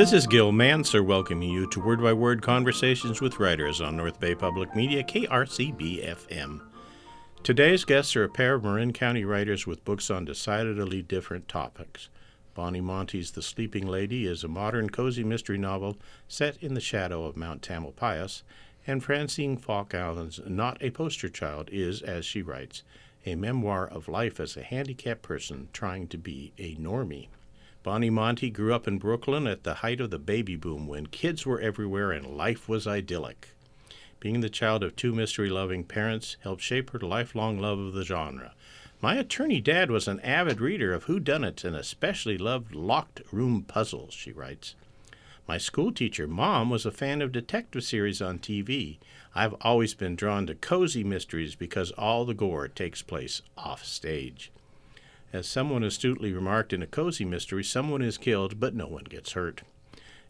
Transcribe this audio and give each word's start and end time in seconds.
This 0.00 0.14
is 0.14 0.26
Gil 0.26 0.50
Mansergh 0.50 1.04
welcoming 1.04 1.50
you 1.50 1.66
to 1.66 1.78
Word 1.78 2.00
by 2.00 2.14
Word 2.14 2.40
Conversations 2.40 3.20
with 3.20 3.38
Writers 3.38 3.82
on 3.82 3.98
North 3.98 4.18
Bay 4.18 4.34
Public 4.34 4.74
Media, 4.74 5.04
KRCB 5.04 6.02
FM. 6.02 6.62
Today's 7.42 7.84
guests 7.84 8.16
are 8.16 8.24
a 8.24 8.28
pair 8.30 8.54
of 8.54 8.64
Marin 8.64 8.94
County 8.94 9.26
writers 9.26 9.66
with 9.66 9.84
books 9.84 10.10
on 10.10 10.24
decidedly 10.24 11.02
different 11.02 11.48
topics. 11.48 12.08
Bonnie 12.54 12.80
Monte's 12.80 13.32
The 13.32 13.42
Sleeping 13.42 13.86
Lady 13.86 14.24
is 14.24 14.42
a 14.42 14.48
modern 14.48 14.88
cozy 14.88 15.22
mystery 15.22 15.58
novel 15.58 15.98
set 16.28 16.56
in 16.62 16.72
the 16.72 16.80
shadow 16.80 17.26
of 17.26 17.36
Mount 17.36 17.60
Tamalpais, 17.60 18.42
and 18.86 19.04
Francine 19.04 19.58
Falk 19.58 19.92
Allen's 19.92 20.40
Not 20.46 20.82
a 20.82 20.88
Poster 20.88 21.28
Child 21.28 21.68
is, 21.70 22.00
as 22.00 22.24
she 22.24 22.40
writes, 22.40 22.84
a 23.26 23.34
memoir 23.34 23.86
of 23.86 24.08
life 24.08 24.40
as 24.40 24.56
a 24.56 24.62
handicapped 24.62 25.20
person 25.20 25.68
trying 25.74 26.08
to 26.08 26.16
be 26.16 26.54
a 26.56 26.74
normie. 26.76 27.28
Bonnie 27.82 28.10
Monte 28.10 28.50
grew 28.50 28.74
up 28.74 28.86
in 28.86 28.98
Brooklyn 28.98 29.46
at 29.46 29.64
the 29.64 29.76
height 29.76 30.02
of 30.02 30.10
the 30.10 30.18
baby 30.18 30.54
boom 30.54 30.86
when 30.86 31.06
kids 31.06 31.46
were 31.46 31.58
everywhere 31.60 32.12
and 32.12 32.26
life 32.26 32.68
was 32.68 32.86
idyllic. 32.86 33.54
Being 34.20 34.40
the 34.40 34.50
child 34.50 34.84
of 34.84 34.96
two 34.96 35.14
mystery 35.14 35.48
loving 35.48 35.84
parents 35.84 36.36
helped 36.40 36.60
shape 36.60 36.90
her 36.90 36.98
lifelong 36.98 37.58
love 37.58 37.78
of 37.78 37.94
the 37.94 38.04
genre. 38.04 38.52
My 39.00 39.14
attorney 39.14 39.62
dad 39.62 39.90
was 39.90 40.06
an 40.06 40.20
avid 40.20 40.60
reader 40.60 40.92
of 40.92 41.06
whodunits 41.06 41.64
and 41.64 41.74
especially 41.74 42.36
loved 42.36 42.74
locked 42.74 43.22
room 43.32 43.62
puzzles, 43.62 44.12
she 44.12 44.30
writes. 44.30 44.74
My 45.48 45.56
schoolteacher 45.56 46.28
mom 46.28 46.68
was 46.68 46.84
a 46.84 46.92
fan 46.92 47.22
of 47.22 47.32
detective 47.32 47.82
series 47.82 48.20
on 48.20 48.40
TV. 48.40 48.98
I've 49.34 49.54
always 49.62 49.94
been 49.94 50.16
drawn 50.16 50.46
to 50.48 50.54
cozy 50.54 51.02
mysteries 51.02 51.54
because 51.54 51.92
all 51.92 52.26
the 52.26 52.34
gore 52.34 52.68
takes 52.68 53.00
place 53.00 53.40
off 53.56 53.86
stage. 53.86 54.52
As 55.32 55.46
someone 55.46 55.84
astutely 55.84 56.32
remarked 56.32 56.72
in 56.72 56.82
a 56.82 56.88
cozy 56.88 57.24
mystery, 57.24 57.62
someone 57.62 58.02
is 58.02 58.18
killed, 58.18 58.58
but 58.58 58.74
no 58.74 58.88
one 58.88 59.04
gets 59.04 59.32
hurt. 59.32 59.62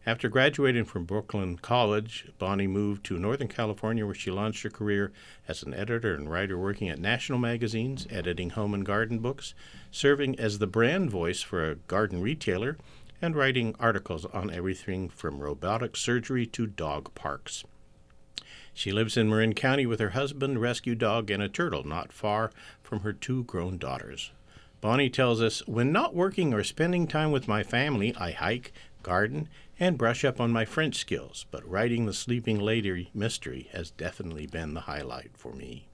After 0.05 0.29
graduating 0.29 0.85
from 0.85 1.05
Brooklyn 1.05 1.57
College, 1.57 2.27
Bonnie 2.37 2.67
moved 2.67 3.03
to 3.05 3.17
Northern 3.17 3.47
California 3.47 4.05
where 4.05 4.13
she 4.13 4.29
launched 4.29 4.61
her 4.61 4.69
career 4.69 5.11
as 5.47 5.63
an 5.63 5.73
editor 5.73 6.13
and 6.13 6.29
writer 6.29 6.55
working 6.57 6.87
at 6.87 6.99
national 6.99 7.39
magazines, 7.39 8.05
editing 8.11 8.51
home 8.51 8.75
and 8.75 8.85
garden 8.85 9.19
books, 9.19 9.55
serving 9.89 10.39
as 10.39 10.59
the 10.59 10.67
brand 10.67 11.09
voice 11.09 11.41
for 11.41 11.69
a 11.69 11.75
garden 11.75 12.21
retailer, 12.21 12.77
and 13.21 13.35
writing 13.35 13.75
articles 13.79 14.25
on 14.25 14.51
everything 14.51 15.09
from 15.09 15.39
robotic 15.39 15.95
surgery 15.95 16.45
to 16.45 16.67
dog 16.67 17.13
parks. 17.15 17.63
She 18.73 18.91
lives 18.91 19.17
in 19.17 19.29
Marin 19.29 19.53
County 19.53 19.87
with 19.87 19.99
her 19.99 20.11
husband, 20.11 20.61
rescue 20.61 20.95
dog, 20.95 21.31
and 21.31 21.41
a 21.41 21.49
turtle 21.49 21.83
not 21.83 22.13
far 22.13 22.51
from 22.83 22.99
her 23.01 23.13
two 23.13 23.43
grown 23.43 23.77
daughters. 23.79 24.31
Bonnie 24.81 25.11
tells 25.11 25.43
us 25.43 25.65
When 25.67 25.91
not 25.91 26.15
working 26.15 26.55
or 26.55 26.63
spending 26.63 27.05
time 27.05 27.31
with 27.31 27.47
my 27.47 27.61
family, 27.61 28.15
I 28.15 28.31
hike, 28.31 28.73
garden, 29.03 29.47
and 29.79 29.97
brush 29.97 30.25
up 30.25 30.41
on 30.41 30.51
my 30.51 30.65
French 30.65 30.95
skills, 30.95 31.45
but 31.51 31.67
writing 31.69 32.07
the 32.07 32.13
Sleeping 32.13 32.59
Lady 32.59 33.11
mystery 33.13 33.69
has 33.73 33.91
definitely 33.91 34.47
been 34.47 34.73
the 34.73 34.81
highlight 34.81 35.37
for 35.37 35.53
me. 35.53 35.87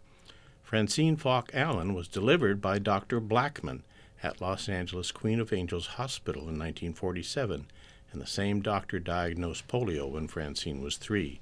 Francine 0.64 1.18
Falk 1.18 1.52
Allen 1.54 1.94
was 1.94 2.08
delivered 2.08 2.62
by 2.62 2.80
Dr. 2.80 3.20
Blackman 3.20 3.84
at 4.24 4.40
Los 4.40 4.70
Angeles 4.70 5.12
Queen 5.12 5.42
of 5.42 5.52
Angels 5.52 5.88
Hospital 5.88 6.44
in 6.44 6.58
1947, 6.58 7.68
and 8.14 8.22
the 8.22 8.26
same 8.26 8.62
doctor 8.62 9.00
diagnosed 9.00 9.68
polio 9.68 10.10
when 10.10 10.30
Francine 10.30 10.82
was 10.82 10.96
three. 10.96 11.42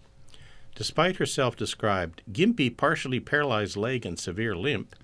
Despite 0.74 1.18
her 1.18 1.26
self 1.26 1.56
described 1.56 2.24
gimpy, 2.32 2.76
partially 2.76 3.20
paralyzed 3.20 3.78
leg 3.78 4.04
and 4.04 4.20
severe 4.20 4.56
limp, 4.56 4.96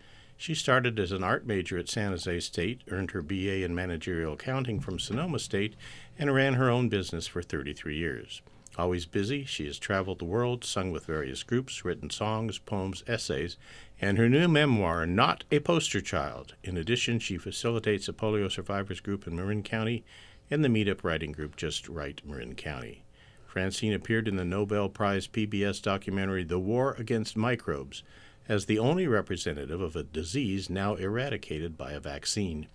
she 0.41 0.55
started 0.55 0.99
as 0.99 1.11
an 1.11 1.23
art 1.23 1.45
major 1.45 1.77
at 1.77 1.87
San 1.87 2.09
Jose 2.09 2.39
State, 2.39 2.81
earned 2.89 3.11
her 3.11 3.21
BA 3.21 3.63
in 3.63 3.75
managerial 3.75 4.33
accounting 4.33 4.79
from 4.79 4.97
Sonoma 4.97 5.37
State, 5.37 5.75
and 6.17 6.33
ran 6.33 6.55
her 6.55 6.67
own 6.67 6.89
business 6.89 7.27
for 7.27 7.43
33 7.43 7.95
years. 7.95 8.41
Always 8.75 9.05
busy, 9.05 9.45
she 9.45 9.67
has 9.67 9.77
traveled 9.77 10.17
the 10.17 10.25
world, 10.25 10.65
sung 10.65 10.89
with 10.89 11.05
various 11.05 11.43
groups, 11.43 11.85
written 11.85 12.09
songs, 12.09 12.57
poems, 12.57 13.03
essays, 13.05 13.55
and 14.01 14.17
her 14.17 14.27
new 14.27 14.47
memoir, 14.47 15.05
Not 15.05 15.43
a 15.51 15.59
Poster 15.59 16.01
Child. 16.01 16.55
In 16.63 16.75
addition, 16.75 17.19
she 17.19 17.37
facilitates 17.37 18.09
a 18.09 18.13
polio 18.13 18.51
survivors 18.51 18.99
group 18.99 19.27
in 19.27 19.35
Marin 19.35 19.61
County 19.61 20.03
and 20.49 20.65
the 20.65 20.69
meetup 20.69 21.03
writing 21.03 21.33
group 21.33 21.55
Just 21.55 21.87
Write 21.87 22.23
Marin 22.25 22.55
County. 22.55 23.03
Francine 23.45 23.93
appeared 23.93 24.27
in 24.27 24.37
the 24.37 24.45
Nobel 24.45 24.89
Prize 24.89 25.27
PBS 25.27 25.83
documentary 25.83 26.43
The 26.43 26.57
War 26.57 26.95
Against 26.97 27.37
Microbes, 27.37 28.01
as 28.51 28.65
the 28.65 28.77
only 28.77 29.07
representative 29.07 29.79
of 29.79 29.95
a 29.95 30.03
disease 30.03 30.69
now 30.69 30.95
eradicated 30.95 31.77
by 31.77 31.93
a 31.93 32.01
vaccine. 32.01 32.67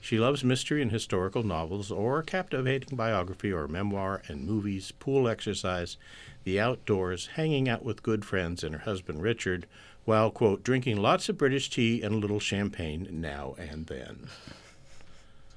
She 0.00 0.16
loves 0.16 0.44
mystery 0.44 0.80
and 0.80 0.92
historical 0.92 1.42
novels, 1.42 1.90
or 1.90 2.22
captivating 2.22 2.96
biography 2.96 3.50
or 3.50 3.66
memoir 3.66 4.22
and 4.28 4.46
movies, 4.46 4.92
pool 4.92 5.26
exercise, 5.26 5.96
the 6.44 6.60
outdoors, 6.60 7.30
hanging 7.34 7.68
out 7.68 7.84
with 7.84 8.04
good 8.04 8.24
friends 8.24 8.62
and 8.62 8.76
her 8.76 8.82
husband 8.82 9.20
Richard, 9.20 9.66
while, 10.04 10.30
quote, 10.30 10.62
drinking 10.62 10.98
lots 10.98 11.28
of 11.28 11.36
British 11.36 11.68
tea 11.68 12.00
and 12.00 12.14
a 12.14 12.18
little 12.18 12.38
champagne 12.38 13.08
now 13.10 13.56
and 13.58 13.88
then. 13.88 14.28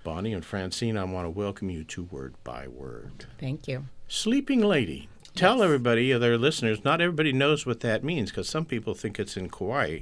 Bonnie 0.03 0.33
and 0.33 0.44
Francine, 0.44 0.97
I 0.97 1.03
want 1.03 1.27
to 1.27 1.29
welcome 1.29 1.69
you 1.69 1.83
to 1.83 2.01
Word 2.05 2.33
by 2.44 2.67
Word. 2.67 3.25
Thank 3.39 3.67
you. 3.67 3.85
Sleeping 4.07 4.61
Lady 4.61 5.07
tell 5.36 5.58
yes. 5.58 5.64
everybody, 5.64 6.14
their 6.14 6.38
listeners, 6.38 6.84
not 6.84 7.02
everybody 7.02 7.34
knows 7.34 7.66
what 7.66 7.80
that 7.81 8.03
means 8.03 8.31
because 8.31 8.50
some 8.50 8.66
people 8.66 8.94
think 8.94 9.19
it's 9.19 9.38
in 9.38 9.50
Kauai. 9.50 10.00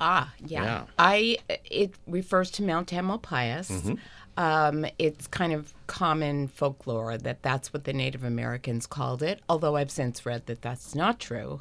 Ah, 0.00 0.32
yeah. 0.44 0.64
yeah. 0.64 0.84
I 0.98 1.38
it 1.48 1.94
refers 2.06 2.50
to 2.52 2.62
Mount 2.62 2.88
Tamalpais. 2.88 3.70
Mm-hmm. 3.70 3.94
Um, 4.38 4.86
it's 4.98 5.26
kind 5.26 5.52
of 5.52 5.72
common 5.86 6.48
folklore 6.48 7.16
that 7.16 7.42
that's 7.42 7.72
what 7.72 7.84
the 7.84 7.92
Native 7.92 8.22
Americans 8.22 8.86
called 8.86 9.22
it. 9.22 9.40
Although 9.48 9.76
I've 9.76 9.90
since 9.90 10.26
read 10.26 10.46
that 10.46 10.62
that's 10.62 10.94
not 10.94 11.18
true 11.18 11.60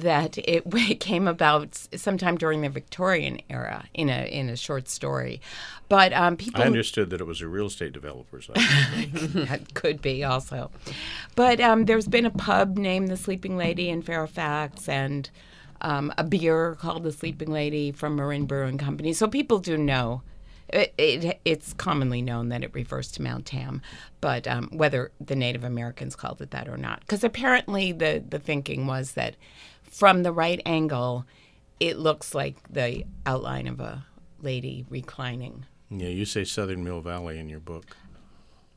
that 0.00 0.38
it, 0.38 0.62
it, 0.66 1.00
came 1.00 1.28
about 1.28 1.74
sometime 1.94 2.36
during 2.36 2.62
the 2.62 2.68
Victorian 2.68 3.40
era 3.48 3.86
in 3.94 4.08
a 4.08 4.26
in 4.26 4.48
a 4.48 4.56
short 4.56 4.88
story. 4.88 5.40
But 5.88 6.12
um, 6.12 6.36
people, 6.36 6.62
I 6.62 6.66
understood 6.66 7.10
that 7.10 7.20
it 7.20 7.26
was 7.26 7.40
a 7.40 7.48
real 7.48 7.66
estate 7.66 7.92
developer's. 7.92 8.46
that 8.54 9.74
could 9.74 10.02
be 10.02 10.24
also, 10.24 10.70
but 11.34 11.60
um, 11.60 11.84
there's 11.84 12.08
been 12.08 12.26
a 12.26 12.30
pub 12.30 12.76
named 12.76 13.08
the 13.08 13.16
Sleeping 13.16 13.56
Lady 13.56 13.88
in 13.88 14.02
Fairfax 14.02 14.88
and. 14.88 15.30
Um, 15.82 16.10
a 16.16 16.24
beer 16.24 16.74
called 16.76 17.02
the 17.02 17.12
Sleeping 17.12 17.50
Lady 17.50 17.92
from 17.92 18.16
Marin 18.16 18.46
Brewing 18.46 18.78
Company. 18.78 19.12
So 19.12 19.28
people 19.28 19.58
do 19.58 19.76
know 19.76 20.22
it, 20.68 20.94
it, 20.98 21.40
it's 21.44 21.72
commonly 21.74 22.22
known 22.22 22.48
that 22.48 22.64
it 22.64 22.74
refers 22.74 23.10
to 23.12 23.22
Mount 23.22 23.46
Tam, 23.46 23.82
but 24.20 24.48
um, 24.48 24.68
whether 24.72 25.12
the 25.20 25.36
Native 25.36 25.64
Americans 25.64 26.16
called 26.16 26.40
it 26.42 26.50
that 26.50 26.68
or 26.68 26.76
not, 26.76 27.00
because 27.00 27.22
apparently 27.22 27.92
the 27.92 28.22
the 28.28 28.38
thinking 28.38 28.86
was 28.86 29.12
that 29.12 29.36
from 29.90 30.22
the 30.22 30.32
right 30.32 30.60
angle, 30.66 31.26
it 31.80 31.98
looks 31.98 32.34
like 32.34 32.56
the 32.70 33.04
outline 33.24 33.66
of 33.66 33.80
a 33.80 34.06
lady 34.40 34.84
reclining. 34.88 35.66
Yeah, 35.90 36.08
you 36.08 36.24
say 36.24 36.44
Southern 36.44 36.82
Mill 36.82 37.00
Valley 37.00 37.38
in 37.38 37.48
your 37.48 37.60
book. 37.60 37.96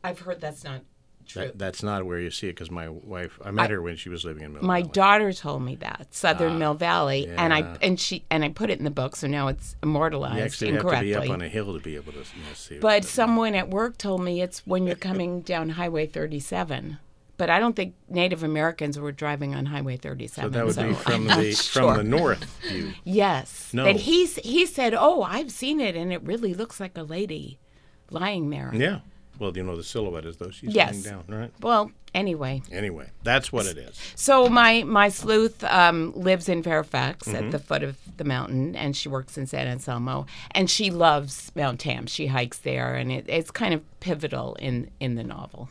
I've 0.04 0.20
heard 0.20 0.40
that's 0.42 0.64
not 0.64 0.82
true. 1.26 1.44
That, 1.44 1.58
that's 1.58 1.84
not 1.84 2.06
where 2.06 2.20
you 2.20 2.30
see 2.30 2.48
it 2.48 2.54
because 2.54 2.70
my 2.70 2.90
wife, 2.90 3.40
I 3.44 3.52
met 3.52 3.70
I, 3.70 3.74
her 3.74 3.82
when 3.82 3.96
she 3.96 4.10
was 4.10 4.26
living 4.26 4.44
in 4.44 4.54
Mill 4.54 4.64
my 4.64 4.82
Valley. 4.82 4.92
daughter 4.94 5.34
told 5.34 5.64
me 5.64 5.76
that 5.78 6.08
Southern 6.12 6.54
ah, 6.54 6.58
Mill 6.58 6.74
Valley, 6.74 7.28
yeah. 7.28 7.44
and 7.44 7.54
I 7.54 7.78
and 7.82 8.00
she 8.00 8.26
and 8.30 8.44
I 8.44 8.50
put 8.50 8.70
it 8.70 8.78
in 8.78 8.86
the 8.86 8.92
book, 8.92 9.16
so 9.16 9.28
now 9.28 9.48
it's 9.48 9.76
immortalized 9.82 10.38
you 10.38 10.44
actually 10.44 10.70
incorrectly. 10.70 11.12
have 11.12 11.22
to 11.24 11.28
be 11.28 11.32
up 11.32 11.34
on 11.34 11.42
a 11.42 11.50
hill 11.50 11.74
to 11.74 11.80
be 11.80 11.96
able 11.96 12.12
to 12.14 12.20
you 12.20 12.24
know, 12.24 12.54
see 12.54 12.76
it. 12.76 12.82
But 12.82 13.06
someone 13.06 13.56
at 13.56 13.70
work 13.70 13.98
told 13.98 14.24
me 14.24 14.42
it's 14.42 14.66
when 14.66 14.86
you're 14.86 14.96
coming 14.96 15.42
down 15.42 15.70
Highway 15.70 16.06
37 16.06 17.00
but 17.40 17.50
I 17.50 17.58
don't 17.58 17.74
think 17.74 17.96
Native 18.10 18.44
Americans 18.44 19.00
were 19.00 19.14
driving 19.14 19.56
on 19.56 19.66
Highway 19.66 19.96
37. 19.96 20.44
So 20.44 20.50
that 20.50 20.66
would 20.66 20.76
so 20.76 20.90
be 20.90 20.94
from 20.94 21.26
the 21.26 21.54
sure. 21.54 21.84
from 21.84 21.98
the 21.98 22.04
north 22.04 22.44
view. 22.68 22.92
Yes. 23.06 23.70
No. 23.74 23.86
But 23.86 23.96
he's 23.96 24.36
he 24.36 24.66
said, 24.66 24.94
"Oh, 24.94 25.24
I've 25.24 25.50
seen 25.50 25.80
it, 25.80 25.96
and 25.96 26.12
it 26.12 26.22
really 26.22 26.54
looks 26.54 26.82
like 26.82 26.98
a 26.98 27.04
lady 27.04 27.58
lying 28.12 28.50
there." 28.50 28.72
Yeah. 28.76 29.00
Well, 29.40 29.56
you 29.56 29.64
know 29.64 29.78
the 29.78 29.86
silhouette 29.86 30.26
is 30.26 30.36
though 30.36 30.52
she's 30.52 30.76
yes. 30.76 31.06
lying 31.06 31.24
down, 31.26 31.40
right? 31.40 31.52
Well, 31.62 31.92
anyway. 32.14 32.62
Anyway, 32.74 33.10
that's 33.24 33.54
what 33.54 33.68
it 33.68 33.78
is. 33.78 33.98
So 34.16 34.50
my 34.50 34.84
my 34.84 35.08
sleuth 35.08 35.64
um, 35.64 36.12
lives 36.18 36.50
in 36.50 36.62
Fairfax 36.62 37.26
mm-hmm. 37.26 37.46
at 37.46 37.52
the 37.52 37.60
foot 37.60 37.84
of 37.84 37.98
the 38.18 38.26
mountain, 38.26 38.76
and 38.76 38.98
she 38.98 39.08
works 39.08 39.38
in 39.38 39.48
San 39.48 39.66
Anselmo, 39.66 40.26
and 40.52 40.70
she 40.70 40.92
loves 40.92 41.54
Mount 41.56 41.80
Tam. 41.80 42.06
She 42.06 42.28
hikes 42.28 42.58
there, 42.58 42.96
and 42.96 43.14
it, 43.14 43.26
it's 43.30 43.50
kind 43.50 43.74
of 43.74 43.82
pivotal 44.02 44.56
in 44.56 44.92
in 45.00 45.16
the 45.16 45.24
novel. 45.24 45.70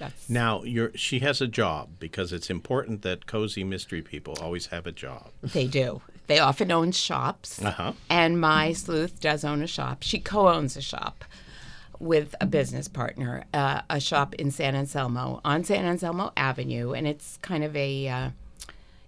That's 0.00 0.28
now 0.28 0.62
you're, 0.64 0.90
she 0.94 1.20
has 1.20 1.40
a 1.40 1.46
job 1.46 1.90
because 1.98 2.32
it's 2.32 2.50
important 2.50 3.02
that 3.02 3.26
cozy 3.26 3.62
mystery 3.62 4.02
people 4.02 4.36
always 4.40 4.66
have 4.68 4.86
a 4.86 4.92
job. 4.92 5.30
They 5.42 5.66
do. 5.66 6.00
They 6.26 6.38
often 6.38 6.70
own 6.72 6.92
shops, 6.92 7.62
uh-huh. 7.62 7.92
and 8.08 8.40
my 8.40 8.72
sleuth 8.72 9.20
does 9.20 9.44
own 9.44 9.62
a 9.62 9.66
shop. 9.66 10.02
She 10.02 10.20
co-owns 10.20 10.76
a 10.76 10.80
shop 10.80 11.24
with 11.98 12.34
a 12.40 12.46
business 12.46 12.88
partner, 12.88 13.44
uh, 13.52 13.82
a 13.90 14.00
shop 14.00 14.34
in 14.36 14.50
San 14.50 14.74
Anselmo 14.74 15.40
on 15.44 15.64
San 15.64 15.84
Anselmo 15.84 16.32
Avenue, 16.36 16.92
and 16.92 17.06
it's 17.06 17.36
kind 17.42 17.62
of 17.62 17.76
a 17.76 18.08
uh, 18.08 18.30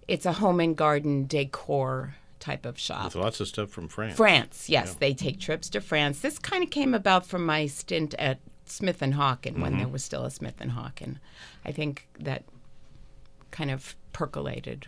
it's 0.09 0.27
a 0.27 0.33
home 0.33 0.61
and 0.61 0.77
garden 0.77 1.27
decor 1.27 2.17
type 2.39 2.67
of 2.67 2.79
shop. 2.79 3.05
With 3.05 3.15
lots 3.15 3.41
of 3.41 3.49
stuff 3.49 3.71
from 3.71 3.89
France. 3.89 4.17
France, 4.17 4.69
yes. 4.69 4.89
Yeah. 4.89 4.95
They 4.99 5.15
take 5.15 5.41
trips 5.41 5.71
to 5.71 5.81
France. 5.81 6.21
This 6.21 6.39
kind 6.39 6.65
of 6.65 6.71
came 6.71 6.93
about 6.93 7.25
from 7.25 7.47
my 7.47 7.67
stint 7.67 8.15
at 8.19 8.41
Smith 8.73 9.03
and 9.03 9.15
Hawken 9.15 9.61
when 9.61 9.77
there 9.79 9.89
was 9.89 10.03
still 10.03 10.25
a 10.25 10.31
Smith 10.31 10.57
and 10.61 10.73
Hawken. 10.73 11.19
I 11.65 11.73
think 11.73 12.09
that 12.19 12.45
kind 13.51 13.71
of 13.71 13.95
percolated 14.13 14.87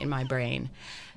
in 0.00 0.08
my 0.08 0.24
brain. 0.24 0.70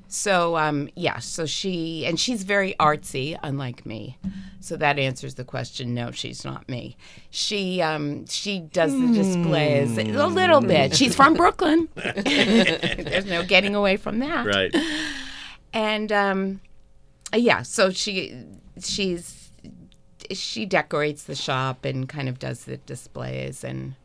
So 0.08 0.58
um, 0.58 0.90
yeah, 0.96 1.20
so 1.20 1.46
she 1.46 2.06
and 2.06 2.20
she's 2.20 2.44
very 2.44 2.76
artsy, 2.80 3.38
unlike 3.42 3.86
me. 3.86 4.18
So 4.60 4.76
that 4.78 5.00
answers 5.00 5.36
the 5.36 5.44
question. 5.44 5.94
No, 5.94 6.12
she's 6.12 6.44
not 6.44 6.68
me. 6.70 6.98
She 7.30 7.82
um, 7.82 8.26
she 8.28 8.60
does 8.60 8.92
the 8.92 9.08
displays 9.08 9.98
a 9.98 10.04
little 10.04 10.62
bit. 10.62 10.96
She's 10.96 11.16
from 11.16 11.34
Brooklyn. 11.34 11.90
There's 11.96 13.26
no 13.26 13.44
getting 13.44 13.76
away 13.76 13.98
from 13.98 14.20
that. 14.20 14.46
Right. 14.46 14.76
And 15.74 16.12
um, 16.12 16.62
yeah, 17.34 17.64
so 17.64 17.90
she 17.90 18.46
she's 18.80 19.43
she 20.32 20.66
decorates 20.66 21.24
the 21.24 21.36
shop 21.36 21.86
and 21.86 22.08
kind 22.08 22.30
of 22.30 22.40
does 22.40 22.66
the 22.66 22.78
displays 22.78 23.64
and 23.64 23.96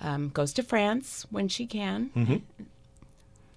um, 0.00 0.28
goes 0.30 0.52
to 0.54 0.62
France 0.62 1.26
when 1.30 1.48
she 1.48 1.66
can. 1.66 2.42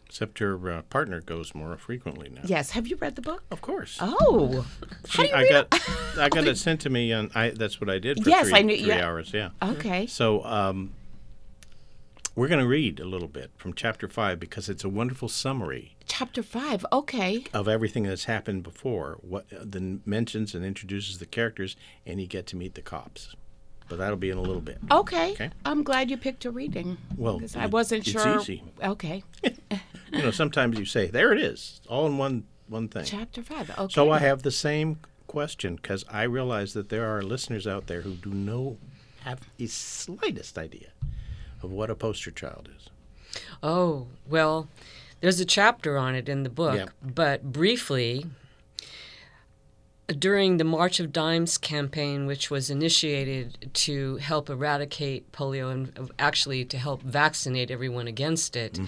Except 0.07 0.39
her 0.39 0.71
uh, 0.71 0.81
partner 0.83 1.21
goes 1.21 1.53
more 1.53 1.77
frequently 1.77 2.29
now. 2.29 2.41
Yes. 2.43 2.71
Have 2.71 2.87
you 2.87 2.95
read 2.95 3.15
the 3.15 3.21
book? 3.21 3.43
Of 3.51 3.61
course. 3.61 3.97
Oh, 4.01 4.65
how 5.09 5.23
do 5.23 5.27
She- 5.27 5.29
you 5.29 5.35
I 5.35 5.41
read? 5.43 5.69
got 5.69 5.89
I 6.17 6.29
got 6.29 6.47
it 6.47 6.57
sent 6.57 6.81
to 6.81 6.89
me, 6.89 7.11
and 7.11 7.29
I 7.35 7.51
that's 7.51 7.79
what 7.79 7.89
I 7.91 7.99
did 7.99 8.23
for 8.23 8.29
Yes, 8.29 8.49
three, 8.49 8.57
I 8.57 8.61
knew- 8.63 8.77
three 8.77 8.87
yeah. 8.87 9.05
hours. 9.07 9.31
Yeah. 9.33 9.49
Okay. 9.61 10.07
So 10.07 10.43
um, 10.45 10.93
we're 12.39 12.47
going 12.47 12.61
to 12.61 12.65
read 12.67 12.99
a 13.01 13.05
little 13.05 13.27
bit 13.27 13.51
from 13.57 13.73
chapter 13.73 14.07
five 14.07 14.39
because 14.39 14.69
it's 14.69 14.83
a 14.85 14.89
wonderful 14.89 15.27
summary 15.27 15.97
Chapter 16.07 16.41
five. 16.41 16.85
Okay. 16.93 17.43
of 17.53 17.67
everything 17.67 18.03
that's 18.03 18.23
happened 18.23 18.63
before. 18.63 19.17
What 19.21 19.45
uh, 19.53 19.63
then 19.65 20.01
mentions 20.05 20.55
and 20.55 20.63
introduces 20.65 21.17
the 21.19 21.25
characters, 21.25 21.75
and 22.05 22.19
you 22.21 22.27
get 22.27 22.47
to 22.47 22.55
meet 22.55 22.75
the 22.75 22.81
cops. 22.81 23.35
But 23.89 23.97
that'll 23.97 24.15
be 24.17 24.29
in 24.29 24.37
a 24.37 24.41
little 24.41 24.61
bit. 24.61 24.77
Okay. 24.89 25.31
Okay. 25.33 25.49
I'm 25.65 25.83
glad 25.83 26.09
you 26.09 26.15
picked 26.17 26.45
a 26.45 26.51
reading. 26.51 26.97
Well, 27.17 27.39
'cause 27.41 27.55
I 27.57 27.65
it- 27.65 27.71
wasn't 27.71 28.07
it's 28.07 28.11
sure. 28.21 28.39
easy. 28.39 28.63
Okay. 28.81 29.23
You 30.11 30.23
know, 30.23 30.31
sometimes 30.31 30.79
you 30.79 30.85
say, 30.85 31.05
"There 31.05 31.31
it 31.33 31.39
is," 31.39 31.81
all 31.87 32.07
in 32.07 32.17
one 32.17 32.45
one 32.67 32.87
thing. 32.87 33.03
Chapter 33.05 33.43
five. 33.43 33.69
Okay. 33.77 33.93
So 33.93 34.09
I 34.09 34.17
have 34.17 34.41
the 34.41 34.49
same 34.49 34.97
question 35.27 35.75
because 35.75 36.03
I 36.09 36.23
realize 36.23 36.73
that 36.73 36.89
there 36.89 37.05
are 37.15 37.21
listeners 37.21 37.67
out 37.67 37.85
there 37.85 38.01
who 38.01 38.13
do 38.15 38.31
no 38.31 38.77
have 39.23 39.39
the 39.57 39.67
slightest 39.67 40.57
idea 40.57 40.87
of 41.63 41.71
what 41.71 41.89
a 41.89 41.95
poster 41.95 42.31
child 42.31 42.69
is. 42.77 42.89
Oh, 43.61 44.07
well, 44.27 44.67
there's 45.21 45.39
a 45.39 45.45
chapter 45.45 45.97
on 45.97 46.15
it 46.15 46.29
in 46.29 46.43
the 46.43 46.49
book, 46.49 46.75
Yeah. 46.77 46.85
but 47.01 47.51
briefly, 47.51 48.25
during 50.17 50.57
the 50.57 50.63
March 50.63 50.99
of 50.99 51.13
Dimes 51.13 51.59
campaign, 51.59 52.25
which 52.25 52.49
was 52.49 52.71
initiated 52.71 53.69
to 53.75 54.15
help 54.17 54.49
eradicate 54.49 55.31
polio 55.31 55.71
and 55.71 55.91
uh, 55.99 56.05
actually 56.17 56.65
to 56.65 56.79
help 56.79 57.03
vaccinate 57.03 57.69
everyone 57.69 58.07
against 58.07 58.55
it, 58.55 58.79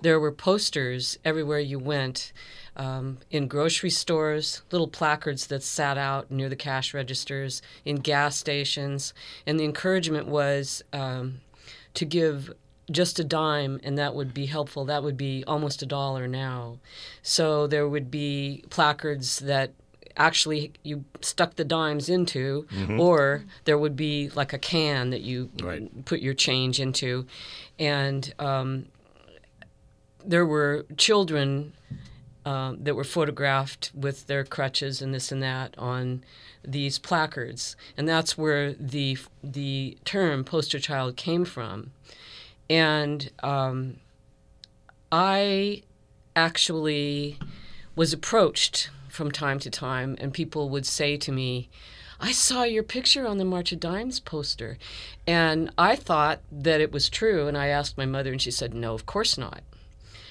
there 0.00 0.18
were 0.18 0.32
posters 0.32 1.18
everywhere 1.24 1.58
you 1.60 1.78
went. 1.78 2.32
Um, 2.74 3.18
in 3.30 3.48
grocery 3.48 3.90
stores, 3.90 4.62
little 4.70 4.88
placards 4.88 5.48
that 5.48 5.62
sat 5.62 5.98
out 5.98 6.30
near 6.30 6.48
the 6.48 6.56
cash 6.56 6.94
registers, 6.94 7.60
in 7.84 7.96
gas 7.96 8.36
stations, 8.36 9.12
and 9.46 9.60
the 9.60 9.64
encouragement 9.66 10.26
was 10.26 10.82
um, 10.94 11.42
to 11.94 12.04
give 12.04 12.52
just 12.90 13.18
a 13.18 13.24
dime 13.24 13.80
and 13.84 13.96
that 13.96 14.14
would 14.14 14.34
be 14.34 14.46
helpful. 14.46 14.84
That 14.84 15.02
would 15.02 15.16
be 15.16 15.44
almost 15.46 15.82
a 15.82 15.86
dollar 15.86 16.26
now. 16.28 16.78
So 17.22 17.66
there 17.66 17.88
would 17.88 18.10
be 18.10 18.64
placards 18.70 19.38
that 19.40 19.72
actually 20.16 20.72
you 20.82 21.04
stuck 21.22 21.56
the 21.56 21.64
dimes 21.64 22.08
into 22.10 22.66
or 22.98 23.44
there 23.64 23.78
would 23.78 23.96
be 23.96 24.28
like 24.30 24.52
a 24.52 24.58
can 24.58 25.08
that 25.10 25.22
you 25.22 25.48
Right. 25.62 26.04
put 26.04 26.20
your 26.20 26.34
change 26.34 26.80
into. 26.80 27.26
And 27.78 28.34
um, 28.38 28.86
there 30.24 30.44
were 30.44 30.84
children 30.96 31.72
um, 32.44 32.82
that 32.82 32.94
were 32.94 33.04
photographed 33.04 33.90
with 33.94 34.26
their 34.26 34.44
crutches 34.44 35.00
and 35.00 35.14
this 35.14 35.30
and 35.30 35.42
that 35.42 35.74
on 35.78 36.24
these 36.64 36.98
placards, 36.98 37.76
and 37.96 38.08
that's 38.08 38.36
where 38.38 38.72
the 38.72 39.18
the 39.42 39.96
term 40.04 40.44
poster 40.44 40.78
child 40.78 41.16
came 41.16 41.44
from. 41.44 41.90
And 42.68 43.30
um, 43.42 43.96
I 45.10 45.82
actually 46.34 47.38
was 47.94 48.12
approached 48.12 48.90
from 49.08 49.30
time 49.30 49.58
to 49.60 49.70
time, 49.70 50.16
and 50.20 50.32
people 50.32 50.70
would 50.70 50.86
say 50.86 51.16
to 51.18 51.30
me, 51.30 51.68
I 52.18 52.30
saw 52.30 52.62
your 52.62 52.84
picture 52.84 53.26
on 53.26 53.38
the 53.38 53.44
March 53.44 53.72
of 53.72 53.80
Dimes 53.80 54.20
poster. 54.20 54.78
And 55.26 55.72
I 55.76 55.96
thought 55.96 56.40
that 56.52 56.80
it 56.80 56.92
was 56.92 57.08
true. 57.08 57.48
And 57.48 57.58
I 57.58 57.66
asked 57.66 57.98
my 57.98 58.06
mother, 58.06 58.30
and 58.30 58.40
she 58.40 58.52
said, 58.52 58.72
No, 58.72 58.94
of 58.94 59.06
course 59.06 59.36
not. 59.36 59.62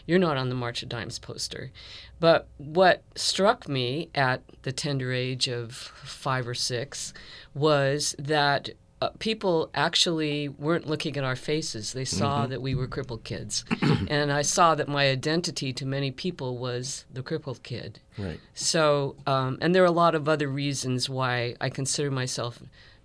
You're 0.05 0.19
not 0.19 0.37
on 0.37 0.49
the 0.49 0.55
March 0.55 0.83
of 0.83 0.89
Dimes 0.89 1.19
poster. 1.19 1.71
But 2.19 2.47
what 2.57 3.03
struck 3.15 3.67
me 3.67 4.09
at 4.13 4.41
the 4.63 4.71
tender 4.71 5.11
age 5.11 5.47
of 5.47 5.73
five 5.73 6.47
or 6.47 6.53
six 6.53 7.13
was 7.53 8.15
that 8.19 8.69
uh, 9.01 9.09
people 9.17 9.71
actually 9.73 10.47
weren't 10.47 10.85
looking 10.85 11.17
at 11.17 11.23
our 11.23 11.35
faces. 11.35 11.93
They 11.93 12.05
saw 12.05 12.45
that 12.45 12.61
we 12.61 12.75
were 12.75 12.87
crippled 12.87 13.23
kids. 13.23 13.65
and 14.07 14.31
I 14.31 14.43
saw 14.43 14.75
that 14.75 14.87
my 14.87 15.09
identity 15.09 15.73
to 15.73 15.85
many 15.87 16.11
people 16.11 16.59
was 16.59 17.05
the 17.11 17.23
crippled 17.23 17.63
kid. 17.63 17.99
Right. 18.17 18.39
So, 18.53 19.15
um, 19.25 19.57
and 19.59 19.73
there 19.73 19.81
are 19.81 19.87
a 19.87 19.91
lot 19.91 20.13
of 20.13 20.29
other 20.29 20.47
reasons 20.47 21.09
why 21.09 21.55
I 21.59 21.69
consider 21.69 22.11
myself 22.11 22.61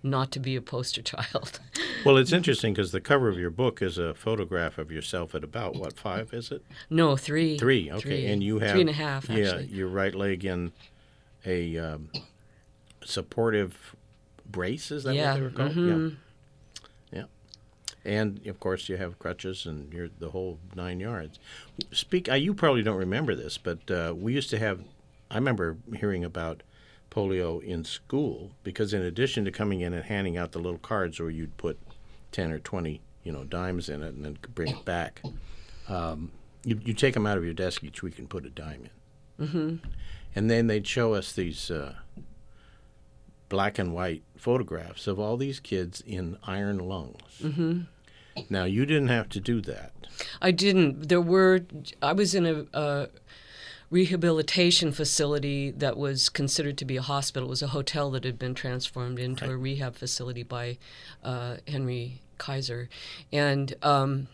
not 0.09 0.31
to 0.31 0.39
be 0.39 0.55
a 0.55 0.61
poster 0.61 1.01
child. 1.01 1.59
Well, 2.05 2.15
it's 2.17 2.31
interesting 2.31 2.73
because 2.73 2.91
the 2.93 3.01
cover 3.01 3.27
of 3.27 3.37
your 3.37 3.49
book 3.49 3.81
is 3.81 3.97
a 3.97 4.13
photograph 4.13 4.77
of 4.77 4.91
yourself 4.91 5.33
at 5.35 5.43
about 5.43 5.75
what 5.75 5.97
five 5.99 6.33
is 6.33 6.51
it? 6.51 6.63
no, 6.89 7.17
three. 7.17 7.57
Three. 7.57 7.91
Okay, 7.91 7.99
Three. 8.01 8.25
and 8.27 8.41
you 8.41 8.59
have 8.59 8.71
three 8.71 8.81
and 8.81 8.89
a 8.89 8.93
half. 8.93 9.27
Yeah, 9.29 9.59
your 9.59 9.87
right 9.87 10.13
leg 10.15 10.45
in 10.45 10.71
a 11.45 11.77
um, 11.77 12.09
supportive 13.03 13.95
brace. 14.49 14.91
Is 14.91 15.03
that 15.03 15.15
Yeah, 15.15 15.31
what 15.33 15.35
they 15.37 15.41
were 15.43 15.49
called? 15.49 15.71
mhm. 15.75 16.15
Yeah. 17.11 17.19
Yeah. 18.05 18.11
And 18.11 18.45
of 18.47 18.59
course, 18.59 18.87
you 18.89 18.97
have 18.97 19.19
crutches 19.19 19.65
and 19.65 19.91
you're 19.93 20.09
the 20.19 20.29
whole 20.29 20.59
nine 20.75 20.99
yards. 20.99 21.39
Speak. 21.91 22.29
Uh, 22.29 22.35
you 22.35 22.53
probably 22.53 22.83
don't 22.83 22.97
remember 22.97 23.35
this, 23.35 23.57
but 23.57 23.89
uh, 23.91 24.13
we 24.15 24.33
used 24.33 24.49
to 24.51 24.59
have. 24.59 24.81
I 25.29 25.35
remember 25.35 25.77
hearing 25.97 26.23
about 26.23 26.63
polio 27.17 27.63
in 27.63 27.83
school 27.83 28.51
because, 28.63 28.93
in 28.93 29.01
addition 29.01 29.45
to 29.45 29.51
coming 29.51 29.81
in 29.81 29.93
and 29.93 30.05
handing 30.05 30.37
out 30.37 30.51
the 30.51 30.59
little 30.59 30.79
cards 30.79 31.19
where 31.19 31.29
you'd 31.29 31.57
put 31.57 31.79
ten 32.31 32.51
or 32.51 32.59
twenty, 32.59 33.01
you 33.23 33.31
know, 33.31 33.43
dimes 33.43 33.89
in 33.89 34.03
it 34.03 34.13
and 34.13 34.23
then 34.23 34.37
bring 34.53 34.69
it 34.69 34.85
back, 34.85 35.21
um, 35.89 36.31
you 36.63 36.79
you 36.83 36.93
take 36.93 37.13
them 37.13 37.25
out 37.25 37.37
of 37.37 37.43
your 37.43 37.53
desk 37.53 37.83
each 37.83 38.03
week 38.03 38.19
and 38.19 38.29
put 38.29 38.45
a 38.45 38.49
dime 38.49 38.89
in. 39.37 39.47
Mm-hmm. 39.47 39.75
And 40.35 40.49
then 40.51 40.67
they'd 40.67 40.87
show 40.87 41.13
us 41.13 41.33
these. 41.33 41.71
Uh, 41.71 41.95
black 43.49 43.79
and 43.79 43.93
white 43.93 44.23
photographs 44.35 45.07
of 45.07 45.17
all 45.17 45.37
these 45.37 45.59
kids 45.59 46.03
in 46.05 46.37
iron 46.43 46.79
lungs. 46.79 47.41
Mm-hmm. 47.41 47.81
Now 48.49 48.65
you 48.65 48.85
didn't 48.85 49.07
have 49.07 49.29
to 49.29 49.39
do 49.39 49.61
that. 49.61 49.93
I 50.41 50.51
didn't. 50.51 51.09
There 51.09 51.21
were. 51.21 51.61
I 52.01 52.13
was 52.13 52.35
in 52.35 52.45
a, 52.45 52.65
a 52.73 53.07
rehabilitation 53.89 54.91
facility 54.91 55.71
that 55.71 55.97
was 55.97 56.29
considered 56.29 56.77
to 56.77 56.85
be 56.85 56.97
a 56.97 57.01
hospital. 57.01 57.47
It 57.47 57.51
was 57.51 57.61
a 57.61 57.67
hotel 57.67 58.11
that 58.11 58.23
had 58.23 58.37
been 58.37 58.53
transformed 58.53 59.19
into 59.19 59.49
a 59.49 59.57
rehab 59.57 59.95
facility 59.95 60.43
by 60.43 60.77
uh, 61.23 61.57
Henry 61.67 62.21
Kaiser, 62.37 62.89
and. 63.31 63.73
Um, 63.81 64.27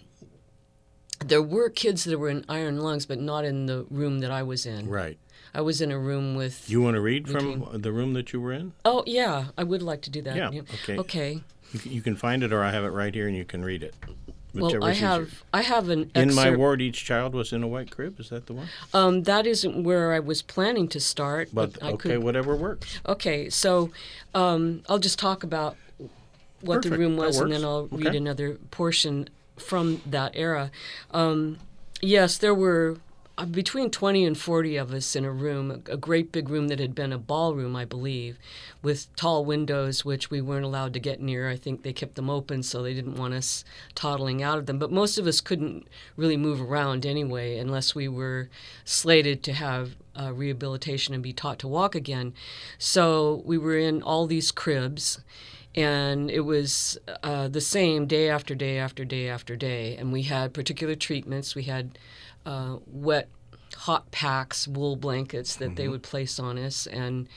there 1.26 1.42
were 1.42 1.70
kids 1.70 2.04
that 2.04 2.20
were 2.20 2.28
in 2.28 2.44
iron 2.50 2.82
lungs, 2.82 3.06
but 3.06 3.18
not 3.18 3.46
in 3.46 3.66
the 3.66 3.86
room 3.90 4.20
that 4.20 4.32
I 4.32 4.44
was 4.44 4.66
in. 4.66 4.90
Right. 4.90 5.18
I 5.54 5.62
was 5.62 5.82
in 5.82 5.92
a 5.92 6.00
room 6.00 6.36
with. 6.36 6.70
You 6.70 6.82
want 6.82 6.96
to 6.96 7.02
read 7.02 7.30
from 7.30 7.82
the 7.82 7.92
room 7.92 8.14
that 8.14 8.34
you 8.34 8.42
were 8.42 8.52
in? 8.52 8.74
Oh 8.84 9.04
yeah, 9.06 9.46
I 9.58 9.64
would 9.64 9.82
like 9.82 10.02
to 10.02 10.10
do 10.10 10.22
that. 10.24 10.36
Yeah, 10.36 10.50
okay. 10.50 10.98
Okay. 10.98 11.44
You 11.72 11.80
you 11.84 12.02
can 12.02 12.16
find 12.16 12.44
it, 12.44 12.52
or 12.52 12.64
I 12.64 12.72
have 12.72 12.84
it 12.84 12.90
right 12.90 13.14
here, 13.14 13.28
and 13.28 13.38
you 13.38 13.46
can 13.46 13.64
read 13.64 13.84
it. 13.84 13.96
Well, 14.54 14.84
I 14.84 14.94
have 14.94 15.44
I 15.54 15.62
have 15.64 15.90
an 15.90 16.12
In 16.14 16.34
my 16.36 16.44
excerpt- 16.44 16.58
ward, 16.60 16.82
each 16.82 17.04
child 17.04 17.34
was 17.34 17.52
in 17.54 17.64
a 17.64 17.68
white 17.68 17.90
crib. 17.92 18.20
Is 18.20 18.30
that 18.30 18.46
the 18.46 18.54
one? 18.54 18.68
Um, 18.94 19.24
that 19.24 19.48
isn't 19.48 19.84
where 19.84 20.14
I 20.14 20.20
was 20.20 20.42
planning 20.42 20.88
to 20.90 21.00
start, 21.00 21.50
But 21.54 21.74
but, 21.80 21.84
okay, 21.94 22.10
could. 22.10 22.24
whatever 22.24 22.56
works. 22.56 23.00
Okay, 23.08 23.50
so 23.50 23.90
um, 24.36 24.84
I'll 24.88 25.00
just 25.00 25.18
talk 25.18 25.44
about 25.44 25.76
what 26.62 26.84
the 26.84 26.92
room 26.92 27.18
was, 27.18 27.40
and 27.40 27.52
then. 27.52 27.64
I'll 27.66 27.88
read 27.88 28.14
another 28.16 28.58
portion 28.72 29.28
from 29.58 30.02
that 30.06 30.32
era. 30.36 30.70
Um, 31.12 31.58
yes, 32.02 32.38
there 32.38 32.54
were 32.56 32.98
between 33.50 33.90
20 33.90 34.26
and 34.26 34.38
40 34.38 34.78
of 34.78 34.94
us 34.94 35.16
in 35.16 35.26
a 35.26 35.32
room, 35.32 35.72
a, 35.72 35.94
a 35.94 35.98
great 35.98 36.32
big 36.32 36.50
room 36.50 36.68
that 36.68 36.80
had 36.80 36.94
been 36.94 37.12
a 37.12 37.18
ballroom, 37.18 37.76
I 37.76 37.84
believe, 37.84 38.38
with 38.84 39.14
tall 39.16 39.44
windows, 39.44 40.06
which 40.06 40.30
we 40.30 40.40
weren't 40.40 40.66
allowed 40.66 40.94
to 40.94 41.00
get 41.00 41.20
near. 41.20 41.50
I 41.50 41.56
think 41.56 41.82
they 41.82 41.94
kept 41.94 42.14
them 42.16 42.30
open 42.30 42.62
so 42.62 42.84
they 42.84 42.94
didn't 42.94 43.16
want 43.16 43.34
us 43.34 43.66
toddling 43.96 44.44
out 44.44 44.60
of 44.60 44.68
them. 44.68 44.78
But 44.78 44.92
most 44.92 45.18
of 45.18 45.26
us 45.26 45.42
couldn't 45.42 45.88
really 46.16 46.38
move 46.38 46.62
around 46.62 47.06
anyway 47.06 47.58
unless 47.58 47.96
we 47.96 48.08
were 48.08 48.50
slated 48.86 49.42
to 49.44 49.54
have 49.54 49.96
uh, 50.20 50.32
rehabilitation 50.32 51.16
and 51.16 51.24
be 51.24 51.34
taught 51.34 51.58
to 51.60 51.68
walk 51.68 51.96
again. 51.96 52.34
So 52.78 53.42
we 53.46 53.58
were 53.58 53.78
in 53.78 54.04
all 54.04 54.28
these 54.28 54.52
cribs. 54.52 55.20
and 55.76 56.30
it 56.30 56.42
was 56.42 57.00
uh, 57.24 57.48
the 57.48 57.62
same 57.62 58.06
day 58.06 58.30
after 58.30 58.54
day 58.54 58.78
after 58.78 59.04
day 59.04 59.28
after 59.28 59.56
day. 59.56 59.98
And 59.98 60.14
we 60.14 60.24
had 60.24 60.54
particular 60.54 60.94
treatments. 60.94 61.56
We 61.56 61.64
had 61.64 61.98
uh, 62.46 62.78
wet, 62.86 63.30
hot 63.76 64.12
packs, 64.12 64.68
wool 64.68 64.96
blankets 64.96 65.56
that 65.58 65.76
they 65.76 65.88
would 65.88 66.04
place 66.04 66.40
on 66.40 66.58
us, 66.58 66.88
and 66.88 67.28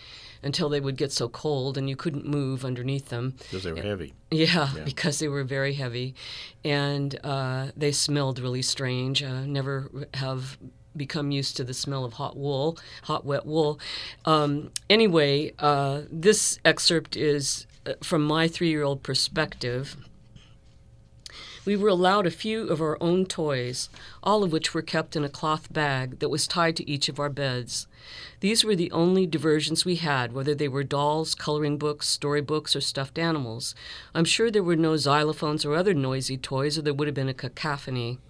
until 0.42 0.68
they 0.68 0.80
would 0.80 0.96
get 0.96 1.10
so 1.10 1.28
cold 1.28 1.76
and 1.76 1.88
you 1.88 1.96
couldn't 1.96 2.26
move 2.26 2.64
underneath 2.64 3.08
them. 3.08 3.34
Because 3.38 3.64
they 3.64 3.72
were 3.72 3.82
heavy. 3.82 4.14
Yeah, 4.30 4.70
because 4.84 5.18
they 5.20 5.28
were 5.28 5.44
very 5.44 5.74
heavy, 5.74 6.14
and 6.64 7.18
uh, 7.24 7.68
they 7.76 7.92
smelled 7.92 8.38
really 8.40 8.62
strange. 8.62 9.22
Uh, 9.22 9.46
never 9.46 9.88
have 10.14 10.58
become 10.96 11.30
used 11.30 11.56
to 11.58 11.64
the 11.64 11.74
smell 11.74 12.04
of 12.04 12.14
hot 12.14 12.36
wool, 12.36 12.76
hot 13.04 13.24
wet 13.24 13.46
wool. 13.46 13.78
Um, 14.24 14.72
anyway, 14.90 15.52
uh, 15.58 16.02
this 16.10 16.58
excerpt 16.64 17.16
is 17.16 17.66
uh, 17.86 17.92
from 18.02 18.24
my 18.24 18.48
three-year-old 18.48 19.02
perspective. 19.02 19.96
We 21.66 21.76
were 21.76 21.88
allowed 21.88 22.28
a 22.28 22.30
few 22.30 22.68
of 22.68 22.80
our 22.80 22.96
own 23.00 23.26
toys, 23.26 23.88
all 24.22 24.44
of 24.44 24.52
which 24.52 24.72
were 24.72 24.82
kept 24.82 25.16
in 25.16 25.24
a 25.24 25.28
cloth 25.28 25.72
bag 25.72 26.20
that 26.20 26.28
was 26.28 26.46
tied 26.46 26.76
to 26.76 26.88
each 26.88 27.08
of 27.08 27.18
our 27.18 27.28
beds. 27.28 27.88
These 28.38 28.62
were 28.62 28.76
the 28.76 28.92
only 28.92 29.26
diversions 29.26 29.84
we 29.84 29.96
had, 29.96 30.32
whether 30.32 30.54
they 30.54 30.68
were 30.68 30.84
dolls, 30.84 31.34
coloring 31.34 31.76
books, 31.76 32.06
storybooks, 32.06 32.76
or 32.76 32.80
stuffed 32.80 33.18
animals. 33.18 33.74
I'm 34.14 34.24
sure 34.24 34.48
there 34.48 34.62
were 34.62 34.76
no 34.76 34.92
xylophones 34.92 35.66
or 35.66 35.74
other 35.74 35.92
noisy 35.92 36.36
toys, 36.36 36.78
or 36.78 36.82
there 36.82 36.94
would 36.94 37.08
have 37.08 37.16
been 37.16 37.28
a 37.28 37.34
cacophony. 37.34 38.20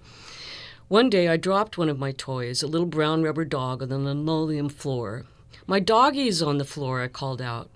One 0.88 1.10
day 1.10 1.28
I 1.28 1.36
dropped 1.36 1.76
one 1.76 1.90
of 1.90 1.98
my 1.98 2.12
toys, 2.12 2.62
a 2.62 2.66
little 2.66 2.86
brown 2.86 3.22
rubber 3.22 3.44
dog, 3.44 3.82
on 3.82 3.90
the 3.90 3.98
linoleum 3.98 4.70
floor. 4.70 5.26
My 5.66 5.78
doggy's 5.78 6.40
on 6.40 6.56
the 6.56 6.64
floor, 6.64 7.02
I 7.02 7.08
called 7.08 7.42
out. 7.42 7.68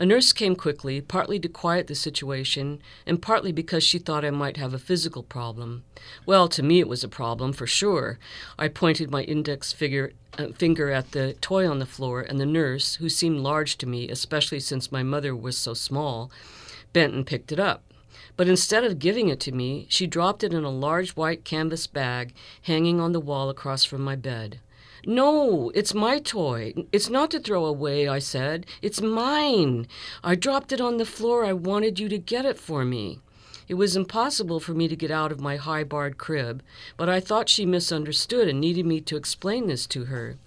A 0.00 0.06
nurse 0.06 0.32
came 0.32 0.56
quickly, 0.56 1.02
partly 1.02 1.38
to 1.40 1.48
quiet 1.48 1.86
the 1.86 1.94
situation, 1.94 2.80
and 3.04 3.20
partly 3.20 3.52
because 3.52 3.84
she 3.84 3.98
thought 3.98 4.24
I 4.24 4.30
might 4.30 4.56
have 4.56 4.72
a 4.72 4.78
physical 4.78 5.22
problem. 5.22 5.84
Well, 6.24 6.48
to 6.48 6.62
me 6.62 6.80
it 6.80 6.88
was 6.88 7.04
a 7.04 7.08
problem, 7.08 7.52
for 7.52 7.66
sure. 7.66 8.18
I 8.58 8.68
pointed 8.68 9.10
my 9.10 9.24
index 9.24 9.74
figure, 9.74 10.14
uh, 10.38 10.48
finger 10.56 10.90
at 10.90 11.12
the 11.12 11.34
toy 11.42 11.68
on 11.68 11.80
the 11.80 11.84
floor, 11.84 12.22
and 12.22 12.40
the 12.40 12.46
nurse, 12.46 12.94
who 12.94 13.10
seemed 13.10 13.40
large 13.40 13.76
to 13.76 13.86
me, 13.86 14.08
especially 14.08 14.60
since 14.60 14.90
my 14.90 15.02
mother 15.02 15.36
was 15.36 15.58
so 15.58 15.74
small, 15.74 16.30
bent 16.94 17.12
and 17.12 17.26
picked 17.26 17.52
it 17.52 17.60
up. 17.60 17.84
But 18.38 18.48
instead 18.48 18.84
of 18.84 19.00
giving 19.00 19.28
it 19.28 19.38
to 19.40 19.52
me, 19.52 19.84
she 19.90 20.06
dropped 20.06 20.42
it 20.42 20.54
in 20.54 20.64
a 20.64 20.70
large 20.70 21.10
white 21.10 21.44
canvas 21.44 21.86
bag 21.86 22.32
hanging 22.62 23.00
on 23.00 23.12
the 23.12 23.20
wall 23.20 23.50
across 23.50 23.84
from 23.84 24.00
my 24.00 24.16
bed. 24.16 24.60
No, 25.06 25.70
it's 25.74 25.94
my 25.94 26.18
toy. 26.18 26.74
It's 26.92 27.08
not 27.08 27.30
to 27.30 27.40
throw 27.40 27.64
away, 27.64 28.06
I 28.08 28.18
said. 28.18 28.66
It's 28.82 29.00
mine. 29.00 29.86
I 30.22 30.34
dropped 30.34 30.72
it 30.72 30.80
on 30.80 30.98
the 30.98 31.04
floor. 31.04 31.44
I 31.44 31.52
wanted 31.52 31.98
you 31.98 32.08
to 32.08 32.18
get 32.18 32.44
it 32.44 32.58
for 32.58 32.84
me. 32.84 33.20
It 33.68 33.74
was 33.74 33.94
impossible 33.94 34.58
for 34.58 34.74
me 34.74 34.88
to 34.88 34.96
get 34.96 35.12
out 35.12 35.30
of 35.30 35.40
my 35.40 35.56
high 35.56 35.84
barred 35.84 36.18
crib, 36.18 36.62
but 36.96 37.08
I 37.08 37.20
thought 37.20 37.48
she 37.48 37.64
misunderstood 37.64 38.48
and 38.48 38.60
needed 38.60 38.84
me 38.84 39.00
to 39.02 39.16
explain 39.16 39.68
this 39.68 39.86
to 39.86 40.06
her. 40.06 40.38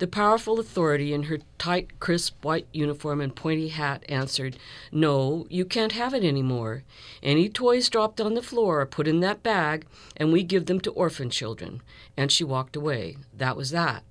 The 0.00 0.06
powerful 0.06 0.58
authority 0.58 1.12
in 1.12 1.24
her 1.24 1.40
tight, 1.58 2.00
crisp 2.00 2.42
white 2.42 2.66
uniform 2.72 3.20
and 3.20 3.36
pointy 3.36 3.68
hat 3.68 4.02
answered, 4.08 4.56
No, 4.90 5.46
you 5.50 5.66
can't 5.66 5.92
have 5.92 6.14
it 6.14 6.24
any 6.24 6.40
more. 6.40 6.84
Any 7.22 7.50
toys 7.50 7.90
dropped 7.90 8.18
on 8.18 8.32
the 8.32 8.40
floor 8.40 8.80
are 8.80 8.86
put 8.86 9.06
in 9.06 9.20
that 9.20 9.42
bag, 9.42 9.84
and 10.16 10.32
we 10.32 10.42
give 10.42 10.64
them 10.64 10.80
to 10.80 10.90
orphan 10.92 11.28
children. 11.28 11.82
And 12.16 12.32
she 12.32 12.44
walked 12.44 12.76
away. 12.76 13.18
That 13.36 13.58
was 13.58 13.72
that. 13.72 14.02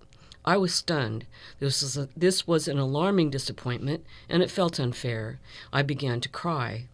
I 0.45 0.57
was 0.57 0.75
stunned. 0.75 1.25
This 1.57 1.81
was, 1.81 1.97
a, 1.97 2.07
this 2.15 2.45
was 2.45 2.67
an 2.67 2.77
alarming 2.77 3.31
disappointment, 3.31 4.05
and 4.29 4.43
it 4.43 4.51
felt 4.51 4.79
unfair. 4.79 5.39
I 5.73 5.81
began 5.81 6.21
to 6.21 6.29
cry. 6.29 6.85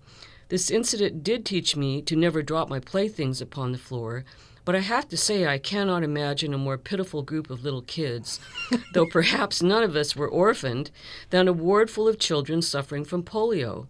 This 0.48 0.72
incident 0.72 1.22
did 1.22 1.44
teach 1.44 1.76
me 1.76 2.02
to 2.04 2.16
never 2.16 2.42
drop 2.42 2.70
my 2.70 2.80
playthings 2.80 3.42
upon 3.42 3.74
the 3.74 3.78
floor, 3.78 4.24
but 4.66 4.76
I 4.76 4.80
have 4.80 5.08
to 5.10 5.18
say, 5.18 5.46
I 5.46 5.60
cannot 5.60 6.04
imagine 6.04 6.54
a 6.54 6.58
more 6.58 6.78
pitiful 6.78 7.22
group 7.22 7.50
of 7.52 7.64
little 7.64 7.84
kids, 7.84 8.40
though 8.94 9.06
perhaps 9.06 9.62
none 9.62 9.84
of 9.84 9.96
us 9.96 10.16
were 10.16 10.28
orphaned, 10.28 10.90
than 11.30 11.48
a 11.48 11.54
ward 11.54 11.90
full 11.92 12.08
of 12.08 12.20
children 12.20 12.64
suffering 12.64 13.06
from 13.06 13.24
polio. 13.24 13.88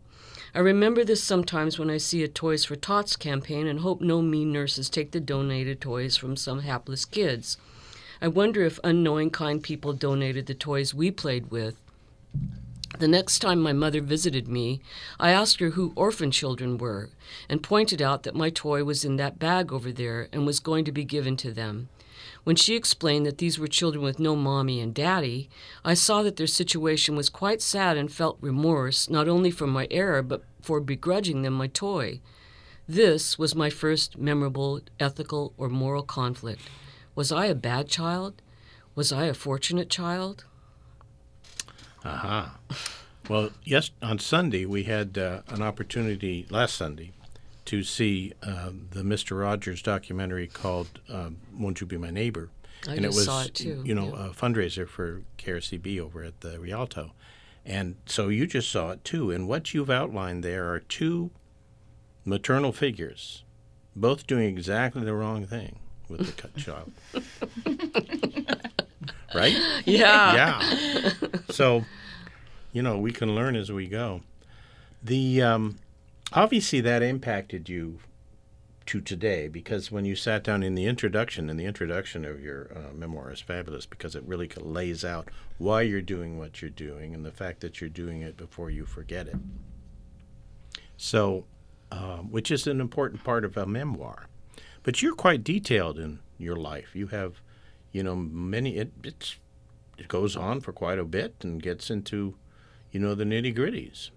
I 0.53 0.59
remember 0.59 1.03
this 1.03 1.23
sometimes 1.23 1.79
when 1.79 1.89
I 1.89 1.97
see 1.97 2.23
a 2.23 2.27
Toys 2.27 2.63
for 2.63 2.75
Tots 2.75 3.15
campaign 3.15 3.67
and 3.67 3.79
hope 3.79 3.99
no 3.99 4.21
mean 4.21 4.53
nurses 4.53 4.89
take 4.89 5.11
the 5.11 5.19
donated 5.19 5.81
toys 5.81 6.15
from 6.15 6.37
some 6.37 6.59
hapless 6.59 7.03
kids. 7.03 7.57
I 8.21 8.29
wonder 8.29 8.63
if 8.63 8.79
unknowing 8.83 9.31
kind 9.31 9.61
people 9.61 9.91
donated 9.91 10.45
the 10.45 10.53
toys 10.53 10.93
we 10.93 11.11
played 11.11 11.51
with. 11.51 11.75
The 12.97 13.07
next 13.09 13.39
time 13.39 13.61
my 13.61 13.73
mother 13.73 13.99
visited 13.99 14.47
me, 14.47 14.79
I 15.19 15.31
asked 15.31 15.59
her 15.59 15.71
who 15.71 15.91
orphan 15.97 16.31
children 16.31 16.77
were 16.77 17.09
and 17.49 17.61
pointed 17.61 18.01
out 18.01 18.23
that 18.23 18.35
my 18.35 18.49
toy 18.49 18.85
was 18.85 19.03
in 19.03 19.17
that 19.17 19.37
bag 19.37 19.73
over 19.73 19.91
there 19.91 20.29
and 20.31 20.45
was 20.45 20.61
going 20.61 20.85
to 20.85 20.93
be 20.93 21.03
given 21.03 21.35
to 21.37 21.51
them. 21.51 21.89
When 22.45 22.55
she 22.55 22.75
explained 22.75 23.25
that 23.25 23.39
these 23.39 23.59
were 23.59 23.67
children 23.67 24.01
with 24.01 24.17
no 24.17 24.35
mommy 24.35 24.79
and 24.79 24.93
daddy, 24.93 25.49
I 25.83 25.93
saw 25.93 26.23
that 26.23 26.37
their 26.37 26.47
situation 26.47 27.17
was 27.17 27.27
quite 27.27 27.61
sad 27.61 27.97
and 27.97 28.09
felt 28.09 28.37
remorse, 28.39 29.09
not 29.09 29.27
only 29.27 29.51
for 29.51 29.67
my 29.67 29.87
error, 29.91 30.21
but 30.21 30.43
for 30.61 30.79
begrudging 30.79 31.41
them 31.41 31.53
my 31.53 31.67
toy. 31.67 32.21
This 32.87 33.37
was 33.37 33.55
my 33.55 33.69
first 33.69 34.17
memorable 34.17 34.79
ethical 35.01 35.53
or 35.57 35.67
moral 35.67 36.03
conflict. 36.03 36.61
Was 37.13 37.31
I 37.31 37.47
a 37.47 37.55
bad 37.55 37.89
child? 37.89 38.41
Was 38.95 39.11
I 39.11 39.25
a 39.25 39.33
fortunate 39.33 39.89
child? 39.89 40.45
Aha. 42.05 42.57
Well, 43.29 43.49
yes, 43.63 43.91
on 44.01 44.19
Sunday 44.19 44.65
we 44.65 44.83
had 44.83 45.17
uh, 45.17 45.41
an 45.47 45.61
opportunity 45.61 46.45
last 46.49 46.75
Sunday 46.75 47.11
to 47.65 47.81
see 47.83 48.33
uh, 48.43 48.69
the 48.91 49.03
Mister 49.03 49.35
Rogers 49.35 49.81
documentary 49.81 50.47
called 50.47 50.99
um, 51.09 51.37
"Won't 51.57 51.81
You 51.81 51.87
Be 51.87 51.97
My 51.97 52.11
Neighbor," 52.11 52.49
I 52.87 52.95
and 52.95 53.05
it 53.05 53.09
was 53.09 53.25
saw 53.25 53.43
it 53.43 53.55
too, 53.55 53.81
you 53.83 53.95
know 53.95 54.15
yeah. 54.15 54.27
a 54.27 54.29
fundraiser 54.29 54.87
for 54.87 55.23
KRCB 55.39 55.99
over 55.99 56.23
at 56.23 56.41
the 56.41 56.59
Rialto, 56.59 57.11
and 57.65 57.95
so 58.05 58.29
you 58.29 58.45
just 58.45 58.69
saw 58.69 58.91
it 58.91 59.03
too. 59.03 59.31
And 59.31 59.47
what 59.47 59.73
you've 59.73 59.89
outlined 59.89 60.43
there 60.43 60.71
are 60.71 60.79
two 60.79 61.31
maternal 62.23 62.71
figures, 62.71 63.43
both 63.95 64.27
doing 64.27 64.47
exactly 64.55 65.03
the 65.03 65.15
wrong 65.15 65.47
thing 65.47 65.79
with 66.07 66.27
the 66.27 66.41
cut 66.41 66.55
child. 66.55 66.91
right? 69.35 69.55
Yeah. 69.85 70.33
yeah. 70.33 71.11
So, 71.49 71.85
you 72.73 72.81
know, 72.81 72.97
we 72.97 73.11
can 73.11 73.35
learn 73.35 73.55
as 73.55 73.71
we 73.71 73.87
go. 73.87 74.21
The 75.03 75.41
um, 75.41 75.77
obviously 76.33 76.81
that 76.81 77.03
impacted 77.03 77.69
you 77.69 77.99
to 78.87 79.01
today 79.01 79.47
because 79.47 79.91
when 79.91 80.05
you 80.05 80.15
sat 80.15 80.43
down 80.43 80.63
in 80.63 80.75
the 80.75 80.85
introduction, 80.85 81.49
and 81.49 81.59
the 81.59 81.65
introduction 81.65 82.25
of 82.25 82.41
your 82.41 82.71
uh, 82.75 82.93
memoir 82.93 83.31
is 83.31 83.41
fabulous 83.41 83.85
because 83.85 84.15
it 84.15 84.23
really 84.23 84.49
lays 84.57 85.03
out 85.05 85.29
why 85.57 85.81
you're 85.81 86.01
doing 86.01 86.37
what 86.37 86.61
you're 86.61 86.69
doing 86.69 87.13
and 87.13 87.25
the 87.25 87.31
fact 87.31 87.61
that 87.61 87.79
you're 87.79 87.89
doing 87.89 88.21
it 88.21 88.37
before 88.37 88.69
you 88.69 88.85
forget 88.85 89.27
it. 89.27 89.37
So, 90.97 91.45
uh, 91.91 92.17
which 92.17 92.51
is 92.51 92.67
an 92.67 92.79
important 92.79 93.23
part 93.23 93.45
of 93.45 93.57
a 93.57 93.65
memoir. 93.65 94.27
But 94.83 95.01
you're 95.01 95.15
quite 95.15 95.43
detailed 95.43 95.97
in 95.97 96.19
your 96.37 96.55
life. 96.55 96.95
You 96.95 97.07
have, 97.07 97.41
you 97.95 98.03
know, 98.03 98.15
many. 98.15 98.75
It 98.75 98.91
it's, 99.05 99.37
it 99.97 100.09
goes 100.09 100.35
on 100.35 100.59
for 100.59 100.73
quite 100.73 100.99
a 100.99 101.05
bit 101.05 101.33
and 101.43 101.61
gets 101.63 101.89
into, 101.89 102.35
you 102.91 102.99
know, 102.99 103.15
the 103.15 103.23
nitty 103.23 103.55
gritties. 103.55 104.09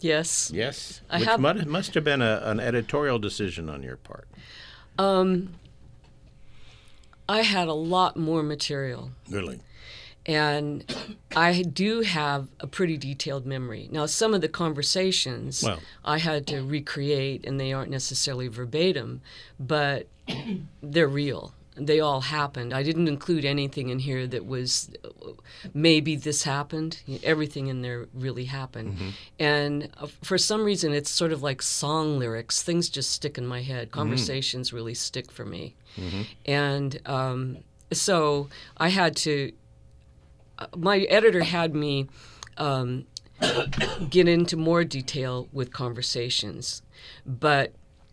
Yes. 0.00 0.50
Yes, 0.54 1.02
I 1.10 1.18
which 1.18 1.28
have- 1.28 1.40
must, 1.40 1.66
must 1.66 1.94
have 1.94 2.04
been 2.04 2.22
a, 2.22 2.40
an 2.44 2.58
editorial 2.58 3.18
decision 3.18 3.68
on 3.68 3.82
your 3.82 3.98
part. 3.98 4.26
Um, 4.98 5.50
I 7.28 7.42
had 7.42 7.68
a 7.68 7.74
lot 7.74 8.16
more 8.16 8.42
material. 8.42 9.10
Really. 9.28 9.60
and 10.24 10.84
I 11.36 11.60
do 11.62 12.00
have 12.00 12.48
a 12.60 12.66
pretty 12.66 12.96
detailed 12.96 13.44
memory. 13.46 13.88
Now, 13.92 14.06
some 14.06 14.32
of 14.32 14.40
the 14.40 14.48
conversations 14.48 15.62
Well- 15.62 15.80
I 16.04 16.18
had 16.18 16.46
to 16.48 16.62
recreate, 16.62 17.44
and 17.46 17.60
they 17.60 17.70
aren't 17.74 17.90
necessarily 17.90 18.48
verbatim, 18.48 19.20
but 19.58 20.06
they're 20.82 21.06
real. 21.08 21.52
They 21.86 22.00
all 22.00 22.20
happened. 22.20 22.72
I 22.74 22.82
didn't 22.82 23.08
include 23.08 23.44
anything 23.44 23.88
in 23.88 23.98
here 24.00 24.26
that 24.26 24.44
was 24.46 24.90
uh, 25.04 25.08
maybe 25.72 26.14
this 26.16 26.42
happened. 26.44 27.00
Everything 27.22 27.68
in 27.68 27.82
there 27.82 28.06
really 28.14 28.44
happened. 28.44 28.98
And 29.38 29.88
uh, 29.98 30.08
for 30.22 30.38
some 30.38 30.64
reason, 30.64 30.92
it's 30.92 31.10
sort 31.10 31.32
of 31.32 31.42
like 31.42 31.62
song 31.62 32.18
lyrics. 32.18 32.62
Things 32.62 32.88
just 32.88 33.10
stick 33.10 33.38
in 33.38 33.46
my 33.46 33.62
head. 33.62 33.90
Conversations 33.90 34.72
really 34.72 34.94
stick 34.94 35.32
for 35.32 35.44
me. 35.44 35.74
And 36.46 37.00
um, 37.06 37.58
so 37.92 38.48
I 38.76 38.88
had 38.90 39.16
to 39.16 39.52
my 40.76 40.98
editor 41.00 41.42
had 41.42 41.74
me 41.74 42.08
um, 42.56 43.06
get 44.10 44.28
into 44.28 44.56
more 44.56 44.84
detail 44.84 45.48
with 45.52 45.72
conversations, 45.72 46.82
but 47.24 47.72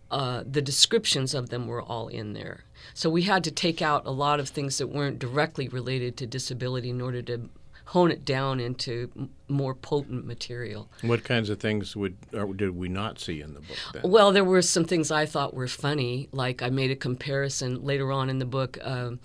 uh, 0.09 0.43
the 0.49 0.61
descriptions 0.61 1.33
of 1.33 1.49
them 1.49 1.67
were 1.67 1.81
all 1.81 2.07
in 2.07 2.33
there. 2.33 2.63
So 2.93 3.09
we 3.09 3.23
had 3.23 3.43
to 3.45 3.51
take 3.51 3.81
out 3.81 4.05
a 4.05 4.11
lot 4.11 4.39
of 4.39 4.49
things 4.49 4.77
that 4.77 4.87
weren't 4.87 5.19
directly 5.19 5.67
related 5.67 6.17
to 6.17 6.25
disability 6.27 6.89
in 6.89 7.01
order 7.01 7.21
to 7.23 7.49
hone 7.85 8.11
it 8.11 8.25
down 8.25 8.59
into 8.59 9.09
m- 9.15 9.29
more 9.47 9.73
potent 9.73 10.25
material. 10.25 10.89
What 11.01 11.23
kinds 11.23 11.49
of 11.49 11.59
things 11.59 11.95
would 11.95 12.17
or 12.33 12.53
did 12.53 12.75
we 12.75 12.89
not 12.89 13.17
see 13.19 13.39
in 13.41 13.53
the 13.53 13.61
book 13.61 13.77
then? 13.93 14.01
Well, 14.11 14.31
there 14.33 14.43
were 14.43 14.61
some 14.61 14.83
things 14.83 15.09
I 15.09 15.25
thought 15.25 15.53
were 15.53 15.69
funny. 15.69 16.27
Like 16.33 16.61
I 16.61 16.69
made 16.69 16.91
a 16.91 16.95
comparison 16.97 17.83
later 17.85 18.11
on 18.11 18.29
in 18.29 18.39
the 18.39 18.45
book 18.45 18.77
um, 18.81 19.19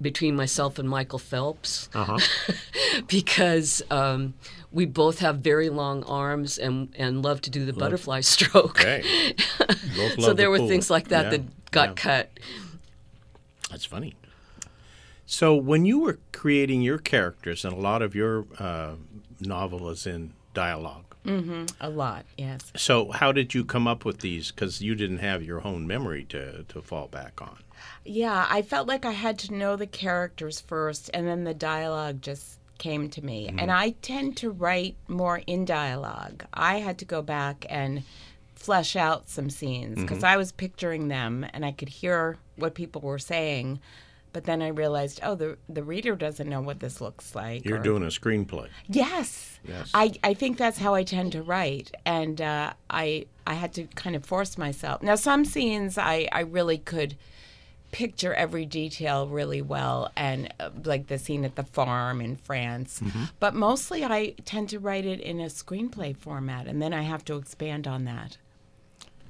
between 0.00 0.36
myself 0.36 0.78
and 0.78 0.88
Michael 0.88 1.18
Phelps 1.18 1.90
Uh-huh. 1.94 2.18
because 3.08 3.82
um, 3.90 4.34
we 4.72 4.86
both 4.86 5.18
have 5.18 5.38
very 5.38 5.68
long 5.68 6.02
arms 6.04 6.56
and, 6.58 6.94
and 6.96 7.22
love 7.22 7.40
to 7.42 7.50
do 7.50 7.66
the 7.66 7.72
butterfly 7.72 8.20
stroke. 8.34 8.80
Okay. 8.80 9.34
Both 9.96 10.20
so 10.20 10.32
there 10.32 10.46
the 10.46 10.50
were 10.50 10.58
pool. 10.58 10.68
things 10.68 10.88
like 10.90 11.08
that 11.08 11.24
Yeah, 11.24 11.30
that 11.30 11.70
got 11.72 11.88
yeah. 11.90 11.94
cut. 11.94 12.30
That's 13.70 13.84
funny. 13.84 14.14
So 15.26 15.54
when 15.54 15.84
you 15.84 16.00
were 16.00 16.18
creating 16.32 16.80
your 16.82 16.98
characters, 16.98 17.64
and 17.64 17.74
a 17.74 17.80
lot 17.80 18.00
of 18.00 18.14
your 18.14 18.46
uh, 18.58 18.94
novel 19.40 19.90
is 19.90 20.06
in 20.06 20.32
dialogue. 20.54 21.04
Mm-hmm. 21.26 21.66
A 21.80 21.90
lot, 21.90 22.24
yes. 22.38 22.72
So 22.76 23.12
how 23.12 23.32
did 23.32 23.52
you 23.52 23.64
come 23.64 23.86
up 23.86 24.04
with 24.04 24.20
these? 24.20 24.50
Because 24.50 24.80
you 24.80 24.94
didn't 24.94 25.18
have 25.18 25.42
your 25.42 25.66
own 25.66 25.86
memory 25.86 26.24
to, 26.30 26.64
to 26.64 26.80
fall 26.80 27.08
back 27.08 27.42
on. 27.42 27.58
Yeah, 28.04 28.46
I 28.48 28.62
felt 28.62 28.88
like 28.88 29.04
I 29.04 29.12
had 29.12 29.38
to 29.40 29.54
know 29.54 29.76
the 29.76 29.86
characters 29.86 30.60
first, 30.60 31.10
and 31.12 31.26
then 31.26 31.44
the 31.44 31.54
dialogue 31.54 32.22
just 32.22 32.58
came 32.78 33.10
to 33.10 33.22
me. 33.22 33.48
Mm-hmm. 33.48 33.58
And 33.58 33.70
I 33.70 33.90
tend 34.00 34.38
to 34.38 34.50
write 34.50 34.96
more 35.08 35.42
in 35.46 35.64
dialogue. 35.64 36.44
I 36.54 36.78
had 36.78 36.98
to 36.98 37.04
go 37.04 37.20
back 37.20 37.66
and 37.68 38.02
flesh 38.54 38.96
out 38.96 39.28
some 39.28 39.50
scenes 39.50 40.00
because 40.00 40.18
mm-hmm. 40.18 40.26
I 40.26 40.36
was 40.36 40.52
picturing 40.52 41.08
them 41.08 41.46
and 41.52 41.64
I 41.64 41.72
could 41.72 41.88
hear 41.88 42.38
what 42.58 42.74
people 42.74 43.00
were 43.00 43.18
saying. 43.18 43.80
But 44.32 44.44
then 44.44 44.60
I 44.60 44.68
realized, 44.68 45.20
oh, 45.22 45.34
the 45.34 45.56
the 45.68 45.82
reader 45.82 46.14
doesn't 46.14 46.48
know 46.48 46.60
what 46.60 46.80
this 46.80 47.00
looks 47.00 47.34
like. 47.34 47.64
You're 47.64 47.78
or- 47.78 47.82
doing 47.82 48.02
a 48.02 48.06
screenplay. 48.06 48.68
Yes. 48.86 49.58
Yes. 49.66 49.90
I, 49.94 50.12
I 50.22 50.34
think 50.34 50.58
that's 50.58 50.78
how 50.78 50.94
I 50.94 51.02
tend 51.02 51.32
to 51.32 51.42
write. 51.42 51.92
And 52.04 52.40
uh, 52.40 52.74
I 52.90 53.26
I 53.46 53.54
had 53.54 53.72
to 53.74 53.84
kind 53.84 54.14
of 54.14 54.24
force 54.26 54.58
myself. 54.58 55.02
Now, 55.02 55.14
some 55.14 55.44
scenes 55.44 55.96
I, 55.96 56.28
I 56.30 56.40
really 56.40 56.78
could 56.78 57.16
picture 57.90 58.34
every 58.34 58.66
detail 58.66 59.26
really 59.26 59.62
well, 59.62 60.12
and 60.14 60.52
uh, 60.60 60.68
like 60.84 61.06
the 61.06 61.18
scene 61.18 61.44
at 61.44 61.56
the 61.56 61.62
farm 61.62 62.20
in 62.20 62.36
France. 62.36 63.00
Mm-hmm. 63.00 63.24
But 63.40 63.54
mostly 63.54 64.04
I 64.04 64.34
tend 64.44 64.68
to 64.68 64.78
write 64.78 65.06
it 65.06 65.20
in 65.20 65.40
a 65.40 65.46
screenplay 65.46 66.14
format, 66.14 66.66
and 66.66 66.82
then 66.82 66.92
I 66.92 67.02
have 67.02 67.24
to 67.24 67.36
expand 67.36 67.86
on 67.88 68.04
that. 68.04 68.36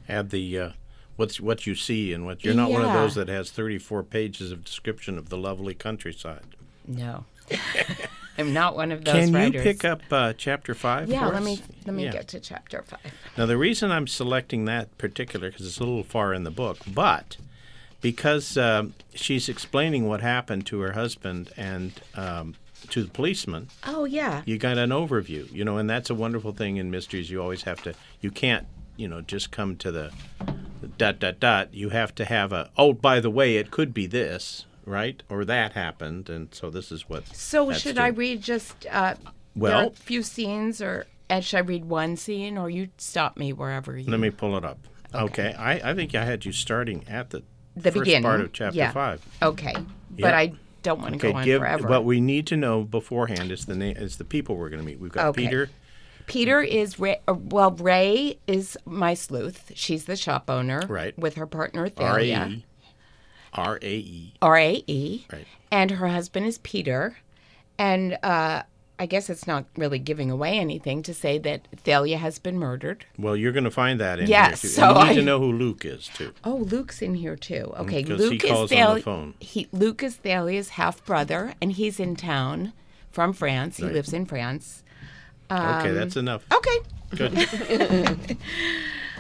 Add 0.09 0.31
the 0.31 0.59
uh, 0.59 0.71
what's 1.19 1.41
what 1.41 1.67
you 1.67 1.75
see 1.75 2.13
and 2.13 2.25
what 2.25 2.45
you're 2.45 2.55
not 2.55 2.71
one 2.71 2.83
of 2.85 2.93
those 2.93 3.15
that 3.17 3.29
has 3.29 3.51
34 3.51 4.03
pages 4.05 4.51
of 4.53 4.65
description 4.65 5.19
of 5.19 5.29
the 5.29 5.37
lovely 5.37 5.75
countryside. 5.75 6.45
No. 6.87 7.25
I'm 8.39 8.53
not 8.53 8.77
one 8.77 8.93
of 8.93 9.05
those 9.05 9.15
Can 9.15 9.33
writers. 9.33 9.55
you 9.57 9.61
pick 9.63 9.85
up 9.85 10.01
uh, 10.13 10.33
chapter 10.33 10.73
five? 10.75 11.09
Yeah, 11.09 11.27
for 11.27 11.33
let 11.33 11.43
us? 11.43 11.45
me 11.45 11.61
let 11.87 11.95
me 11.97 12.05
Yeah. 12.05 12.13
get 12.13 12.29
to 12.29 12.41
chapter 12.41 12.83
five. 12.83 13.01
Now, 13.37 13.47
the 13.47 13.57
reason 13.59 13.91
I'm 13.91 14.07
selecting 14.07 14.65
that 14.67 14.97
particular 14.97 15.51
because 15.51 15.67
it's 15.67 15.79
a 15.79 15.85
little 15.85 16.05
far 16.05 16.33
in 16.33 16.45
the 16.45 16.51
book, 16.53 16.79
but 16.87 17.37
because 18.01 18.57
um, 18.57 18.95
she's 19.13 19.49
explaining 19.49 20.07
what 20.07 20.21
happened 20.21 20.67
to 20.67 20.79
her 20.81 20.93
husband 20.93 21.51
and 21.57 21.93
um, 22.15 22.55
to 22.91 23.03
the 23.03 23.11
policeman, 23.11 23.71
Oh 23.85 24.05
yeah. 24.05 24.43
you 24.47 24.57
got 24.57 24.79
an 24.79 24.91
overview, 24.91 25.53
you 25.53 25.65
know, 25.65 25.79
and 25.79 25.91
that's 25.91 26.09
a 26.09 26.15
wonderful 26.15 26.53
thing 26.53 26.77
in 26.77 26.93
mysteries. 26.93 27.29
You 27.31 27.43
always 27.43 27.63
have 27.63 27.83
to, 27.83 27.95
you 28.21 28.31
can't, 28.31 28.69
you 28.97 29.09
know, 29.09 29.21
just 29.21 29.51
come 29.51 29.75
to 29.79 29.91
the 29.91 30.13
dot 30.99 31.19
dot 31.19 31.41
dot. 31.41 31.75
You 31.75 31.91
have 31.91 32.15
to 32.17 32.25
have 32.25 32.53
a. 32.53 32.71
Oh, 32.77 32.93
by 32.93 33.21
the 33.21 33.31
way, 33.31 33.57
it 33.57 33.71
could 33.71 33.93
be 33.95 34.07
this, 34.07 34.67
right, 34.85 35.23
or 35.29 35.45
that 35.45 35.73
happened, 35.73 36.29
and 36.29 36.55
so 36.55 36.71
this 36.71 36.91
is 36.93 37.09
what. 37.09 37.27
So 37.35 37.73
should 37.73 37.97
to- 37.97 38.03
I 38.03 38.09
read 38.09 38.43
just 38.43 38.87
uh, 38.91 39.15
Well- 39.55 39.89
a 39.89 39.91
few 39.91 40.23
scenes, 40.23 40.81
or 40.81 41.07
and 41.31 41.45
should 41.45 41.57
I 41.59 41.61
read 41.61 41.85
one 41.85 42.17
scene, 42.17 42.57
or 42.59 42.71
you 42.71 42.89
stop 42.99 43.37
me 43.37 43.53
wherever 43.53 43.97
you? 43.97 44.11
Let 44.11 44.21
me 44.21 44.31
pull 44.31 44.57
it 44.57 44.65
up. 44.65 44.79
Okay, 45.15 45.55
I, 45.59 45.91
I 45.91 45.95
think 45.95 46.15
I 46.15 46.25
had 46.25 46.45
you 46.45 46.53
starting 46.53 47.05
at 47.09 47.31
the 47.31 47.43
the 47.77 47.91
first 47.93 48.05
beginning 48.05 48.23
part 48.25 48.41
of 48.41 48.53
chapter 48.53 48.77
yeah. 48.77 48.93
five. 48.93 49.25
Okay, 49.43 49.73
Yeah. 49.75 49.83
but 50.19 50.35
I 50.35 50.53
don't 50.83 51.01
want 51.01 51.13
to 51.15 51.19
Okay, 51.19 51.33
go 51.33 51.39
on 51.39 51.45
give 51.45 51.61
forever. 51.61 51.89
what 51.89 52.05
we 52.05 52.21
need 52.21 52.47
to 52.49 52.57
know 52.57 52.83
beforehand 52.85 53.51
is 53.51 53.65
the 53.67 53.75
name 53.75 53.97
is 53.97 54.17
the 54.17 54.25
people 54.25 54.57
we're 54.57 54.69
going 54.69 54.81
to 54.81 54.87
meet. 54.87 55.01
We've 55.01 55.13
got 55.13 55.27
Okay. 55.29 55.45
Peter. 55.45 55.71
Peter 56.29 56.61
is 56.61 56.99
Rae, 57.01 57.21
uh, 57.27 57.35
well. 57.35 57.73
Rae 57.73 58.39
is 58.47 58.77
my 58.85 59.15
sleuth. 59.15 59.73
She's 59.75 60.05
the 60.05 60.15
shop 60.17 60.49
owner, 60.49 60.83
Right. 60.89 61.19
With 61.19 61.35
her 61.35 61.47
partner 61.47 61.89
Thalia, 61.89 62.39
R-A-E. 62.39 62.65
R-A-E. 63.55 64.33
R-A-E. 64.43 65.27
Right. 65.33 65.47
and 65.73 65.91
her 65.93 66.09
husband 66.09 66.47
is 66.47 66.59
Peter. 66.59 67.19
And 67.79 68.19
uh, 68.23 68.63
I 68.99 69.07
guess 69.07 69.31
it's 69.31 69.47
not 69.47 69.65
really 69.77 69.99
giving 69.99 70.31
away 70.31 70.59
anything 70.59 71.03
to 71.05 71.15
say 71.15 71.39
that 71.39 71.67
Thalia 71.77 72.19
has 72.19 72.39
been 72.39 72.59
murdered. 72.59 73.05
Well, 73.17 73.37
you're 73.37 73.53
going 73.53 73.65
to 73.65 73.71
find 73.71 74.01
that 74.01 74.19
in 74.19 74.27
Yes, 74.29 74.63
here 74.63 74.69
too. 74.71 74.75
so 74.75 74.89
you 74.89 74.95
need 75.05 75.11
I- 75.11 75.15
to 75.15 75.23
know 75.23 75.39
who 75.39 75.53
Luke 75.53 75.85
is 75.85 76.09
too. 76.09 76.33
Oh, 76.45 76.57
Luke's 76.57 77.01
in 77.03 77.15
here 77.15 77.37
too. 77.37 77.73
Okay, 77.79 78.03
'cause 78.03 78.19
he 78.21 78.29
Luke 78.31 78.43
calls 78.43 78.73
is 78.73 78.79
on 78.79 78.95
the 78.97 79.03
phone. 79.03 79.35
He 79.41 79.69
Luke 79.73 80.03
is 80.03 80.17
Thalia's 80.17 80.71
half 80.71 81.05
brother, 81.05 81.55
and 81.63 81.73
he's 81.73 81.99
in 82.01 82.17
town 82.17 82.73
from 83.11 83.33
France. 83.33 83.77
He 83.79 83.85
Right. 83.85 83.93
lives 83.95 84.13
in 84.13 84.27
France. 84.27 84.83
Okay, 85.51 85.93
that's 85.93 86.17
enough. 86.17 86.45
Okay. 86.53 86.79
Good. 87.17 88.37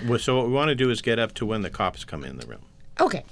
well, 0.06 0.18
so 0.18 0.36
what 0.36 0.46
we 0.46 0.52
want 0.52 0.68
to 0.68 0.74
do 0.74 0.90
is 0.90 1.00
get 1.00 1.18
up 1.18 1.32
to 1.34 1.46
when 1.46 1.62
the 1.62 1.70
cops 1.70 2.04
come 2.04 2.24
in 2.24 2.38
the 2.38 2.46
room. 2.46 2.62
Okay. 3.00 3.24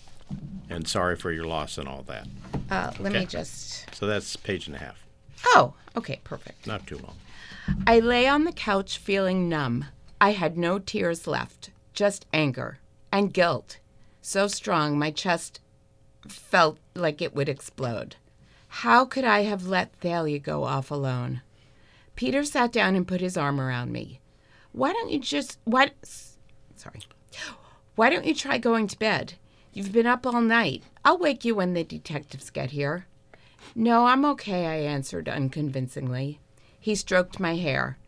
And 0.71 0.89
sorry 0.89 1.17
for 1.17 1.31
your 1.31 1.45
loss 1.45 1.79
and 1.79 1.87
all 1.89 2.03
that. 2.05 2.27
Uh, 2.71 2.93
let 2.99 3.11
Okay. 3.13 3.21
me 3.21 3.27
just. 3.27 3.95
So 3.95 4.07
that's 4.07 4.35
page 4.37 4.67
and 4.67 4.75
a 4.77 4.79
half. 4.79 4.99
Oh, 5.49 5.75
okay, 5.97 6.21
perfect. 6.25 6.67
Not 6.67 6.87
too 6.87 6.97
long. 6.99 7.17
I 7.87 8.01
lay 8.01 8.27
on 8.27 8.45
the 8.45 8.53
couch 8.53 8.99
feeling 8.99 9.49
numb. 9.49 9.85
I 10.21 10.33
had 10.33 10.57
no 10.57 10.79
tears 10.79 11.27
left, 11.27 11.71
just 11.93 12.25
anger 12.33 12.79
and 13.13 13.33
guilt. 13.33 13.79
So 14.23 14.49
strong, 14.49 14.99
my 14.99 15.11
chest 15.11 15.61
felt 16.27 16.79
like 16.95 17.21
it 17.21 17.35
would 17.35 17.49
explode. 17.49 18.17
How 18.69 19.05
could 19.05 19.25
I 19.25 19.43
have 19.43 19.67
let 19.67 19.95
Thalia 19.97 20.39
go 20.39 20.65
off 20.65 20.91
alone? 20.91 21.43
Peter 22.17 22.45
sat 22.45 22.73
down 22.73 22.97
and 22.97 23.07
put 23.07 23.21
his 23.21 23.37
arm 23.37 23.61
around 23.61 23.93
me. 23.93 24.21
Why 24.73 24.93
don't 24.93 25.11
you 25.11 25.21
just 25.21 25.59
what 25.65 25.93
sorry. 26.75 27.01
Why 27.95 28.11
don't 28.11 28.27
you 28.27 28.35
try 28.35 28.59
going 28.59 28.89
to 28.89 28.99
bed? 28.99 29.35
You've 29.73 29.93
been 29.93 30.07
up 30.07 30.27
all 30.27 30.41
night. 30.41 30.83
I'll 31.05 31.19
wake 31.19 31.45
you 31.45 31.55
when 31.55 31.75
the 31.75 31.85
detectives 31.85 32.51
get 32.51 32.71
here. 32.71 33.07
No, 33.75 34.07
I'm 34.07 34.25
okay, 34.25 34.67
I 34.67 34.77
answered 34.77 35.29
unconvincingly. 35.29 36.41
He 36.79 36.95
stroked 36.95 37.41
my 37.41 37.57
hair. 37.57 37.99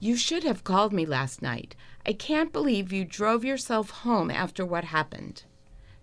You 0.00 0.16
should 0.16 0.44
have 0.44 0.64
called 0.64 0.92
me 0.92 1.06
last 1.06 1.40
night. 1.40 1.74
I 2.06 2.12
can't 2.12 2.52
believe 2.52 2.92
you 2.92 3.04
drove 3.04 3.44
yourself 3.44 3.90
home 3.90 4.30
after 4.30 4.64
what 4.66 4.84
happened. 4.84 5.44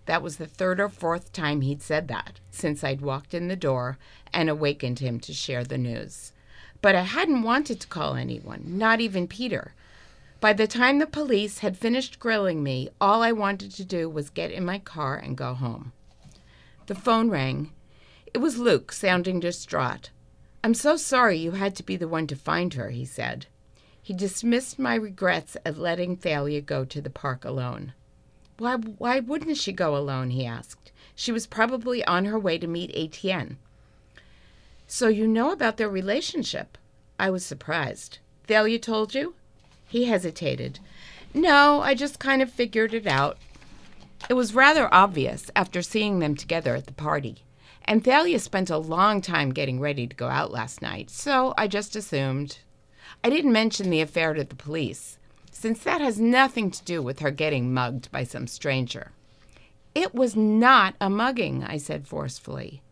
That 0.06 0.22
was 0.22 0.36
the 0.36 0.46
third 0.46 0.80
or 0.80 0.88
fourth 0.88 1.32
time 1.32 1.60
he'd 1.60 1.82
said 1.82 2.08
that 2.08 2.40
since 2.50 2.82
I'd 2.82 3.00
walked 3.00 3.34
in 3.34 3.46
the 3.46 3.54
door 3.54 3.98
and 4.32 4.48
awakened 4.48 4.98
him 4.98 5.20
to 5.20 5.32
share 5.32 5.62
the 5.62 5.78
news. 5.78 6.31
But 6.82 6.96
I 6.96 7.02
hadn't 7.02 7.42
wanted 7.42 7.80
to 7.80 7.86
call 7.86 8.16
anyone, 8.16 8.64
not 8.66 9.00
even 9.00 9.28
Peter. 9.28 9.72
By 10.40 10.52
the 10.52 10.66
time 10.66 10.98
the 10.98 11.06
police 11.06 11.60
had 11.60 11.78
finished 11.78 12.18
grilling 12.18 12.62
me, 12.64 12.88
all 13.00 13.22
I 13.22 13.30
wanted 13.30 13.72
to 13.76 13.84
do 13.84 14.10
was 14.10 14.28
get 14.28 14.50
in 14.50 14.64
my 14.64 14.80
car 14.80 15.16
and 15.16 15.36
go 15.36 15.54
home. 15.54 15.92
The 16.86 16.96
phone 16.96 17.30
rang. 17.30 17.72
It 18.34 18.38
was 18.38 18.58
Luke, 18.58 18.90
sounding 18.90 19.38
distraught. 19.38 20.10
I'm 20.64 20.74
so 20.74 20.96
sorry 20.96 21.38
you 21.38 21.52
had 21.52 21.76
to 21.76 21.84
be 21.84 21.96
the 21.96 22.08
one 22.08 22.26
to 22.26 22.34
find 22.34 22.74
her, 22.74 22.90
he 22.90 23.04
said. 23.04 23.46
He 24.02 24.12
dismissed 24.12 24.80
my 24.80 24.96
regrets 24.96 25.56
at 25.64 25.78
letting 25.78 26.16
Thalia 26.16 26.60
go 26.60 26.84
to 26.84 27.00
the 27.00 27.10
park 27.10 27.44
alone. 27.44 27.92
Why, 28.58 28.74
why 28.74 29.20
wouldn't 29.20 29.56
she 29.56 29.72
go 29.72 29.96
alone? 29.96 30.30
he 30.30 30.44
asked. 30.44 30.90
She 31.14 31.30
was 31.30 31.46
probably 31.46 32.04
on 32.04 32.24
her 32.24 32.38
way 32.38 32.58
to 32.58 32.66
meet 32.66 32.90
Etienne. 32.94 33.58
So 34.94 35.08
you 35.08 35.26
know 35.26 35.52
about 35.52 35.78
their 35.78 35.88
relationship? 35.88 36.76
I 37.18 37.30
was 37.30 37.46
surprised. 37.46 38.18
Thalia 38.46 38.78
told 38.78 39.14
you? 39.14 39.34
He 39.88 40.04
hesitated. 40.04 40.80
No, 41.32 41.80
I 41.80 41.94
just 41.94 42.18
kind 42.18 42.42
of 42.42 42.52
figured 42.52 42.92
it 42.92 43.06
out. 43.06 43.38
It 44.28 44.34
was 44.34 44.54
rather 44.54 44.92
obvious 44.92 45.50
after 45.56 45.80
seeing 45.80 46.18
them 46.18 46.36
together 46.36 46.76
at 46.76 46.84
the 46.84 46.92
party. 46.92 47.38
And 47.86 48.04
Thalia 48.04 48.38
spent 48.38 48.68
a 48.68 48.76
long 48.76 49.22
time 49.22 49.54
getting 49.54 49.80
ready 49.80 50.06
to 50.06 50.14
go 50.14 50.28
out 50.28 50.52
last 50.52 50.82
night, 50.82 51.08
so 51.08 51.54
I 51.56 51.68
just 51.68 51.96
assumed. 51.96 52.58
I 53.24 53.30
didn't 53.30 53.50
mention 53.50 53.88
the 53.88 54.02
affair 54.02 54.34
to 54.34 54.44
the 54.44 54.54
police, 54.54 55.16
since 55.50 55.82
that 55.84 56.02
has 56.02 56.20
nothing 56.20 56.70
to 56.70 56.84
do 56.84 57.00
with 57.00 57.20
her 57.20 57.30
getting 57.30 57.72
mugged 57.72 58.12
by 58.12 58.24
some 58.24 58.46
stranger. 58.46 59.12
It 59.94 60.14
was 60.14 60.36
not 60.36 60.96
a 61.00 61.08
mugging, 61.08 61.64
I 61.64 61.78
said 61.78 62.06
forcefully. 62.06 62.82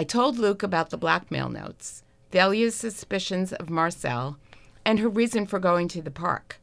I 0.00 0.04
told 0.04 0.38
Luke 0.38 0.62
about 0.62 0.88
the 0.88 0.96
blackmail 0.96 1.50
notes, 1.50 2.04
Thalia's 2.30 2.74
suspicions 2.74 3.52
of 3.52 3.68
Marcel, 3.68 4.38
and 4.82 4.98
her 4.98 5.10
reason 5.10 5.44
for 5.44 5.58
going 5.58 5.88
to 5.88 6.00
the 6.00 6.10
park. 6.10 6.58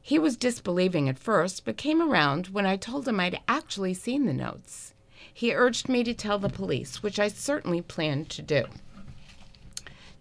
He 0.00 0.20
was 0.20 0.36
disbelieving 0.36 1.08
at 1.08 1.18
first, 1.18 1.64
but 1.64 1.76
came 1.76 2.00
around 2.00 2.50
when 2.50 2.66
I 2.66 2.76
told 2.76 3.08
him 3.08 3.18
I'd 3.18 3.40
actually 3.48 3.92
seen 3.92 4.24
the 4.24 4.32
notes. 4.32 4.94
He 5.34 5.52
urged 5.52 5.88
me 5.88 6.04
to 6.04 6.14
tell 6.14 6.38
the 6.38 6.48
police, 6.48 7.02
which 7.02 7.18
I 7.18 7.26
certainly 7.26 7.82
planned 7.82 8.30
to 8.30 8.42
do. 8.42 8.66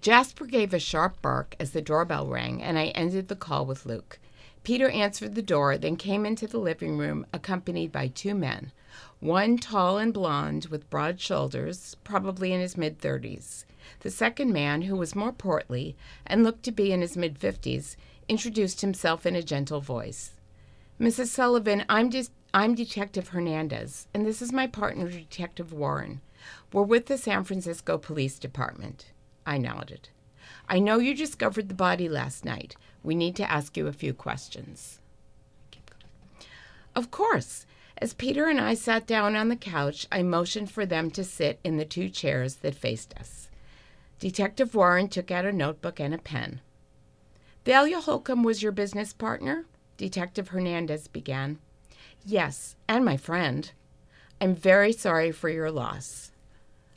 Jasper 0.01 0.47
gave 0.47 0.73
a 0.73 0.79
sharp 0.79 1.21
bark 1.21 1.55
as 1.59 1.69
the 1.69 1.83
doorbell 1.83 2.25
rang, 2.25 2.63
and 2.63 2.79
I 2.79 2.88
ended 2.88 3.27
the 3.27 3.35
call 3.35 3.63
with 3.67 3.85
Luke. 3.85 4.17
Peter 4.63 4.89
answered 4.89 5.35
the 5.35 5.43
door, 5.43 5.77
then 5.77 5.97
came 5.97 6.25
into 6.25 6.47
the 6.47 6.57
living 6.57 6.97
room 6.97 7.27
accompanied 7.31 7.91
by 7.91 8.07
two 8.07 8.33
men. 8.33 8.71
One 9.19 9.58
tall 9.58 9.97
and 9.97 10.13
blond 10.13 10.67
with 10.67 10.89
broad 10.89 11.19
shoulders, 11.19 11.97
probably 12.05 12.53
in 12.53 12.62
his 12.62 12.77
mid 12.77 12.99
30s. 12.99 13.65
The 13.99 14.12
second 14.12 14.53
man, 14.53 14.84
who 14.84 14.95
was 14.95 15.13
more 15.13 15.34
portly 15.34 15.97
and 16.25 16.43
looked 16.43 16.63
to 16.63 16.71
be 16.71 16.93
in 16.93 17.01
his 17.01 17.17
mid 17.17 17.38
50s, 17.38 17.97
introduced 18.29 18.79
himself 18.79 19.25
in 19.25 19.36
a 19.36 19.43
gentle 19.43 19.82
voice. 19.82 20.36
Mrs. 21.01 21.27
Sullivan, 21.27 21.84
I'm, 21.89 22.10
de- 22.10 22.29
I'm 22.53 22.75
Detective 22.75 23.29
Hernandez, 23.29 24.08
and 24.13 24.25
this 24.25 24.41
is 24.41 24.53
my 24.53 24.67
partner, 24.67 25.10
Detective 25.10 25.73
Warren. 25.73 26.21
We're 26.71 26.84
with 26.84 27.08
the 27.08 27.17
San 27.17 27.43
Francisco 27.43 27.97
Police 27.97 28.39
Department. 28.39 29.12
I 29.45 29.58
nodded. 29.58 30.08
I 30.69 30.79
know 30.79 30.97
you 30.99 31.13
discovered 31.13 31.67
the 31.67 31.75
body 31.75 32.08
last 32.08 32.45
night. 32.45 32.77
We 33.03 33.15
need 33.15 33.36
to 33.36 33.51
ask 33.51 33.75
you 33.75 33.88
a 33.88 33.93
few 33.93 34.13
questions. 34.13 35.01
Of 36.95 37.12
course. 37.12 37.65
As 38.01 38.13
Peter 38.13 38.45
and 38.47 38.62
I 38.62 38.75
sat 38.75 39.05
down 39.05 39.35
on 39.35 39.49
the 39.49 39.57
couch, 39.57 40.07
I 40.09 40.23
motioned 40.23 40.71
for 40.71 40.85
them 40.85 41.12
to 41.12 41.23
sit 41.23 41.59
in 41.65 41.75
the 41.75 41.83
two 41.83 42.07
chairs 42.07 42.55
that 42.57 42.73
faced 42.73 43.13
us. 43.19 43.49
Detective 44.19 44.73
Warren 44.73 45.09
took 45.09 45.31
out 45.31 45.45
a 45.45 45.51
notebook 45.51 45.99
and 45.99 46.13
a 46.13 46.17
pen. 46.17 46.62
Thalia 47.65 47.99
Holcomb 47.99 48.41
was 48.41 48.63
your 48.63 48.71
business 48.71 49.12
partner? 49.12 49.65
Detective 49.97 50.47
Hernandez 50.47 51.09
began. 51.09 51.59
Yes, 52.25 52.77
and 52.88 53.03
my 53.03 53.17
friend. 53.17 53.69
I'm 54.39 54.55
very 54.55 54.93
sorry 54.93 55.31
for 55.33 55.49
your 55.49 55.69
loss. 55.69 56.31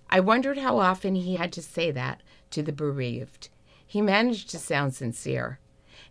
I 0.09 0.21
wondered 0.21 0.59
how 0.59 0.79
often 0.79 1.17
he 1.17 1.35
had 1.35 1.53
to 1.55 1.63
say 1.63 1.91
that 1.91 2.23
to 2.51 2.63
the 2.63 2.73
bereaved. 2.73 3.49
He 3.85 4.01
managed 4.01 4.51
to 4.51 4.59
sound 4.59 4.95
sincere. 4.95 5.59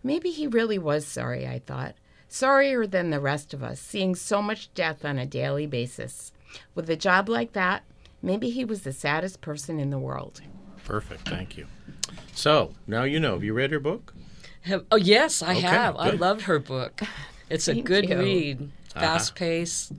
Maybe 0.04 0.32
he 0.32 0.48
really 0.48 0.78
was 0.78 1.08
sorry, 1.08 1.48
I 1.48 1.60
thought. 1.60 1.96
Sorrier 2.32 2.88
than 2.88 3.10
the 3.10 3.20
rest 3.20 3.54
of 3.54 3.62
us, 3.62 3.80
seeing 3.80 4.16
so 4.16 4.42
much 4.42 4.74
death 4.74 5.04
on 5.04 5.20
a 5.20 5.26
daily 5.26 5.68
basis. 5.68 6.32
With 6.74 6.90
a 6.90 6.96
job 6.96 7.28
like 7.28 7.52
that, 7.54 7.84
maybe 8.22 8.50
he 8.50 8.64
was 8.64 8.82
the 8.84 8.94
saddest 8.94 9.42
person 9.42 9.80
in 9.80 9.90
the 9.90 10.00
world. 10.00 10.40
Perfect. 10.86 11.28
Thank 11.28 11.58
you. 11.58 11.68
So 12.34 12.72
now 12.88 13.04
you 13.04 13.20
know. 13.20 13.34
Have 13.34 13.44
you 13.44 13.54
read 13.54 13.72
her 13.72 13.80
book? 13.82 14.14
Have, 14.62 14.86
oh 14.92 14.96
yes, 14.96 15.42
I 15.42 15.52
Okay, 15.52 15.62
have. 15.62 15.98
I 15.98 16.12
good. 16.12 16.20
loved 16.22 16.42
her 16.44 16.60
book. 16.60 17.02
It's 17.50 17.68
a 17.68 17.76
good 17.82 18.08
you. 18.08 18.18
read, 18.18 18.62
Uh-huh. 18.96 19.00
fast 19.02 19.36
paced. 19.36 19.92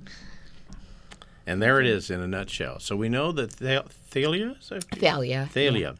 And 1.46 1.60
there 1.60 1.80
it 1.80 1.86
is 1.86 2.08
in 2.10 2.20
a 2.20 2.26
nutshell. 2.26 2.78
So 2.80 2.96
we 2.96 3.08
know 3.10 3.32
that 3.32 3.50
Tha- 3.58 3.84
Thalia, 3.90 4.56
is 4.60 4.70
Thalia. 4.92 5.48
Thalia 5.52 5.96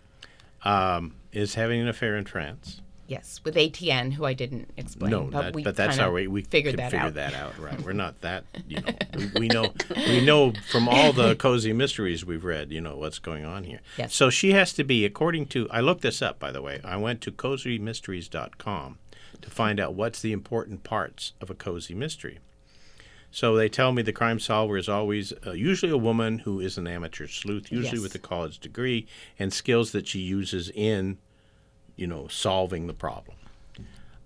um, 0.65 1.17
is 1.33 1.57
having 1.57 1.81
an 1.81 1.89
affair 1.89 2.17
in 2.17 2.25
France. 2.25 2.81
Yes, 3.13 3.41
with 3.45 3.57
Etienne, 3.57 4.11
who 4.13 4.25
I 4.25 4.33
didn't 4.33 4.71
explain. 4.77 5.11
no, 5.11 5.25
but, 5.25 5.43
that, 5.43 5.55
we 5.55 5.63
but 5.63 5.77
that's 5.77 5.97
how 5.97 6.11
we, 6.13 6.27
we 6.27 6.43
figured 6.43 6.77
that 6.79 6.91
figure 6.91 7.07
out. 7.07 7.15
that 7.15 7.35
out. 7.35 7.59
Right. 7.59 7.81
We're 7.83 7.93
not 7.93 8.21
that, 8.23 8.45
you 8.67 8.81
know, 8.81 8.93
we, 9.17 9.41
we 9.41 9.49
know 9.49 9.73
we 10.09 10.25
know 10.25 10.53
from 10.71 10.89
all 10.89 11.13
the 11.13 11.37
cozy 11.37 11.73
mysteries 11.73 12.25
we've 12.25 12.45
read, 12.45 12.73
you 12.73 12.81
know, 12.81 12.97
what's 12.97 13.19
going 13.19 13.45
on 13.45 13.65
here. 13.65 13.81
Yes. 13.99 14.15
So 14.15 14.31
she 14.31 14.53
has 14.53 14.73
to 14.75 14.85
be, 14.85 15.05
according 15.05 15.47
to, 15.49 15.69
I 15.71 15.81
looked 15.81 16.03
this 16.03 16.23
up, 16.23 16.39
by 16.39 16.51
the 16.51 16.63
way. 16.63 16.81
I 16.85 16.97
went 16.97 17.21
to 17.23 17.31
cozymysteries.com 17.33 18.99
to 19.41 19.51
find 19.51 19.81
out 19.81 19.95
what's 19.95 20.21
the 20.21 20.33
important 20.33 20.85
parts 20.85 21.33
of 21.41 21.51
a 21.51 21.55
cozy 21.55 21.95
mystery. 21.95 22.39
So 23.31 23.57
they 23.57 23.69
tell 23.69 23.93
me 23.93 24.03
the 24.03 24.13
crime 24.13 24.39
solver 24.39 24.77
is 24.77 24.89
always 24.91 25.33
uh, 25.47 25.53
usually 25.53 25.91
a 25.91 25.97
woman 25.97 26.41
who 26.41 26.61
is 26.61 26.77
an 26.77 26.87
amateur 26.87 27.27
sleuth, 27.27 27.73
usually 27.73 27.97
Yes. 27.99 28.03
with 28.03 28.15
a 28.15 28.19
college 28.19 28.59
degree 28.59 29.07
and 29.39 29.53
skills 29.53 29.93
that 29.93 30.07
she 30.07 30.21
uses 30.21 30.71
in, 30.75 31.17
you 31.97 32.07
know, 32.07 32.29
solving 32.29 32.87
the 32.87 32.95
problem. 32.95 33.37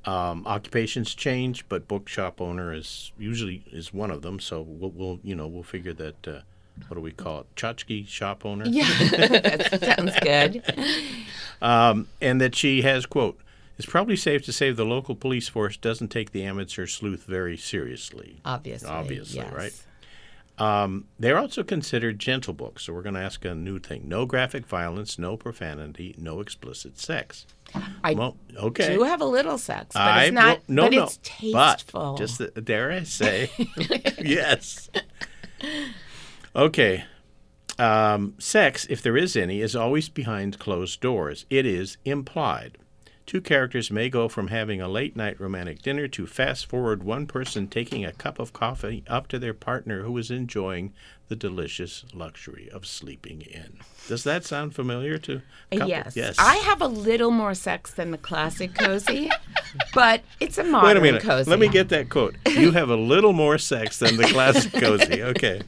Um, 0.04 0.46
occupations 0.46 1.14
change, 1.14 1.68
but 1.68 1.88
bookshop 1.88 2.40
owner 2.40 2.72
is 2.72 3.10
usually 3.18 3.64
is 3.72 3.92
one 3.92 4.12
of 4.12 4.22
them. 4.22 4.38
So 4.38 4.62
we'll, 4.62 4.90
we'll 4.90 5.20
you 5.22 5.34
know 5.34 5.46
we'll 5.46 5.62
figure 5.62 5.94
that. 5.94 6.28
Uh, 6.28 6.40
what 6.88 6.96
do 6.96 7.00
we 7.00 7.10
call 7.10 7.40
it? 7.40 7.46
Tchotchke 7.56 8.06
shop 8.06 8.44
owner. 8.44 8.66
Yeah, 8.68 8.84
that 9.10 9.96
sounds 9.96 10.14
good. 10.20 10.62
and 12.20 12.38
that 12.40 12.54
she 12.54 12.82
has 12.82 13.06
quote 13.06 13.40
it's 13.78 13.86
probably 13.86 14.16
safe 14.16 14.44
to 14.46 14.52
say 14.52 14.72
the 14.72 14.84
local 14.84 15.14
police 15.14 15.48
force 15.48 15.76
doesn't 15.76 16.08
take 16.08 16.32
the 16.32 16.44
amateur 16.44 16.86
sleuth 16.86 17.24
very 17.24 17.56
seriously 17.56 18.40
Obviously. 18.44 18.88
Obviously, 18.88 19.40
yes. 19.40 19.52
right? 19.52 19.82
They're 21.18 21.38
also 21.38 21.62
considered 21.62 22.18
gentle 22.18 22.54
books 22.54 22.84
so 22.84 22.92
we're 22.92 23.02
going 23.02 23.14
to 23.14 23.20
ask 23.20 23.44
a 23.44 23.54
new 23.54 23.78
thing. 23.78 24.08
No 24.08 24.26
graphic 24.26 24.66
violence 24.66 25.18
no 25.18 25.36
profanity 25.36 26.14
no 26.18 26.40
explicit 26.40 26.98
sex. 26.98 27.46
I 28.02 28.14
well 28.14 28.36
okay. 28.56 28.94
do 28.94 29.02
have 29.02 29.20
a 29.20 29.26
little 29.26 29.58
sex, 29.58 29.88
but 29.92 30.00
I 30.00 30.24
it's 30.24 30.32
not. 30.32 30.68
no 30.68 30.84
but 30.84 30.92
no 30.92 31.04
it's 31.04 31.18
tasteful. 31.22 32.12
but 32.12 32.18
just 32.18 32.42
dare 32.64 32.92
I 32.92 33.02
say 33.02 33.50
yes. 34.22 34.88
Okay. 36.54 37.04
Um, 37.78 38.34
sex 38.38 38.86
if 38.88 39.02
there 39.02 39.18
is 39.18 39.36
any 39.36 39.60
is 39.60 39.76
always 39.76 40.08
behind 40.08 40.58
closed 40.58 41.00
doors. 41.00 41.44
It 41.50 41.66
is 41.66 41.98
implied 42.04 42.78
Two 43.26 43.40
characters 43.40 43.90
may 43.90 44.08
go 44.08 44.28
from 44.28 44.48
having 44.48 44.80
a 44.80 44.88
late 44.88 45.16
night 45.16 45.40
romantic 45.40 45.82
dinner 45.82 46.06
to 46.06 46.28
fast 46.28 46.66
forward 46.66 47.02
one 47.02 47.26
person 47.26 47.66
taking 47.66 48.04
a 48.04 48.12
cup 48.12 48.38
of 48.38 48.52
coffee 48.52 49.02
up 49.08 49.26
to 49.28 49.38
their 49.40 49.52
partner 49.52 50.02
who 50.02 50.16
is 50.16 50.30
enjoying 50.30 50.94
the 51.26 51.34
delicious 51.34 52.04
luxury 52.14 52.70
of 52.70 52.86
sleeping 52.86 53.42
in. 53.42 53.80
Does 54.08 54.24
that 54.24 54.44
sound 54.44 54.74
familiar 54.74 55.18
to 55.18 55.42
a 55.72 55.76
couple? 55.76 55.88
Yes. 55.88 56.16
Yes. 56.16 56.36
I 56.38 56.56
have 56.56 56.80
a 56.80 56.86
little 56.86 57.30
more 57.30 57.54
sex 57.54 57.92
than 57.92 58.10
the 58.12 58.18
classic 58.18 58.74
cozy, 58.74 59.30
but 59.94 60.22
it's 60.40 60.58
a 60.58 60.64
modern 60.64 60.86
Wait 60.88 60.96
a 60.96 61.00
minute. 61.00 61.22
cozy. 61.22 61.50
Let 61.50 61.58
me 61.58 61.68
get 61.68 61.88
that 61.88 62.08
quote. 62.08 62.36
You 62.46 62.70
have 62.72 62.88
a 62.88 62.96
little 62.96 63.32
more 63.32 63.58
sex 63.58 63.98
than 63.98 64.16
the 64.16 64.24
classic 64.24 64.72
cozy. 64.72 65.22
Okay. 65.26 65.60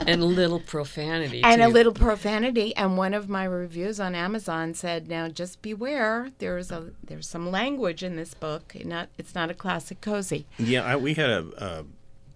and 0.00 0.20
a 0.22 0.24
little 0.24 0.58
profanity. 0.60 1.42
and 1.44 1.62
a 1.62 1.68
little 1.68 1.92
profanity. 1.92 2.74
And 2.76 2.96
one 2.96 3.14
of 3.14 3.28
my 3.28 3.44
reviews 3.44 4.00
on 4.00 4.14
Amazon 4.14 4.74
said, 4.74 5.08
"Now 5.08 5.28
just 5.28 5.62
beware. 5.62 6.30
There's 6.38 6.70
a 6.70 6.90
there's 7.02 7.28
some 7.28 7.50
language 7.50 8.02
in 8.02 8.16
this 8.16 8.34
book. 8.34 8.74
Not 8.84 9.08
it's 9.18 9.34
not 9.34 9.50
a 9.50 9.54
classic 9.54 10.00
cozy. 10.00 10.46
Yeah, 10.58 10.84
I, 10.84 10.96
we 10.96 11.14
had 11.14 11.30
a, 11.30 11.44
a 11.58 11.84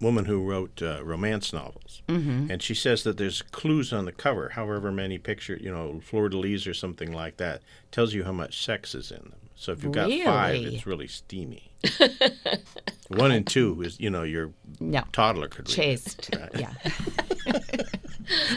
woman 0.01 0.25
who 0.25 0.41
wrote 0.43 0.81
uh, 0.81 1.03
romance 1.03 1.51
novels, 1.53 2.01
Mm-hmm. 2.07 2.49
and 2.51 2.61
she 2.63 2.73
says 2.73 3.03
that 3.03 3.17
there's 3.17 3.41
clues 3.41 3.91
on 3.93 4.05
the 4.05 4.11
cover, 4.11 4.49
however 4.49 4.91
many 4.91 5.17
picture, 5.17 5.57
you 5.61 5.71
know, 5.71 5.99
fleur 6.03 6.29
de 6.29 6.37
lis 6.37 6.65
or 6.65 6.73
something 6.73 7.11
like 7.11 7.37
that, 7.37 7.61
tells 7.91 8.13
you 8.13 8.23
how 8.23 8.31
much 8.31 8.63
sex 8.65 8.95
is 8.95 9.11
in 9.11 9.17
them. 9.17 9.33
So 9.55 9.73
if 9.73 9.83
you've 9.83 9.91
got 9.91 10.09
five, 10.23 10.55
it's 10.55 10.87
really 10.87 11.07
steamy. 11.07 11.71
One 13.09 13.31
and 13.31 13.45
two 13.45 13.81
is, 13.81 13.99
you 13.99 14.09
know, 14.09 14.23
your 14.23 14.51
No, 14.79 15.03
toddler 15.11 15.47
could 15.49 15.67
read. 15.67 15.75
chaste. 15.75 16.29
Right. 16.35 16.49
Yeah. 16.55 16.73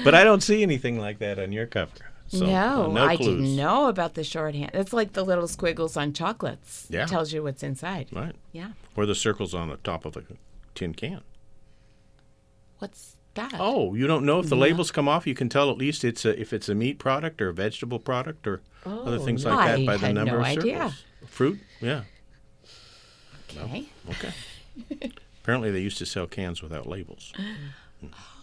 But 0.05 0.15
I 0.15 0.23
don't 0.23 0.43
see 0.43 0.63
anything 0.63 0.99
like 0.99 1.19
that 1.21 1.39
on 1.39 1.51
your 1.51 1.67
cover. 1.67 1.93
So, 2.29 2.45
no, 2.45 2.85
uh, 2.91 2.93
no 2.93 3.05
I 3.07 3.17
didn't 3.17 3.57
know 3.57 3.89
about 3.89 4.13
the 4.15 4.23
shorthand. 4.25 4.71
It's 4.75 4.93
like 4.93 5.15
the 5.15 5.25
little 5.25 5.49
squiggles 5.49 5.97
on 5.97 6.13
chocolates. 6.13 6.87
Yeah. 6.91 7.07
tells 7.07 7.33
you 7.33 7.43
what's 7.43 7.63
inside. 7.63 8.09
Right. 8.13 8.35
Yeah. 8.53 8.73
Or 8.97 9.07
the 9.07 9.15
circles 9.15 9.55
on 9.55 9.71
the 9.71 9.79
top 9.79 10.05
of 10.05 10.17
a 10.17 10.25
tin 10.75 10.93
can. 10.93 11.23
What's 12.83 13.15
that? 13.35 13.55
Oh, 13.61 13.95
you 13.95 14.09
don't 14.09 14.27
know 14.27 14.41
if 14.41 14.49
the 14.49 14.57
labels 14.57 14.91
come 14.91 15.07
off. 15.09 15.25
You 15.25 15.35
can 15.37 15.49
tell 15.49 15.71
at 15.71 15.79
least 15.79 16.03
it's 16.03 16.25
a, 16.25 16.37
if 16.41 16.53
it's 16.53 16.69
a 16.69 16.75
meat 16.75 16.99
product 16.99 17.41
or 17.41 17.49
a 17.51 17.55
vegetable 17.55 18.01
product 18.01 18.45
or 18.49 18.61
other 18.85 19.19
Oh, 19.19 19.25
things 19.25 19.45
no. 19.45 19.55
like 19.55 19.69
that 19.69 19.79
I 19.79 19.87
by 19.87 19.97
the 19.97 20.07
had 20.07 20.15
number 20.17 20.33
no 20.33 20.39
of 20.41 20.45
idea. 20.45 20.75
circles. 20.75 21.05
Fruit, 21.29 21.61
yeah, 21.81 22.03
okay. 23.57 23.85
okay. 24.11 24.33
Apparently, 25.43 25.71
they 25.71 25.79
used 25.79 25.99
to 25.99 26.07
sell 26.07 26.27
cans 26.27 26.61
without 26.61 26.87
labels. 26.89 27.33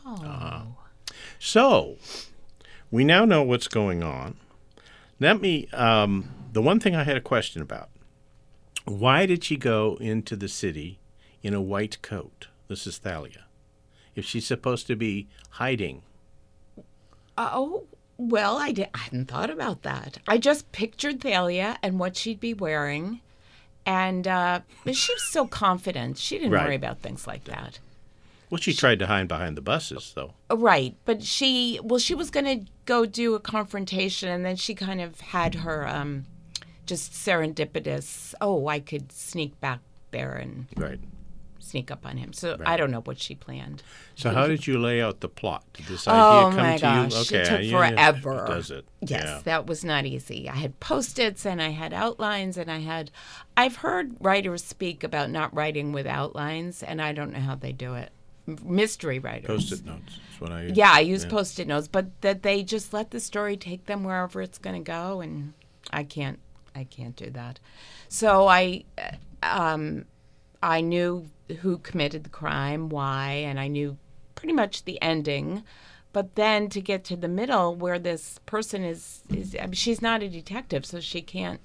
Oh. 0.05 0.67
So, 1.37 1.97
we 2.89 3.03
now 3.03 3.25
know 3.25 3.43
what's 3.43 3.67
going 3.67 4.01
on. 4.03 4.37
Let 5.19 5.41
me. 5.41 5.67
Um, 5.73 6.29
the 6.53 6.61
one 6.61 6.79
thing 6.79 6.95
I 6.95 7.03
had 7.03 7.17
a 7.17 7.21
question 7.21 7.61
about: 7.61 7.89
Why 8.85 9.25
did 9.25 9.43
she 9.43 9.57
go 9.57 9.97
into 9.99 10.37
the 10.37 10.47
city 10.47 10.99
in 11.43 11.53
a 11.53 11.61
white 11.61 12.01
coat? 12.01 12.47
This 12.69 12.87
is 12.87 12.97
Thalia. 12.97 13.43
If 14.19 14.25
she's 14.25 14.45
supposed 14.45 14.85
to 14.87 14.95
be 14.95 15.27
hiding, 15.51 16.03
Oh, 17.37 17.85
well, 18.17 18.57
I, 18.57 18.71
did, 18.73 18.89
I 18.93 18.97
hadn't 18.97 19.29
thought 19.31 19.49
about 19.49 19.83
that. 19.83 20.17
I 20.27 20.37
just 20.37 20.71
pictured 20.73 21.21
Thalia 21.21 21.77
and 21.81 21.99
what 21.99 22.17
she'd 22.17 22.39
be 22.41 22.53
wearing. 22.53 23.21
And 23.85 24.27
uh, 24.27 24.59
but 24.83 24.95
she 24.95 25.13
was 25.13 25.23
so 25.23 25.47
confident. 25.47 26.17
She 26.17 26.37
didn't 26.37 26.51
Right. 26.51 26.65
worry 26.65 26.75
about 26.75 26.99
things 26.99 27.25
like 27.25 27.45
that. 27.45 27.79
well, 28.49 28.59
she 28.59 28.73
tried 28.73 28.99
to 28.99 29.07
hide 29.07 29.27
behind 29.27 29.55
the 29.55 29.61
buses, 29.61 30.11
though. 30.15 30.33
Uh, 30.51 30.57
Right. 30.57 30.95
But 31.05 31.23
she, 31.23 31.79
well, 31.81 31.99
she 31.99 32.13
was 32.13 32.29
going 32.29 32.45
to 32.45 32.65
go 32.85 33.05
do 33.05 33.35
a 33.35 33.39
confrontation. 33.39 34.27
And 34.29 34.43
then 34.45 34.57
she 34.57 34.75
kind 34.75 34.99
of 34.99 35.21
had 35.21 35.55
her 35.55 35.87
um, 35.87 36.25
just 36.85 37.13
serendipitous, 37.13 38.33
oh, 38.41 38.67
I 38.67 38.79
could 38.81 39.11
sneak 39.13 39.59
back 39.61 39.79
there 40.11 40.33
and 40.33 40.67
Right. 40.75 40.99
Sneak 41.59 41.91
up 41.91 42.05
on 42.05 42.17
him. 42.17 42.33
So 42.33 42.57
I 42.65 42.77
don't 42.77 42.91
know 42.91 43.01
what 43.01 43.19
she 43.19 43.35
planned. 43.35 43.83
So 44.15 44.31
how 44.31 44.47
did 44.47 44.65
you 44.67 44.79
lay 44.79 45.01
out 45.01 45.19
the 45.19 45.29
plot? 45.29 45.63
Did 45.73 45.85
this 45.85 46.07
Oh 46.07 46.11
idea 46.47 46.57
come 46.57 46.67
my 46.67 46.75
to 46.77 46.81
gosh, 46.81 47.13
you? 47.13 47.19
Okay, 47.21 47.37
it 47.37 47.45
took 47.45 47.59
yeah, 47.61 47.89
yeah, 47.89 48.11
forever. 48.11 48.45
Does 48.47 48.71
it? 48.71 48.85
Yes, 49.01 49.23
Yeah. 49.23 49.41
that 49.45 49.65
was 49.67 49.83
not 49.85 50.05
easy. 50.05 50.49
I 50.49 50.55
had 50.55 50.79
post-its 50.79 51.45
and 51.45 51.61
I 51.61 51.69
had 51.69 51.93
outlines 51.93 52.57
and 52.57 52.71
I 52.71 52.79
had 52.79 53.11
I've 53.55 53.77
heard 53.77 54.15
writers 54.19 54.63
speak 54.63 55.03
about 55.03 55.29
not 55.29 55.53
writing 55.53 55.91
with 55.91 56.07
outlines 56.07 56.81
and 56.83 57.01
I 57.01 57.13
don't 57.13 57.31
know 57.33 57.39
how 57.39 57.55
they 57.55 57.71
do 57.71 57.95
it. 57.95 58.11
Mystery 58.63 59.19
writers. 59.19 59.47
Post-it 59.47 59.85
notes. 59.85 60.17
That's 60.29 60.41
what 60.41 60.51
I 60.51 60.63
use. 60.63 60.77
Yeah, 60.77 60.91
I 60.91 61.01
use 61.01 61.25
post-it 61.25 61.67
notes, 61.67 61.87
but 61.87 62.19
that 62.21 62.41
they 62.41 62.63
just 62.63 62.93
let 62.93 63.11
the 63.11 63.19
story 63.19 63.57
take 63.57 63.85
them 63.85 64.03
wherever 64.03 64.41
it's 64.41 64.57
going 64.57 64.83
to 64.83 64.91
go, 64.91 65.21
and 65.21 65.53
I 65.91 66.03
can't, 66.03 66.39
I 66.73 66.85
can't 66.85 67.15
do 67.15 67.29
that. 67.31 67.59
So 68.07 68.47
I, 68.47 68.85
uh, 68.97 69.11
um, 69.43 70.05
I 70.63 70.81
knew 70.81 71.29
who 71.61 71.77
committed 71.79 72.23
the 72.23 72.29
crime, 72.29 72.89
why, 72.89 73.31
and 73.31 73.59
I 73.59 73.67
knew 73.67 73.97
pretty 74.35 74.53
much 74.53 74.85
the 74.85 75.01
ending. 75.01 75.63
But 76.11 76.35
then 76.35 76.69
to 76.69 76.81
get 76.81 77.03
to 77.05 77.15
the 77.15 77.27
middle, 77.27 77.75
where 77.75 77.99
this 77.99 78.39
person 78.45 78.83
is, 78.83 79.21
is 79.29 79.55
I 79.59 79.65
mean, 79.65 79.73
she's 79.73 80.01
not 80.01 80.23
a 80.23 80.29
detective, 80.29 80.85
so 80.85 80.99
she 80.99 81.21
can't 81.21 81.59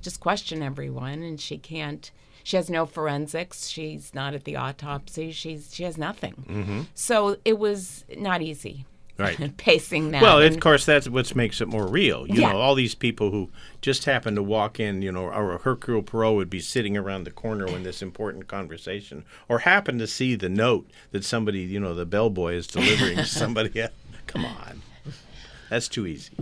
just 0.00 0.20
question 0.20 0.62
everyone, 0.62 1.22
and 1.22 1.40
she 1.40 1.58
can't. 1.58 2.10
She 2.44 2.56
has 2.56 2.70
no 2.70 2.86
forensics. 2.86 3.68
She's 3.68 4.14
not 4.14 4.34
at 4.34 4.44
the 4.44 4.56
autopsy. 4.56 5.32
She's 5.32 5.74
she 5.74 5.84
has 5.84 5.98
nothing. 5.98 6.44
Mm-hmm. 6.48 6.80
So 6.94 7.36
it 7.44 7.58
was 7.58 8.04
not 8.16 8.40
easy. 8.40 8.86
Right. 9.18 9.56
Pacing 9.56 10.12
that. 10.12 10.22
Well, 10.22 10.40
and- 10.40 10.54
of 10.54 10.60
course, 10.60 10.84
that's 10.86 11.08
what 11.08 11.34
makes 11.34 11.60
it 11.60 11.66
more 11.68 11.86
real. 11.86 12.26
You 12.28 12.42
Yeah. 12.42 12.52
know, 12.52 12.58
all 12.58 12.74
these 12.76 12.94
people 12.94 13.30
who 13.32 13.50
just 13.82 14.04
happen 14.04 14.34
to 14.36 14.42
walk 14.42 14.78
in, 14.78 15.02
you 15.02 15.10
know, 15.10 15.24
or 15.24 15.58
Hercule 15.58 16.02
Poirot 16.02 16.34
would 16.36 16.50
be 16.50 16.60
sitting 16.60 16.96
around 16.96 17.24
the 17.24 17.30
corner 17.32 17.66
when 17.66 17.82
this 17.82 18.00
important 18.00 18.46
conversation, 18.46 19.24
or 19.48 19.60
happen 19.60 19.98
to 19.98 20.06
see 20.06 20.36
the 20.36 20.48
note 20.48 20.88
that 21.10 21.24
somebody, 21.24 21.60
you 21.60 21.80
know, 21.80 21.94
the 21.94 22.06
bellboy 22.06 22.54
is 22.54 22.66
delivering 22.68 23.16
to 23.16 23.24
somebody 23.42 23.80
else. 23.80 23.92
Come 24.28 24.44
on. 24.44 24.82
That's 25.68 25.88
too 25.88 26.06
easy. 26.06 26.32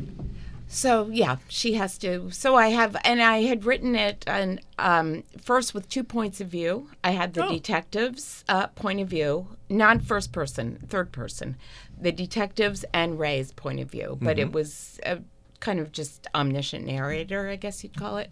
So 0.69 1.09
yeah, 1.12 1.37
she 1.49 1.75
has 1.75 1.97
to. 1.99 2.31
So 2.33 2.57
I 2.57 2.69
have, 2.69 2.97
and 3.05 3.23
I 3.23 3.43
had 3.43 3.65
written 3.65 3.95
it, 3.95 4.25
and 4.27 4.61
um, 4.79 5.23
first 5.41 5.73
with 5.75 5.89
two 5.89 6.03
points 6.05 6.41
of 6.41 6.49
view. 6.49 6.91
I 7.05 7.11
had 7.12 7.35
the 7.35 7.47
Oh. 7.47 7.53
detective's 7.53 8.45
uh, 8.49 8.67
point 8.69 9.01
of 9.01 9.07
view, 9.09 9.47
not 9.71 10.03
first 10.03 10.33
person, 10.33 10.85
third 10.89 11.12
person, 11.12 11.57
the 12.01 12.13
detectives 12.13 12.85
and 12.93 13.19
Rae's 13.19 13.53
point 13.53 13.81
of 13.81 13.91
view. 13.91 14.19
But 14.21 14.39
it 14.39 14.53
was 14.53 15.01
a 15.05 15.21
kind 15.61 15.81
of 15.81 15.93
just 15.93 16.27
omniscient 16.35 16.85
narrator, 16.85 17.49
I 17.49 17.57
guess 17.57 17.83
you'd 17.83 17.97
call 17.97 18.19
it. 18.19 18.31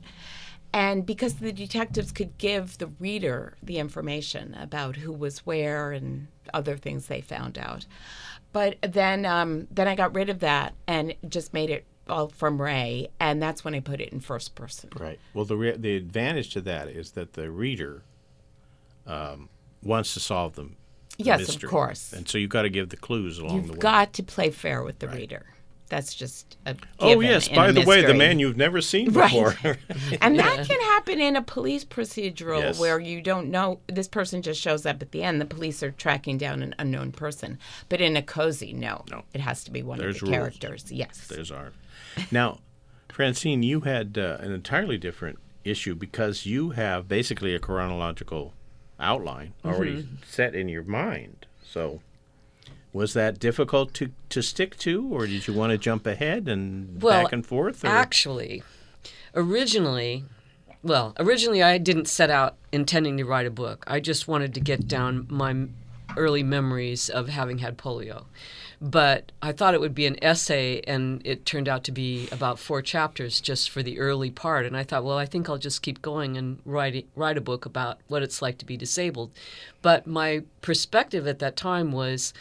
And 0.72 1.07
because 1.07 1.35
the 1.35 1.53
detectives 1.53 2.11
could 2.11 2.37
give 2.37 2.79
the 2.79 2.88
reader 2.98 3.57
the 3.62 3.79
information 3.79 4.55
about 4.55 4.96
who 4.96 5.12
was 5.12 5.46
where 5.46 5.92
and 5.92 6.27
other 6.53 6.77
things 6.77 7.07
they 7.07 7.20
found 7.20 7.59
out, 7.59 7.87
but 8.53 8.77
then 8.83 9.24
um, 9.24 9.68
then 9.70 9.87
I 9.87 9.94
got 9.94 10.14
rid 10.14 10.31
of 10.31 10.40
that 10.40 10.74
and 10.88 11.14
just 11.29 11.55
made 11.55 11.70
it 11.70 11.85
all 12.09 12.29
from 12.29 12.61
Ray, 12.61 13.09
and 13.20 13.40
that's 13.40 13.64
when 13.64 13.74
I 13.74 13.81
put 13.81 14.00
it 14.00 14.11
in 14.11 14.20
first 14.20 14.57
person. 14.57 14.90
Right. 14.98 15.18
Well, 15.33 15.44
the 15.44 15.57
re- 15.57 15.77
the 15.77 15.96
advantage 15.96 16.50
to 16.55 16.61
that 16.62 16.88
is 16.88 17.12
that 17.12 17.35
the 17.35 17.50
reader 17.50 18.03
um, 19.07 19.48
wants 19.83 20.12
to 20.14 20.20
solve 20.20 20.55
them. 20.55 20.77
Yes, 21.18 21.55
of 21.55 21.62
course. 21.62 22.12
And 22.12 22.29
so 22.29 22.38
you've 22.38 22.50
got 22.50 22.62
to 22.62 22.70
give 22.70 22.88
the 22.88 22.96
clues 22.96 23.38
along 23.38 23.57
the 23.57 23.62
way. 23.62 23.68
You've 23.68 23.79
got 23.79 24.12
to 24.14 24.22
play 24.22 24.50
fair 24.50 24.83
with 24.83 24.98
the 24.98 25.09
reader. 25.09 25.46
That's 25.90 26.14
just 26.14 26.57
a 26.66 26.74
oh 26.98 27.20
yes. 27.20 27.46
By 27.48 27.70
the 27.70 27.83
way, 27.85 28.03
the 28.05 28.14
man 28.14 28.38
you've 28.38 28.57
never 28.57 28.81
seen 28.81 29.12
before. 29.12 29.55
Right. 29.62 29.77
and 30.22 30.38
that 30.38 30.66
can 30.68 30.81
happen 30.81 31.20
in 31.20 31.37
a 31.37 31.42
police 31.42 31.85
procedural 31.85 32.61
Yes. 32.61 32.81
where 32.81 32.98
you 32.98 33.20
don't 33.20 33.50
know 33.50 33.81
this 33.87 34.09
person 34.09 34.40
just 34.42 34.61
shows 34.61 34.87
up 34.87 35.03
at 35.03 35.12
the 35.12 35.22
end. 35.22 35.40
The 35.40 35.44
police 35.44 35.83
are 35.83 35.90
tracking 35.92 36.38
down 36.38 36.62
an 36.62 36.74
unknown 36.79 37.12
person. 37.12 37.59
But 37.90 38.00
in 38.00 38.16
a 38.16 38.22
cozy, 38.22 38.72
no, 38.72 39.05
No. 39.11 39.24
it 39.35 39.40
has 39.42 39.62
to 39.64 39.70
be 39.70 39.83
one 39.83 39.98
There's 39.98 40.16
of 40.16 40.20
the 40.20 40.27
rules. 40.27 40.37
characters. 40.59 40.90
Yes, 40.90 41.27
There's 41.29 41.50
our. 41.53 41.72
Now, 42.33 42.61
Francine, 43.12 43.62
you 43.62 43.83
had 43.83 44.16
uh, 44.18 44.38
an 44.40 44.53
entirely 44.53 44.96
different 44.98 45.38
issue 45.64 45.94
because 45.94 46.46
you 46.46 46.70
have 46.70 47.07
basically 47.09 47.55
a 47.55 47.59
chronological 47.61 48.55
outline 49.04 49.52
already 49.64 50.02
Mm-hmm. 50.02 50.14
set 50.26 50.54
in 50.54 50.68
your 50.68 50.82
mind. 50.82 51.46
So, 51.62 52.00
was 52.92 53.12
that 53.14 53.38
difficult 53.38 53.92
to, 53.94 54.10
to 54.30 54.40
stick 54.42 54.76
to, 54.78 55.08
or 55.12 55.26
did 55.26 55.46
you 55.46 55.54
want 55.54 55.70
to 55.72 55.78
jump 55.78 56.06
ahead 56.06 56.48
and 56.48 57.02
Well, 57.02 57.24
back 57.24 57.32
and 57.32 57.44
forth? 57.44 57.84
Or? 57.84 57.88
Actually, 57.88 58.62
originally, 59.34 60.24
well, 60.82 61.14
originally 61.18 61.62
I 61.62 61.78
didn't 61.78 62.06
set 62.08 62.30
out 62.30 62.56
intending 62.72 63.16
to 63.18 63.24
write 63.24 63.46
a 63.46 63.50
book. 63.50 63.84
I 63.86 64.00
just 64.00 64.28
wanted 64.28 64.54
to 64.54 64.60
get 64.60 64.86
down 64.86 65.26
my 65.28 65.66
early 66.16 66.42
memories 66.42 67.08
of 67.08 67.28
having 67.28 67.58
had 67.58 67.76
polio. 67.76 68.26
But 68.84 69.32
I 69.40 69.52
thought 69.52 69.72
it 69.72 69.80
would 69.80 69.94
be 69.94 70.04
an 70.04 70.22
essay, 70.22 70.82
and 70.86 71.22
it 71.24 71.46
turned 71.46 71.70
out 71.70 71.84
to 71.84 71.92
be 71.92 72.28
about 72.30 72.58
four 72.58 72.82
chapters 72.82 73.40
just 73.40 73.70
for 73.70 73.82
the 73.82 73.98
early 73.98 74.30
part. 74.30 74.66
And 74.66 74.76
I 74.76 74.84
thought, 74.84 75.04
well, 75.04 75.16
I 75.16 75.24
think 75.24 75.48
I'll 75.48 75.56
just 75.56 75.80
keep 75.80 76.02
going 76.02 76.36
and 76.36 76.58
write 76.66 77.06
write 77.16 77.38
a 77.38 77.40
book 77.40 77.64
about 77.64 77.98
what 78.08 78.22
it's 78.22 78.42
like 78.42 78.58
to 78.58 78.66
be 78.66 78.76
disabled. 78.76 79.30
But 79.80 80.06
my 80.06 80.42
perspective 80.60 81.26
at 81.26 81.38
that 81.38 81.56
time 81.56 81.92
was 81.92 82.34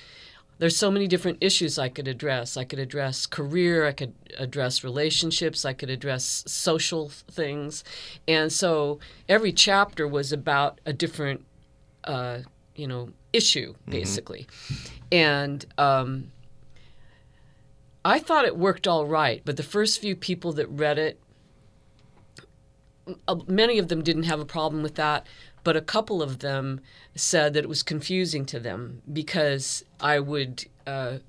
there's 0.58 0.76
so 0.76 0.92
many 0.92 1.08
different 1.08 1.38
issues 1.40 1.80
I 1.80 1.88
could 1.88 2.10
address. 2.10 2.58
I 2.58 2.66
could 2.66 2.80
address 2.80 3.26
career, 3.26 3.88
I 3.88 3.94
could 3.94 4.14
address 4.38 4.84
relationships, 4.84 5.64
I 5.64 5.72
could 5.72 5.90
address 5.90 6.44
social 6.46 7.08
things. 7.08 7.86
And 8.28 8.52
so 8.52 9.00
every 9.30 9.54
chapter 9.54 10.06
was 10.06 10.34
about 10.34 10.82
a 10.86 10.92
different, 10.92 11.46
uh, 12.04 12.40
you 12.76 12.88
know, 12.88 13.12
issue, 13.32 13.76
basically. 13.88 14.46
And 15.10 15.66
um, 15.78 16.33
I 18.06 18.20
thought 18.20 18.46
it 18.46 18.58
worked 18.58 18.88
all 18.88 19.06
right, 19.06 19.42
but 19.46 19.58
the 19.58 19.64
first 19.64 20.00
few 20.02 20.16
people 20.16 20.52
that 20.54 20.68
read 20.68 20.98
it, 20.98 21.20
uh, 23.28 23.36
many 23.48 23.80
of 23.80 23.88
them 23.88 24.04
didn't 24.04 24.24
have 24.24 24.40
a 24.40 24.46
problem 24.46 24.84
with 24.84 24.96
that, 24.96 25.26
but 25.64 25.78
a 25.78 25.82
couple 25.82 26.22
of 26.22 26.40
them 26.40 26.82
said 27.16 27.54
that 27.54 27.64
it 27.64 27.70
was 27.70 27.84
confusing 27.84 28.46
to 28.48 28.60
them 28.60 29.02
because 29.12 29.84
I 30.00 30.20
would 30.20 30.66
uh, 30.86 31.20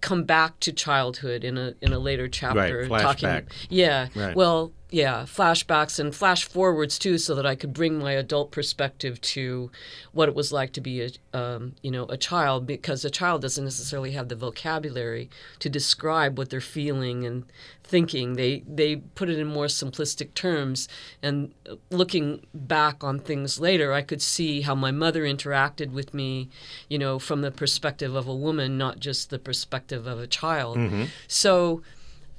come 0.00 0.24
back 0.24 0.58
to 0.60 0.72
childhood 0.72 1.44
in 1.44 1.58
a 1.58 1.74
in 1.80 1.92
a 1.92 1.98
later 1.98 2.28
chapter, 2.28 2.88
talking. 2.88 3.28
flashback. 3.28 3.44
Yeah, 3.68 4.08
Right. 4.14 4.34
well, 4.34 4.72
yeah, 4.90 5.22
flashbacks 5.22 5.98
and 5.98 6.14
flash 6.14 6.44
forwards 6.44 6.98
too, 6.98 7.18
so 7.18 7.34
that 7.34 7.46
I 7.46 7.54
could 7.54 7.72
bring 7.72 7.98
my 7.98 8.12
adult 8.12 8.50
perspective 8.50 9.20
to 9.20 9.70
what 10.12 10.28
it 10.28 10.34
was 10.34 10.52
like 10.52 10.72
to 10.72 10.80
be 10.80 11.02
a 11.02 11.10
um, 11.38 11.74
you 11.82 11.90
know 11.90 12.06
a 12.06 12.16
child, 12.16 12.66
because 12.66 13.04
a 13.04 13.10
child 13.10 13.42
doesn't 13.42 13.64
necessarily 13.64 14.12
have 14.12 14.28
the 14.28 14.36
vocabulary 14.36 15.30
to 15.60 15.68
describe 15.68 16.36
what 16.36 16.50
they're 16.50 16.60
feeling 16.60 17.24
and 17.24 17.44
thinking. 17.84 18.34
They 18.34 18.64
they 18.66 18.96
put 18.96 19.28
it 19.28 19.38
in 19.38 19.46
more 19.46 19.66
simplistic 19.66 20.34
terms. 20.34 20.88
And 21.22 21.52
looking 21.90 22.46
back 22.54 23.04
on 23.04 23.18
things 23.18 23.60
later, 23.60 23.92
I 23.92 24.02
could 24.02 24.22
see 24.22 24.62
how 24.62 24.74
my 24.74 24.90
mother 24.90 25.22
interacted 25.22 25.92
with 25.92 26.14
me, 26.14 26.48
you 26.88 26.98
know, 26.98 27.18
from 27.18 27.42
the 27.42 27.50
perspective 27.50 28.14
of 28.14 28.26
a 28.26 28.34
woman, 28.34 28.78
not 28.78 28.98
just 29.00 29.30
the 29.30 29.38
perspective 29.38 30.06
of 30.06 30.18
a 30.18 30.26
child. 30.26 30.78
So, 31.28 31.82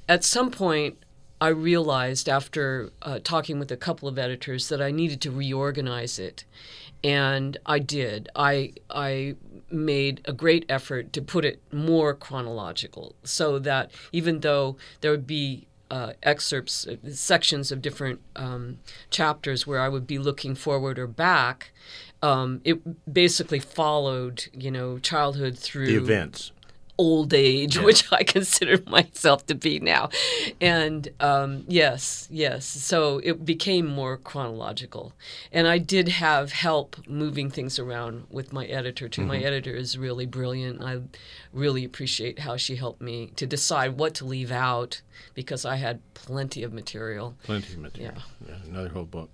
at 0.10 0.24
some 0.24 0.52
point. 0.52 0.98
I 1.42 1.48
realized 1.48 2.30
after 2.30 2.92
uh, 3.02 3.20
talking 3.24 3.58
with 3.58 3.72
a 3.72 3.78
couple 3.78 4.08
of 4.08 4.20
editors 4.20 4.70
that 4.70 4.80
I 4.80 4.92
needed 4.92 5.20
to 5.22 5.32
reorganize 5.32 6.20
it, 6.20 6.46
and 7.04 7.58
I 7.66 7.80
did. 7.80 8.30
I 8.36 8.74
I 8.92 9.36
made 9.72 10.22
a 10.26 10.34
great 10.34 10.66
effort 10.70 11.12
to 11.14 11.22
put 11.22 11.44
it 11.44 11.60
more 11.72 12.14
chronological, 12.14 13.16
so 13.24 13.58
that 13.58 13.90
even 14.12 14.42
though 14.42 14.78
there 15.02 15.10
would 15.10 15.26
be 15.26 15.68
uh, 15.90 16.14
excerpts, 16.22 16.88
uh, 16.88 16.96
sections 17.12 17.72
of 17.72 17.82
different 17.82 18.22
um, 18.36 18.78
chapters 19.10 19.66
where 19.66 19.82
I 19.82 19.90
would 19.90 20.06
be 20.06 20.20
looking 20.20 20.54
forward 20.54 21.00
or 21.00 21.08
back, 21.08 21.72
um, 22.22 22.62
it 22.64 23.12
basically 23.12 23.60
followed, 23.60 24.46
you 24.54 24.70
know, 24.70 25.00
childhood 25.00 25.58
through 25.58 25.88
the 25.88 25.98
events. 25.98 26.52
Old 27.02 27.34
age, 27.34 27.80
which 27.80 28.12
I 28.14 28.22
consider 28.38 28.78
myself 28.86 29.48
to 29.48 29.56
be 29.56 29.80
now. 29.80 30.10
And 30.62 31.10
um, 31.20 31.66
yes, 31.68 32.28
yes. 32.30 32.64
So 32.66 33.18
it 33.24 33.44
became 33.44 33.88
more 33.88 34.18
chronological. 34.18 35.14
And 35.52 35.68
I 35.68 35.80
did 35.80 36.10
have 36.10 36.52
help 36.52 36.96
moving 37.08 37.50
things 37.50 37.80
around 37.80 38.26
with 38.30 38.54
my 38.54 38.68
editor, 38.68 39.10
too. 39.10 39.26
My 39.26 39.40
editor 39.40 39.74
is 39.74 39.98
really 39.98 40.28
brilliant. 40.28 40.84
I 40.84 41.02
really 41.52 41.84
appreciate 41.84 42.40
how 42.40 42.56
she 42.56 42.76
helped 42.76 43.02
me 43.02 43.32
to 43.36 43.48
decide 43.48 43.98
what 43.98 44.14
to 44.16 44.26
leave 44.26 44.52
out 44.52 45.02
because 45.34 45.66
I 45.66 45.78
had 45.78 46.02
plenty 46.14 46.62
of 46.62 46.72
material. 46.72 47.36
Plenty 47.42 47.74
of 47.74 47.80
material. 47.80 48.22
Yeah. 48.48 48.56
Another 48.70 48.90
whole 48.90 49.06
book. 49.06 49.32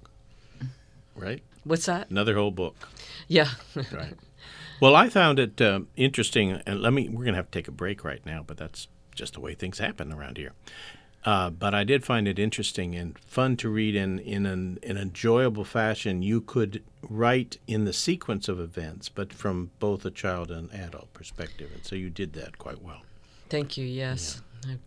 Right? 1.16 1.44
What's 1.66 1.88
that? 1.88 2.10
Another 2.10 2.36
whole 2.36 2.52
book. 2.52 2.76
Yeah. 3.28 3.50
Right. 3.76 4.14
Well, 4.80 4.96
I 4.96 5.10
found 5.10 5.40
it 5.40 5.60
um, 5.62 5.88
interesting, 5.96 6.62
and 6.66 6.82
let 6.82 6.94
me. 6.94 7.10
We're 7.10 7.24
going 7.24 7.34
to 7.34 7.38
have 7.38 7.50
to 7.52 7.58
take 7.60 7.68
a 7.68 7.72
break 7.72 8.04
right 8.04 8.24
now, 8.26 8.44
but 8.46 8.58
that's 8.58 8.88
just 9.16 9.34
the 9.34 9.40
way 9.40 9.56
things 9.56 9.80
happen 9.80 10.14
around 10.14 10.38
here. 10.38 10.54
Uh, 11.26 11.50
but 11.50 11.74
I 11.74 11.84
did 11.84 12.06
find 12.06 12.28
it 12.28 12.38
interesting 12.40 12.96
and 12.96 13.18
fun 13.20 13.58
to 13.58 13.70
read 13.70 13.96
in 13.96 14.20
in 14.20 14.46
an, 14.46 14.78
an 14.84 14.98
enjoyable 14.98 15.66
fashion. 15.66 16.22
You 16.22 16.42
could 16.42 16.84
write 17.02 17.58
in 17.68 17.86
the 17.86 17.94
sequence 17.94 18.48
of 18.48 18.60
events, 18.60 19.10
but 19.10 19.34
from 19.34 19.72
both 19.80 20.06
a 20.06 20.12
child 20.12 20.52
and 20.52 20.72
adult 20.74 21.12
perspective, 21.14 21.72
and 21.74 21.84
so 21.84 21.96
you 21.96 22.10
did 22.10 22.34
that 22.34 22.58
quite 22.60 22.82
well. 22.82 23.02
Thank 23.50 23.78
you. 23.78 23.86
Yes. 23.86 24.42
I- 24.66 24.78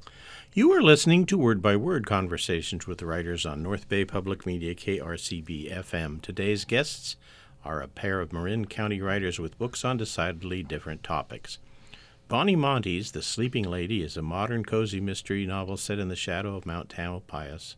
You 0.55 0.73
are 0.73 0.83
listening 0.83 1.27
to 1.27 1.39
Word 1.39 1.61
by 1.63 1.77
Word 1.77 2.07
conversations 2.07 2.87
with 2.87 3.03
writers 3.03 3.45
on 3.47 3.63
North 3.63 3.89
Bay 3.89 4.05
Public 4.05 4.47
Media 4.47 4.75
KRCB 4.75 5.71
FM. 5.73 6.21
Today's 6.23 6.65
guests 6.65 7.17
are 7.65 7.81
a 7.81 7.89
pair 7.89 8.21
of 8.21 8.33
Marin 8.33 8.67
County 8.67 9.01
writers 9.01 9.39
with 9.39 9.59
books 9.59 9.85
on 9.85 9.97
decidedly 9.97 10.63
different 10.63 11.03
topics. 11.03 11.59
Bonnie 12.29 12.57
Monte's 12.57 13.11
The 13.11 13.23
Sleeping 13.23 13.65
Lady 13.65 14.03
is 14.03 14.17
a 14.17 14.23
modern 14.23 14.65
cozy 14.65 15.01
mystery 15.01 15.47
novel 15.47 15.77
set 15.77 15.99
in 15.99 16.09
the 16.09 16.17
shadow 16.17 16.57
of 16.57 16.65
Mount 16.65 16.89
Tamalpais, 16.89 17.75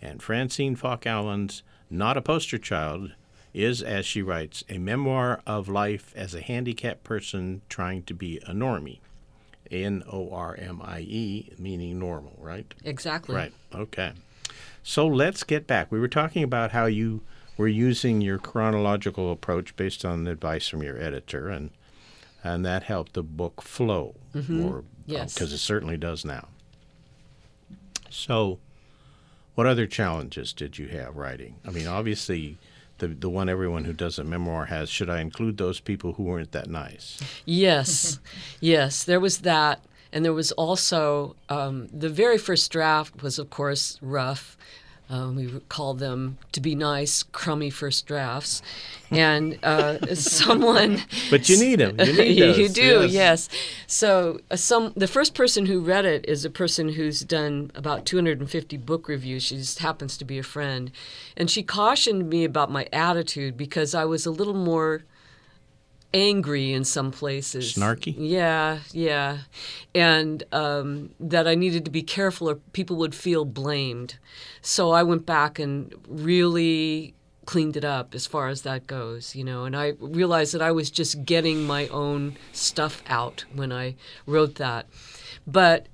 and 0.00 0.22
Francine 0.22 0.74
Falk 0.74 1.06
Allen's 1.06 1.62
Not 1.90 2.16
a 2.16 2.22
Poster 2.22 2.58
Child 2.58 3.12
is, 3.52 3.82
as 3.82 4.06
she 4.06 4.22
writes, 4.22 4.64
a 4.68 4.78
memoir 4.78 5.40
of 5.46 5.68
life 5.68 6.12
as 6.16 6.34
a 6.34 6.40
handicapped 6.40 7.04
person 7.04 7.62
trying 7.68 8.02
to 8.04 8.14
be 8.14 8.38
a 8.46 8.52
normie. 8.52 9.00
N 9.70 10.02
O 10.10 10.30
R 10.32 10.56
M 10.58 10.80
I 10.82 11.00
E, 11.00 11.52
meaning 11.58 11.98
normal, 11.98 12.36
right? 12.38 12.72
exactly. 12.84 13.36
Right. 13.36 13.52
Okay. 13.74 14.12
So 14.82 15.06
let's 15.06 15.44
get 15.44 15.66
back. 15.66 15.92
We 15.92 16.00
were 16.00 16.08
talking 16.08 16.42
about 16.42 16.72
how 16.72 16.86
you 16.86 17.20
were 17.60 17.68
using 17.68 18.22
your 18.22 18.38
chronological 18.38 19.30
approach 19.30 19.76
based 19.76 20.02
on 20.04 20.26
advice 20.26 20.66
from 20.66 20.82
your 20.82 20.98
editor, 21.00 21.48
and 21.48 21.70
and 22.42 22.64
that 22.64 22.84
helped 22.84 23.12
the 23.12 23.22
book 23.22 23.60
flow, 23.60 24.14
or 24.34 24.82
Yes. 25.06 25.34
because 25.34 25.52
it 25.52 25.58
certainly 25.58 25.98
does 25.98 26.24
now. 26.24 26.48
So, 28.08 28.58
what 29.54 29.66
other 29.66 29.86
challenges 29.86 30.52
did 30.54 30.78
you 30.78 30.88
have 30.88 31.16
writing? 31.16 31.56
I 31.66 31.70
mean, 31.70 31.86
obviously. 31.86 32.58
The, 32.98 33.08
the 33.08 33.30
one 33.30 33.48
everyone 33.48 33.84
who 33.86 33.94
does 33.94 34.18
a 34.18 34.24
memoir 34.24 34.66
has. 34.66 34.90
Should 34.90 35.08
I 35.08 35.22
include 35.22 35.56
those 35.56 35.80
people 35.80 36.12
who 36.12 36.24
weren't 36.24 36.52
that 36.52 36.68
nice? 36.68 37.18
Yes, 37.46 38.20
yes, 38.60 39.04
there 39.04 39.18
was 39.18 39.38
that. 39.38 39.82
And 40.12 40.22
there 40.22 40.34
was 40.34 40.52
also 40.52 41.34
um, 41.48 41.86
the 41.98 42.10
very 42.10 42.36
first 42.36 42.70
draft 42.70 43.22
was, 43.22 43.38
of 43.38 43.48
course, 43.48 43.98
rough. 44.02 44.58
Um, 45.10 45.34
we 45.34 45.60
call 45.68 45.94
them, 45.94 46.38
to 46.52 46.60
be 46.60 46.76
nice, 46.76 47.24
crummy 47.24 47.68
first 47.68 48.06
drafts. 48.06 48.62
And 49.10 49.58
uh, 49.64 50.14
someone. 50.14 51.02
But 51.30 51.48
you 51.48 51.58
need 51.58 51.80
them. 51.80 51.98
You 51.98 52.12
need 52.12 52.56
you 52.56 52.68
do, 52.68 53.00
yes. 53.02 53.12
yes. 53.12 53.48
So 53.88 54.38
uh, 54.52 54.56
some 54.56 54.92
the 54.96 55.08
first 55.08 55.34
person 55.34 55.66
who 55.66 55.80
read 55.80 56.04
it 56.04 56.24
is 56.28 56.44
a 56.44 56.50
person 56.50 56.90
who's 56.90 57.20
done 57.20 57.72
about 57.74 58.06
250 58.06 58.76
book 58.76 59.08
reviews. 59.08 59.42
She 59.42 59.56
just 59.56 59.80
happens 59.80 60.16
to 60.18 60.24
be 60.24 60.38
a 60.38 60.44
friend, 60.44 60.92
and 61.36 61.50
she 61.50 61.64
cautioned 61.64 62.30
me 62.30 62.44
about 62.44 62.70
my 62.70 62.86
attitude 62.92 63.56
because 63.56 63.96
I 63.96 64.04
was 64.04 64.26
a 64.26 64.30
little 64.30 64.54
more 64.54 65.02
angry 66.12 66.72
in 66.72 66.84
some 66.84 67.10
places. 67.10 67.74
Snarky? 67.74 68.14
Yeah, 68.16 68.80
yeah, 68.92 69.38
and 69.94 70.42
um, 70.52 71.10
that 71.20 71.46
I 71.46 71.54
needed 71.54 71.84
to 71.84 71.90
be 71.90 72.02
careful 72.02 72.48
or 72.48 72.56
people 72.72 72.96
would 72.96 73.14
feel 73.14 73.44
blamed. 73.44 74.18
So 74.62 74.90
I 74.90 75.02
went 75.02 75.26
back 75.26 75.58
and 75.58 75.94
really 76.08 77.14
cleaned 77.46 77.76
it 77.76 77.84
up 77.84 78.14
as 78.14 78.26
far 78.26 78.48
as 78.48 78.62
that 78.62 78.86
goes, 78.86 79.34
you 79.34 79.42
know, 79.42 79.64
and 79.64 79.76
I 79.76 79.94
realized 79.98 80.54
that 80.54 80.62
I 80.62 80.70
was 80.70 80.90
just 80.90 81.24
getting 81.24 81.66
my 81.66 81.88
own 81.88 82.36
stuff 82.52 83.02
out 83.08 83.44
when 83.52 83.72
I 83.72 83.96
wrote 84.26 84.56
that. 84.56 84.86
But 85.46 85.88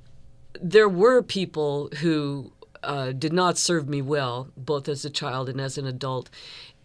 there 0.61 0.88
were 0.88 1.22
people 1.22 1.88
who 2.00 2.52
uh, 2.83 3.12
did 3.12 3.33
not 3.33 3.59
serve 3.59 3.88
me 3.88 4.02
well, 4.02 4.48
both 4.57 4.88
as 4.88 5.05
a 5.05 5.11
child 5.11 5.48
and 5.48 5.61
as 5.61 5.79
an 5.79 5.87
adult. 5.87 6.31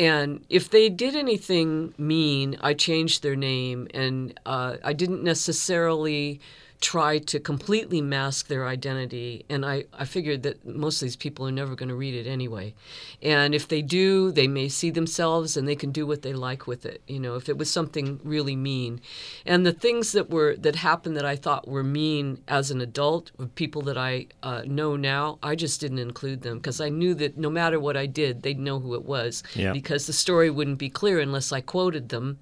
And 0.02 0.44
if 0.50 0.68
they 0.68 0.90
did 0.90 1.16
anything 1.16 1.94
mean, 1.96 2.58
I 2.60 2.74
changed 2.74 3.22
their 3.22 3.36
name, 3.36 3.88
and 3.94 4.34
uh, 4.48 4.78
I 4.84 4.94
didn't 4.94 5.24
necessarily 5.24 6.42
try 6.82 7.20
to 7.20 7.40
completely 7.40 8.02
mask 8.02 8.48
their 8.48 8.68
identity. 8.68 9.46
And 9.50 9.64
I, 9.64 9.86
I 9.94 10.06
figured 10.06 10.42
that 10.44 10.66
most 10.66 11.00
of 11.02 11.06
these 11.06 11.16
people 11.16 11.48
are 11.48 11.52
never 11.52 11.76
going 11.76 11.90
to 11.90 11.96
read 11.96 12.16
it 12.16 12.28
anyway. 12.28 12.74
And 13.22 13.54
if 13.54 13.68
they 13.68 13.84
do, 13.84 14.32
they 14.32 14.48
may 14.48 14.68
see 14.68 14.90
themselves 14.90 15.56
and 15.56 15.68
they 15.68 15.76
can 15.76 15.92
do 15.92 16.08
what 16.08 16.24
they 16.24 16.34
like 16.34 16.66
with 16.66 16.84
it. 16.88 17.04
You 17.08 17.20
know, 17.20 17.36
if 17.36 17.48
it 17.50 17.58
was 17.60 17.70
something 17.70 18.20
really 18.24 18.56
mean. 18.56 19.00
And 19.46 19.64
the 19.64 19.72
things 19.74 20.12
that 20.14 20.32
were 20.32 20.56
that 20.58 20.76
happened 20.78 21.16
that 21.18 21.26
I 21.26 21.36
thought 21.36 21.68
were 21.68 21.84
mean 21.84 22.42
as 22.48 22.72
an 22.72 22.82
adult, 22.82 23.30
people 23.54 23.84
that 23.84 23.98
I 23.98 24.26
uh, 24.42 24.64
know 24.66 24.96
now, 24.96 25.38
I 25.44 25.54
just 25.56 25.80
didn't 25.82 26.00
include 26.00 26.42
them 26.42 26.58
because 26.58 26.82
I 26.82 26.90
knew 26.90 27.14
that 27.14 27.38
no 27.38 27.52
matter 27.52 27.80
what 27.80 27.96
I 27.96 28.08
did, 28.08 28.42
they'd 28.42 28.60
know 28.60 28.80
who 28.80 28.96
it 28.96 29.06
was 29.06 29.44
Yeah. 29.54 29.72
because 29.72 30.08
the 30.08 30.14
story 30.14 30.50
wouldn't 30.50 30.80
be 30.80 30.90
clear 30.90 31.20
unless 31.20 31.52
I 31.52 31.62
quoted 31.62 32.10
them, 32.10 32.40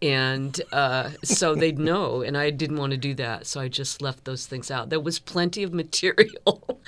and 0.00 0.60
uh, 0.72 1.10
so 1.24 1.56
they'd 1.56 1.78
know. 1.78 2.22
And 2.22 2.36
I 2.38 2.50
didn't 2.50 2.76
want 2.76 2.92
to 2.92 2.96
do 2.96 3.14
that, 3.14 3.46
so 3.46 3.60
I 3.60 3.66
just 3.68 3.79
left 4.02 4.24
those 4.24 4.46
things 4.46 4.70
out. 4.70 4.90
There 4.90 5.00
was 5.00 5.18
plenty 5.18 5.62
of 5.62 5.72
material. 5.82 6.78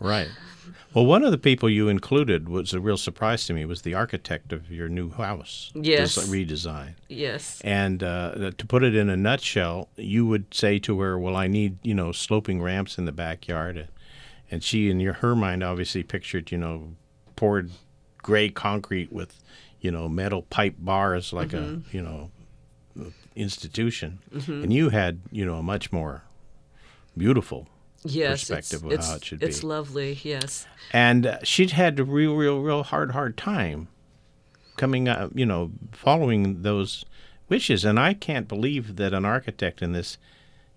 Right. 0.00 0.28
Well, 0.94 1.04
one 1.06 1.22
of 1.22 1.30
the 1.30 1.38
people 1.38 1.68
you 1.68 1.88
included 1.88 2.48
was 2.48 2.72
a 2.72 2.80
real 2.80 2.96
surprise 2.96 3.46
to 3.46 3.52
me. 3.52 3.64
Was 3.66 3.82
the 3.82 3.94
architect 3.94 4.52
of 4.52 4.70
your 4.70 4.88
new 4.88 5.10
house? 5.10 5.70
Yes. 5.74 6.14
des- 6.14 6.22
redesign. 6.22 6.94
yes. 7.08 7.60
And 7.62 8.02
uh, 8.02 8.52
to 8.56 8.66
put 8.66 8.82
it 8.82 8.94
in 8.94 9.10
a 9.10 9.16
nutshell, 9.16 9.90
you 9.96 10.26
would 10.26 10.52
say 10.52 10.78
to 10.80 10.98
her, 11.00 11.18
"Well, 11.18 11.36
I 11.36 11.46
need 11.46 11.78
you 11.82 11.94
know 11.94 12.10
sloping 12.12 12.62
ramps 12.62 12.96
in 12.98 13.04
the 13.04 13.12
backyard," 13.12 13.88
and 14.50 14.64
she, 14.64 14.88
in 14.90 14.98
your 14.98 15.12
her 15.14 15.36
mind, 15.36 15.62
obviously 15.62 16.02
pictured 16.02 16.50
you 16.50 16.58
know 16.58 16.94
poured 17.36 17.70
gray 18.22 18.48
concrete 18.48 19.12
with 19.12 19.38
you 19.80 19.90
know 19.90 20.08
metal 20.08 20.42
pipe 20.42 20.74
bars 20.78 21.32
like 21.34 21.52
a 21.52 21.82
you 21.92 22.00
know 22.02 22.30
institution, 23.38 24.18
and 24.46 24.72
you 24.72 24.90
had 24.90 25.20
you 25.30 25.44
know 25.44 25.54
a 25.54 25.62
much 25.62 25.92
more 25.92 26.24
beautiful 27.16 27.68
Yes, 28.04 28.48
perspective 28.48 28.84
of 28.84 29.04
how 29.04 29.16
it 29.16 29.24
should 29.24 29.42
it's 29.42 29.46
be. 29.46 29.48
It's 29.56 29.64
lovely. 29.64 30.18
Yes. 30.22 30.66
and 30.92 31.26
uh, 31.26 31.38
she'd 31.42 31.72
had 31.72 31.98
a 31.98 32.04
real, 32.04 32.36
real, 32.36 32.60
real 32.60 32.82
hard, 32.84 33.10
hard 33.10 33.36
time 33.36 33.88
coming 34.76 35.08
up, 35.08 35.32
you 35.34 35.44
know, 35.44 35.72
following 35.92 36.62
those 36.62 37.04
wishes. 37.48 37.84
And 37.84 37.98
I 37.98 38.14
can't 38.14 38.46
believe 38.46 38.96
that 38.96 39.12
an 39.12 39.24
architect 39.24 39.82
in 39.82 39.92
this, 39.92 40.16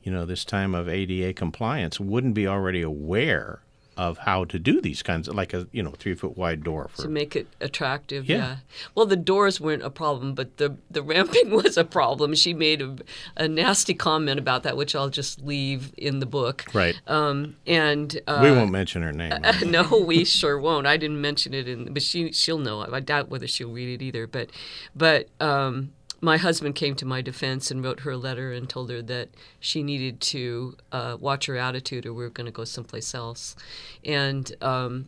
you 0.02 0.12
know, 0.12 0.26
this 0.26 0.44
time 0.44 0.74
of 0.74 0.90
ADA 0.90 1.34
compliance 1.34 2.00
wouldn't 2.00 2.34
be 2.34 2.48
already 2.48 2.82
aware 2.82 3.62
of 3.98 4.20
how 4.20 4.46
to 4.46 4.58
do 4.58 4.80
these 4.80 5.04
kinds 5.04 5.28
of, 5.28 5.36
like 5.36 5.54
a, 5.54 5.68
you 5.72 5.84
know, 5.84 5.92
three 5.92 6.16
foot 6.16 6.38
wide 6.38 6.64
door 6.64 6.88
for. 6.90 7.04
to 7.04 7.10
make 7.10 7.36
it 7.36 7.48
attractive. 7.60 8.26
Yeah. 8.26 8.38
Yeah. 8.38 8.56
Well, 8.96 9.06
the 9.06 9.16
doors 9.16 9.60
weren't 9.60 9.84
a 9.84 9.90
problem, 9.90 10.34
but 10.34 10.58
the 10.58 10.78
the 10.90 11.04
ramping 11.04 11.50
was 11.64 11.78
a 11.78 11.84
problem. 11.84 12.34
She 12.36 12.54
made 12.54 12.82
a, 12.82 12.96
a 13.36 13.48
nasty 13.48 13.94
comment 13.94 14.40
about 14.40 14.64
that, 14.64 14.78
which 14.78 14.96
I'll 14.96 15.10
just 15.10 15.42
leave 15.42 15.94
in 15.98 16.20
the 16.20 16.26
book. 16.26 16.66
Right. 16.74 17.00
Um, 17.08 17.58
and 17.68 18.20
uh, 18.28 18.40
we 18.42 18.52
won't 18.52 18.72
mention 18.72 19.02
her 19.02 19.12
name. 19.12 19.32
right? 19.44 19.68
no, 19.68 20.04
we 20.06 20.24
sure 20.26 20.60
won't. 20.60 20.88
I 20.88 20.98
didn't 20.98 21.22
mention 21.22 21.54
it, 21.54 21.68
in, 21.68 21.94
but 21.94 22.02
she 22.02 22.32
she'll 22.32 22.60
know. 22.60 22.86
I 22.92 23.00
doubt 23.02 23.30
whether 23.30 23.48
she'll 23.48 23.72
read 23.72 24.02
it 24.02 24.04
either. 24.04 24.26
But 24.26 24.50
but 24.96 25.28
um, 25.40 25.92
my 26.22 26.38
husband 26.38 26.76
came 26.76 26.96
to 26.96 27.06
my 27.06 27.22
defense 27.22 27.72
and 27.72 27.84
wrote 27.84 28.02
her 28.02 28.12
a 28.12 28.18
letter 28.18 28.52
and 28.54 28.70
told 28.70 28.92
her 28.92 29.02
that 29.02 29.30
she 29.60 29.82
needed 29.82 30.22
to 30.22 30.78
uh, 30.92 31.18
watch 31.20 31.48
her 31.48 31.58
attitude, 31.58 32.06
or 32.06 32.14
we 32.14 32.24
are 32.24 32.30
going 32.30 32.46
to 32.46 32.52
go 32.52 32.64
someplace 32.64 33.16
else. 33.16 33.56
And 34.06 34.54
um, 34.62 35.08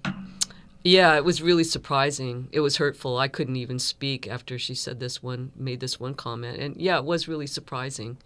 yeah, 0.83 1.15
it 1.15 1.23
was 1.23 1.41
really 1.41 1.63
surprising. 1.63 2.49
It 2.51 2.59
was 2.59 2.77
hurtful. 2.77 3.17
I 3.17 3.29
couldn't 3.29 3.55
even 3.55 3.79
speak 3.79 4.27
after 4.27 4.59
she 4.59 4.75
said 4.75 4.99
this 4.99 5.23
one, 5.23 5.51
made 5.55 5.79
this 5.79 5.99
one 5.99 6.13
comment, 6.13 6.59
and 6.59 6.75
yeah, 6.75 6.97
it 6.97 7.05
was 7.05 7.27
really 7.27 7.47
surprising. 7.47 8.17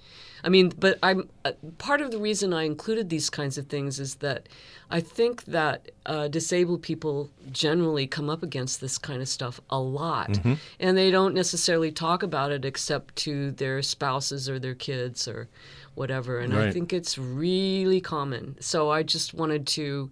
I 0.44 0.50
mean, 0.50 0.72
but 0.78 0.98
I'm 1.04 1.30
uh, 1.46 1.52
part 1.78 2.02
of 2.02 2.12
the 2.12 2.18
reason 2.18 2.54
I 2.54 2.64
included 2.64 3.10
these 3.10 3.30
kinds 3.30 3.58
of 3.58 3.68
things 3.68 4.00
is 4.00 4.16
that 4.16 4.48
I 4.90 5.02
think 5.02 5.46
that 5.46 5.92
uh, 6.06 6.28
disabled 6.30 6.82
people 6.82 7.30
generally 7.52 8.08
come 8.08 8.30
up 8.30 8.44
against 8.44 8.80
this 8.82 8.98
kind 8.98 9.22
of 9.22 9.28
stuff 9.28 9.60
a 9.70 9.80
lot, 9.80 10.40
and 10.80 10.98
they 10.98 11.12
don't 11.12 11.36
necessarily 11.36 11.92
talk 11.92 12.24
about 12.24 12.52
it 12.52 12.66
except 12.66 13.16
to 13.18 13.52
their 13.52 13.82
spouses 13.82 14.50
or 14.50 14.58
their 14.58 14.76
kids 14.76 15.28
or 15.28 15.48
whatever. 15.96 16.40
And 16.40 16.54
I 16.56 16.72
think 16.72 16.94
it's 16.94 17.18
really 17.18 18.00
common. 18.02 18.56
So 18.60 18.90
I 18.92 19.04
just 19.04 19.34
wanted 19.34 19.66
to 19.68 20.10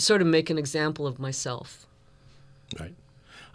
sort 0.00 0.20
of 0.20 0.26
make 0.26 0.50
an 0.50 0.58
example 0.58 1.06
of 1.06 1.18
myself. 1.18 1.86
Right. 2.78 2.94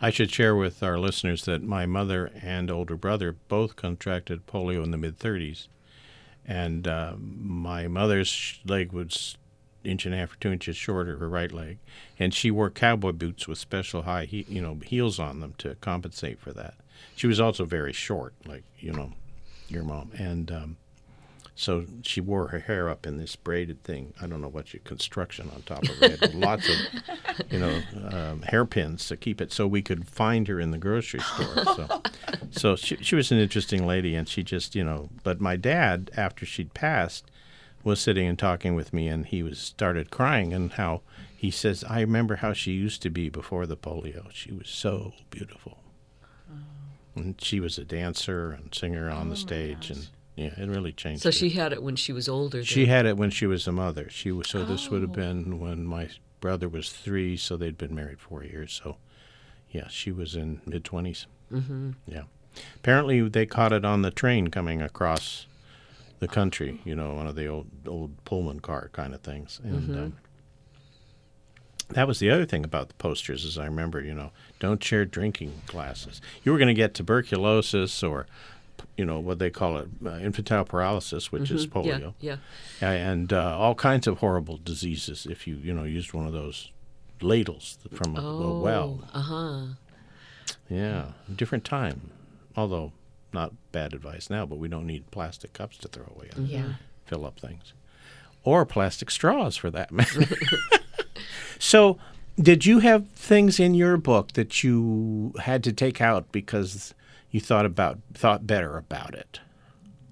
I 0.01 0.09
should 0.09 0.29
share 0.31 0.55
with 0.55 0.83
our 0.83 0.99
listeners 0.99 1.45
that 1.45 1.63
my 1.63 1.85
mother 1.85 2.31
and 2.41 2.69
older 2.69 2.97
brother 2.97 3.35
both 3.47 3.75
contracted 3.75 4.45
polio 4.45 4.83
in 4.83 4.91
the 4.91 4.97
mid 4.97 5.17
30s. 5.19 5.67
And 6.47 6.87
uh, 6.87 7.13
my 7.17 7.87
mother's 7.87 8.59
leg 8.65 8.91
was 8.91 9.37
inch 9.83 10.05
and 10.05 10.13
a 10.13 10.17
half 10.17 10.33
or 10.33 10.37
two 10.37 10.51
inches 10.51 10.75
shorter, 10.75 11.17
her 11.17 11.29
right 11.29 11.51
leg, 11.51 11.77
and 12.19 12.33
she 12.33 12.51
wore 12.51 12.69
cowboy 12.69 13.11
boots 13.13 13.47
with 13.47 13.57
special 13.57 14.03
high, 14.03 14.25
he- 14.25 14.45
you 14.49 14.61
know, 14.61 14.75
heels 14.85 15.19
on 15.19 15.39
them 15.39 15.53
to 15.59 15.75
compensate 15.81 16.39
for 16.39 16.51
that. 16.53 16.73
She 17.15 17.27
was 17.27 17.39
also 17.39 17.65
very 17.65 17.93
short, 17.93 18.33
like 18.45 18.63
you 18.79 18.91
know, 18.91 19.13
your 19.69 19.83
mom, 19.83 20.11
and 20.17 20.51
um, 20.51 20.77
So 21.57 21.85
she 22.01 22.19
wore 22.19 22.49
her 22.49 22.59
hair 22.59 22.89
up 22.89 23.07
in 23.07 23.17
this 23.17 23.37
braided 23.37 23.81
thing. 23.83 24.13
I 24.21 24.27
don't 24.27 24.41
know 24.41 24.49
what 24.49 24.73
you 24.73 24.81
construction 24.81 25.49
on 25.55 25.61
top 25.61 25.83
of 25.83 25.95
her 25.97 26.09
head. 26.09 26.35
lots 26.35 26.67
of, 26.67 26.75
you 27.49 27.59
know, 27.59 27.81
um, 28.11 28.41
hairpins 28.41 29.07
to 29.07 29.15
keep 29.15 29.39
it 29.39 29.53
so 29.53 29.65
we 29.65 29.81
could 29.81 30.05
find 30.05 30.49
her 30.49 30.59
in 30.59 30.71
the 30.71 30.77
grocery 30.77 31.21
store. 31.21 31.63
So, 31.75 32.01
so 32.51 32.75
she 32.75 32.97
she 32.97 33.15
was 33.15 33.31
an 33.31 33.39
interesting 33.39 33.85
lady, 33.85 34.15
and 34.15 34.27
she 34.27 34.43
just 34.43 34.75
you 34.75 34.83
know. 34.83 35.09
But 35.23 35.41
my 35.41 35.55
dad, 35.55 36.11
after 36.15 36.45
she'd 36.45 36.73
passed, 36.73 37.29
was 37.83 37.99
sitting 37.99 38.27
and 38.27 38.37
talking 38.37 38.75
with 38.75 38.93
me, 38.93 39.07
and 39.07 39.25
he 39.25 39.43
was 39.43 39.59
started 39.59 40.11
crying, 40.11 40.53
and 40.53 40.71
how 40.73 41.01
he 41.35 41.51
says, 41.51 41.83
"I 41.89 42.01
remember 42.01 42.37
how 42.37 42.53
she 42.53 42.71
used 42.71 43.01
to 43.01 43.09
be 43.09 43.29
before 43.29 43.65
the 43.65 43.77
polio. 43.77 44.31
She 44.31 44.51
was 44.53 44.69
so 44.69 45.13
beautiful." 45.29 45.79
And 47.15 47.41
she 47.41 47.59
was 47.59 47.77
a 47.77 47.85
dancer 47.85 48.51
and 48.51 48.73
singer 48.73 49.09
on 49.09 49.29
the 49.29 49.37
stage, 49.37 49.89
and 49.89 50.07
yeah, 50.35 50.51
it 50.57 50.67
really 50.67 50.91
changed. 50.91 51.23
So 51.23 51.29
her. 51.29 51.33
she 51.33 51.51
had 51.51 51.71
it 51.71 51.81
when 51.81 51.95
she 51.95 52.11
was 52.11 52.27
older. 52.27 52.63
She 52.63 52.81
then. 52.81 52.89
had 52.89 53.05
it 53.05 53.17
when 53.17 53.29
she 53.29 53.45
was 53.45 53.67
a 53.67 53.71
mother. 53.71 54.09
She 54.09 54.31
was 54.31 54.49
so 54.49 54.65
this 54.65 54.89
would 54.89 55.01
have 55.01 55.13
been 55.13 55.59
when 55.59 55.85
my 55.85 56.09
brother 56.41 56.67
was 56.67 56.91
three, 56.91 57.37
so 57.37 57.57
they'd 57.57 57.77
been 57.77 57.95
married 57.95 58.19
four 58.19 58.43
years. 58.43 58.79
So, 58.83 58.97
yeah, 59.69 59.87
she 59.87 60.11
was 60.11 60.35
in 60.35 60.61
mid 60.65 60.83
20s 60.83 61.25
Mm-hmm. 61.51 61.91
Yeah, 62.07 62.23
apparently 62.77 63.29
they 63.29 63.45
caught 63.45 63.71
it 63.71 63.85
on 63.85 64.01
the 64.01 64.09
train 64.09 64.47
coming 64.47 64.81
across 64.81 65.45
the 66.19 66.27
country. 66.27 66.81
You 66.83 66.95
know, 66.95 67.13
one 67.13 67.27
of 67.27 67.35
the 67.35 67.45
old 67.45 67.67
old 67.87 68.25
Pullman 68.25 68.59
car 68.61 68.89
kind 68.93 69.13
of 69.13 69.21
things, 69.21 69.61
and. 69.63 69.95
Um, 69.95 70.17
that 71.89 72.07
was 72.07 72.17
the 72.17 72.31
other 72.31 72.45
thing 72.45 72.63
about 72.63 72.87
the 72.87 72.95
posters, 72.95 73.45
as 73.45 73.57
I 73.59 73.65
remember. 73.65 74.01
You 74.01 74.15
know, 74.15 74.31
don't 74.59 74.83
share 74.83 75.05
drinking 75.05 75.61
glasses. 75.67 76.19
You 76.43 76.51
were 76.51 76.57
going 76.57 76.67
to 76.67 76.73
get 76.73 76.95
tuberculosis 76.95 78.01
or, 78.01 78.25
you 78.97 79.05
know, 79.05 79.19
what 79.19 79.39
they 79.39 79.49
call 79.49 79.77
it, 79.77 79.87
uh, 80.05 80.17
infantile 80.17 80.65
paralysis, 80.65 81.31
which 81.31 81.51
is 81.51 81.67
Mm-hmm. 81.67 81.87
Yeah, 81.87 81.99
polio 81.99 82.13
yeah. 82.19 82.37
uh, 82.81 82.85
and 82.85 83.31
uh, 83.33 83.57
all 83.57 83.75
kinds 83.75 84.07
of 84.07 84.19
horrible 84.19 84.57
diseases 84.63 85.25
if 85.29 85.47
you 85.47 85.55
you 85.57 85.73
know 85.73 85.83
used 85.83 86.13
one 86.13 86.25
of 86.27 86.33
those 86.33 86.71
ladles 87.21 87.77
from 87.93 88.15
a, 88.17 88.21
a 88.21 88.53
well. 88.53 89.03
Uh 89.13 89.21
huh. 89.21 89.61
Yeah, 90.69 91.11
different 91.35 91.63
time. 91.65 92.11
Although 92.55 92.91
not 93.33 93.53
bad 93.71 93.93
advice 93.93 94.29
now, 94.29 94.45
but 94.45 94.57
we 94.57 94.67
don't 94.67 94.85
need 94.87 95.11
plastic 95.11 95.51
cups 95.53 95.77
to 95.79 95.87
throw 95.89 96.05
away 96.15 96.29
Yeah. 96.45 96.73
fill 97.05 97.25
up 97.25 97.37
things, 97.39 97.73
or 98.43 98.65
plastic 98.65 99.11
straws 99.11 99.57
for 99.57 99.69
that 99.71 99.91
matter. 99.91 100.23
so, 101.59 101.97
did 102.39 102.65
you 102.65 102.79
have 102.79 103.07
things 103.09 103.59
in 103.59 103.73
your 103.75 103.97
book 103.97 104.33
that 104.33 104.63
you 104.63 105.33
had 105.41 105.63
to 105.65 105.73
take 105.73 105.99
out 106.01 106.31
because 106.31 106.93
you 107.35 107.41
thought 107.41 107.65
about 107.65 107.99
thought 108.13 108.47
better 108.47 108.77
about 108.77 109.13
it? 109.13 109.41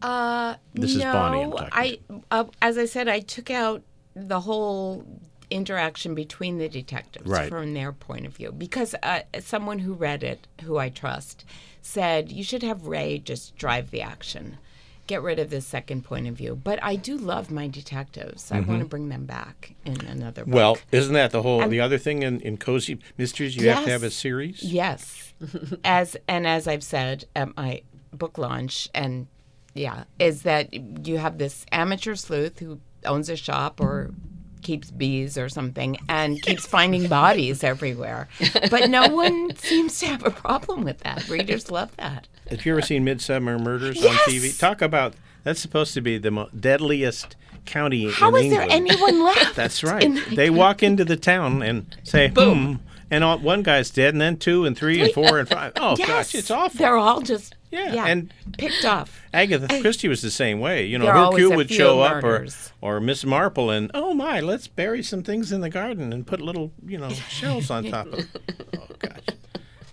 Uh, 0.01 0.55
This 0.73 0.97
is 0.97 1.01
Bonnie 1.03 1.43
I'm 1.43 1.51
talking 1.51 1.69
I, 1.71 1.99
uh, 2.29 2.43
as 2.61 2.77
I 2.77 2.83
said, 2.83 3.07
I 3.07 3.21
took 3.21 3.49
out 3.49 3.81
the 4.13 4.41
whole 4.41 5.05
interaction 5.49 6.13
between 6.15 6.57
the 6.57 6.67
detectives 6.67 7.25
Right. 7.25 7.47
from 7.47 7.73
their 7.73 7.93
point 7.93 8.25
of 8.25 8.35
view 8.35 8.51
because 8.51 8.93
uh, 9.01 9.21
someone 9.39 9.79
who 9.79 9.93
read 9.93 10.21
it, 10.21 10.47
who 10.63 10.77
I 10.77 10.89
trust, 10.89 11.45
said 11.81 12.29
you 12.29 12.43
should 12.43 12.61
have 12.63 12.87
Rae 12.87 13.19
just 13.19 13.55
drive 13.55 13.89
the 13.91 14.01
action. 14.01 14.57
Get 15.05 15.21
rid 15.21 15.39
of 15.39 15.49
this 15.49 15.65
second 15.65 16.03
point 16.03 16.27
of 16.27 16.35
view. 16.35 16.55
But 16.55 16.81
I 16.81 16.95
do 16.95 17.17
love 17.17 17.51
my 17.51 17.67
detectives. 17.67 18.51
I 18.51 18.61
want 18.61 18.79
to 18.79 18.85
bring 18.85 19.09
them 19.09 19.25
back 19.25 19.75
in 19.85 19.99
another 20.05 20.45
book. 20.45 20.49
Mm-hmm. 20.49 20.53
Well, 20.53 20.77
isn't 20.91 21.13
that 21.13 21.31
the 21.31 21.41
whole 21.41 21.67
the 21.67 21.81
other 21.81 21.97
thing 21.97 22.23
in, 22.23 22.39
in 22.39 22.57
cozy 22.57 22.99
mysteries? 23.17 23.55
You 23.57 23.69
have 23.69 23.83
to 23.83 23.91
have 23.91 24.03
a 24.03 24.11
series. 24.11 24.63
Yes. 24.63 25.33
as 25.83 26.15
and 26.27 26.47
as 26.47 26.67
I've 26.67 26.83
said 26.83 27.25
at 27.35 27.55
my 27.57 27.81
book 28.11 28.37
launch 28.37 28.89
and 28.93 29.27
yeah, 29.73 30.03
is 30.19 30.43
that 30.43 30.73
you 30.73 31.17
have 31.17 31.37
this 31.37 31.65
amateur 31.71 32.15
sleuth 32.15 32.59
who 32.59 32.79
owns 33.05 33.29
a 33.29 33.35
shop 33.35 33.81
or 33.81 34.11
keeps 34.63 34.89
bees 34.91 35.37
or 35.37 35.49
something 35.49 35.97
and 36.09 36.41
keeps 36.41 36.65
finding 36.65 37.07
bodies 37.07 37.63
everywhere. 37.63 38.27
But 38.71 38.89
no 38.89 39.07
one 39.09 39.55
seems 39.55 39.99
to 39.99 40.07
have 40.07 40.25
a 40.25 40.31
problem 40.31 40.83
with 40.83 40.99
that. 40.99 41.27
Readers 41.29 41.69
love 41.69 41.95
that. 41.97 42.27
Have 42.49 42.65
you 42.65 42.71
ever 42.73 42.81
seen 42.81 43.05
Midsomer 43.05 43.59
Murders 43.61 44.03
on 44.03 44.13
TV? 44.27 44.57
Talk 44.57 44.81
about 44.81 45.13
that's 45.43 45.59
supposed 45.59 45.93
to 45.95 46.01
be 46.01 46.17
the 46.17 46.31
mo- 46.31 46.49
deadliest 46.57 47.35
county 47.65 48.11
How 48.11 48.29
in 48.35 48.45
is 48.45 48.51
there 48.51 48.61
England. 48.63 48.89
anyone 48.91 49.23
left? 49.25 49.55
That's 49.55 49.83
right. 49.83 50.01
the- 50.01 50.35
They 50.35 50.49
walk 50.49 50.81
into 50.83 51.05
the 51.05 51.17
town 51.17 51.61
and 51.61 51.95
say, 52.03 52.27
"Boom," 52.29 52.75
hmm, 52.75 52.87
and 53.11 53.23
all, 53.23 53.37
one 53.39 53.63
guy's 53.63 53.89
dead, 53.89 54.13
and 54.13 54.21
then 54.21 54.37
two 54.37 54.65
and 54.65 54.77
three 54.77 55.01
and 55.01 55.11
four 55.13 55.39
and 55.39 55.47
five. 55.47 55.73
Oh 55.77 55.95
yes, 55.97 56.07
gosh, 56.07 56.35
it's 56.35 56.51
awful. 56.51 56.77
They're 56.77 56.97
all 56.97 57.21
just 57.21 57.55
Yeah, 57.73 57.93
yeah, 57.93 58.05
and- 58.05 58.33
picked 58.57 58.85
off. 58.85 59.21
Agatha 59.33 59.67
Christie 59.81 60.07
was 60.07 60.21
the 60.21 60.29
same 60.31 60.59
way. 60.59 60.85
You 60.85 60.97
know, 60.99 61.05
There 61.05 61.13
are 61.15 61.25
always 61.25 61.41
Hercule 61.43 61.57
would 61.57 61.71
show 61.71 62.01
up, 62.01 62.23
or 62.23 62.47
or 62.81 62.99
Miss 62.99 63.25
Marple, 63.25 63.69
and 63.71 63.89
oh 63.93 64.13
my, 64.13 64.39
let's 64.39 64.67
bury 64.67 65.01
some 65.01 65.23
things 65.23 65.51
in 65.51 65.61
the 65.61 65.69
garden 65.69 66.13
and 66.13 66.25
put 66.27 66.39
little 66.39 66.71
you 66.85 66.97
know 66.99 67.09
shells 67.29 67.69
on 67.71 67.85
top 67.85 68.07
of. 68.07 68.27
Oh 68.77 68.87
gosh, 68.99 69.19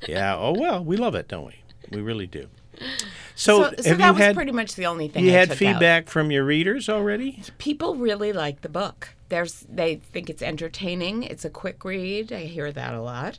yeah. 0.06 0.36
Oh 0.36 0.52
well, 0.58 0.84
we 0.84 0.96
love 0.96 1.14
it, 1.14 1.26
don't 1.28 1.46
we? 1.46 1.54
We 1.90 2.02
really 2.02 2.26
do. 2.26 2.48
So, 3.34 3.70
So, 3.70 3.74
so 3.82 3.94
that 3.94 4.10
was 4.14 4.22
had 4.22 4.34
pretty 4.36 4.52
much 4.52 4.74
the 4.74 4.86
only 4.86 5.08
thing 5.08 5.24
you 5.24 5.30
I 5.30 5.34
had 5.34 5.48
took 5.50 5.56
out. 5.56 5.58
feedback 5.58 6.08
from 6.08 6.30
your 6.30 6.44
readers 6.44 6.88
already? 6.88 7.42
people 7.58 7.94
really 7.96 8.32
like 8.32 8.60
the 8.62 8.68
book. 8.68 9.10
There's 9.28 9.66
they 9.68 9.96
think 9.96 10.28
it's 10.30 10.42
entertaining. 10.42 11.22
It's 11.22 11.44
a 11.44 11.50
quick 11.50 11.84
read. 11.84 12.32
I 12.32 12.44
hear 12.44 12.72
that 12.72 12.94
a 12.94 13.00
lot. 13.00 13.38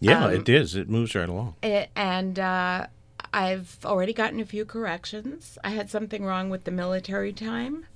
Yeah, 0.00 0.26
Um, 0.26 0.32
it 0.34 0.48
is. 0.48 0.74
It 0.76 0.88
moves 0.88 1.14
right 1.14 1.28
along. 1.28 1.56
A- 1.62 1.88
and 1.96 2.38
uh, 2.38 2.86
I've 3.34 3.78
already 3.84 4.12
gotten 4.12 4.38
a 4.38 4.44
few 4.46 4.64
corrections. 4.64 5.58
I 5.64 5.70
had 5.70 5.90
something 5.90 6.24
wrong 6.24 6.50
with 6.50 6.62
the 6.64 6.70
military 6.70 7.32
time. 7.32 7.86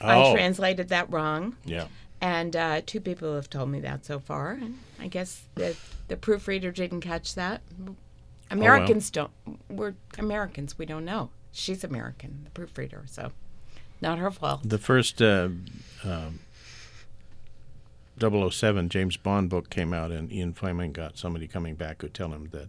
I 0.00 0.16
Oh. 0.16 0.32
translated 0.32 0.88
that 0.90 1.10
wrong, 1.10 1.56
Yeah. 1.64 1.88
and 2.20 2.54
uh, 2.54 2.82
two 2.86 3.00
people 3.00 3.34
have 3.34 3.50
told 3.50 3.68
me 3.70 3.80
that 3.80 4.04
so 4.06 4.20
far. 4.20 4.52
And 4.52 4.78
I 5.00 5.08
guess 5.08 5.42
the 5.56 5.76
the 6.08 6.16
proofreader 6.16 6.70
didn't 6.70 7.00
catch 7.00 7.34
that. 7.34 7.62
Americans 8.48 9.10
don't. 9.10 9.32
We're 9.68 9.94
Americans. 10.18 10.78
We 10.78 10.86
don't 10.86 11.04
know. 11.04 11.30
She's 11.50 11.82
American, 11.82 12.42
the 12.44 12.50
proofreader. 12.50 13.02
So, 13.06 13.32
not 14.00 14.18
her 14.18 14.30
fault. 14.30 14.60
The 14.68 14.78
first 14.78 15.20
uh, 15.20 15.48
um, 16.04 16.38
007 18.20 18.88
James 18.88 19.16
Bond 19.16 19.50
book 19.50 19.68
came 19.68 19.92
out, 19.92 20.10
and 20.12 20.32
Ian 20.32 20.52
Fleming 20.52 20.92
got 20.92 21.18
somebody 21.18 21.48
coming 21.48 21.74
back 21.74 22.02
who 22.02 22.08
told 22.08 22.32
him 22.32 22.48
that 22.52 22.68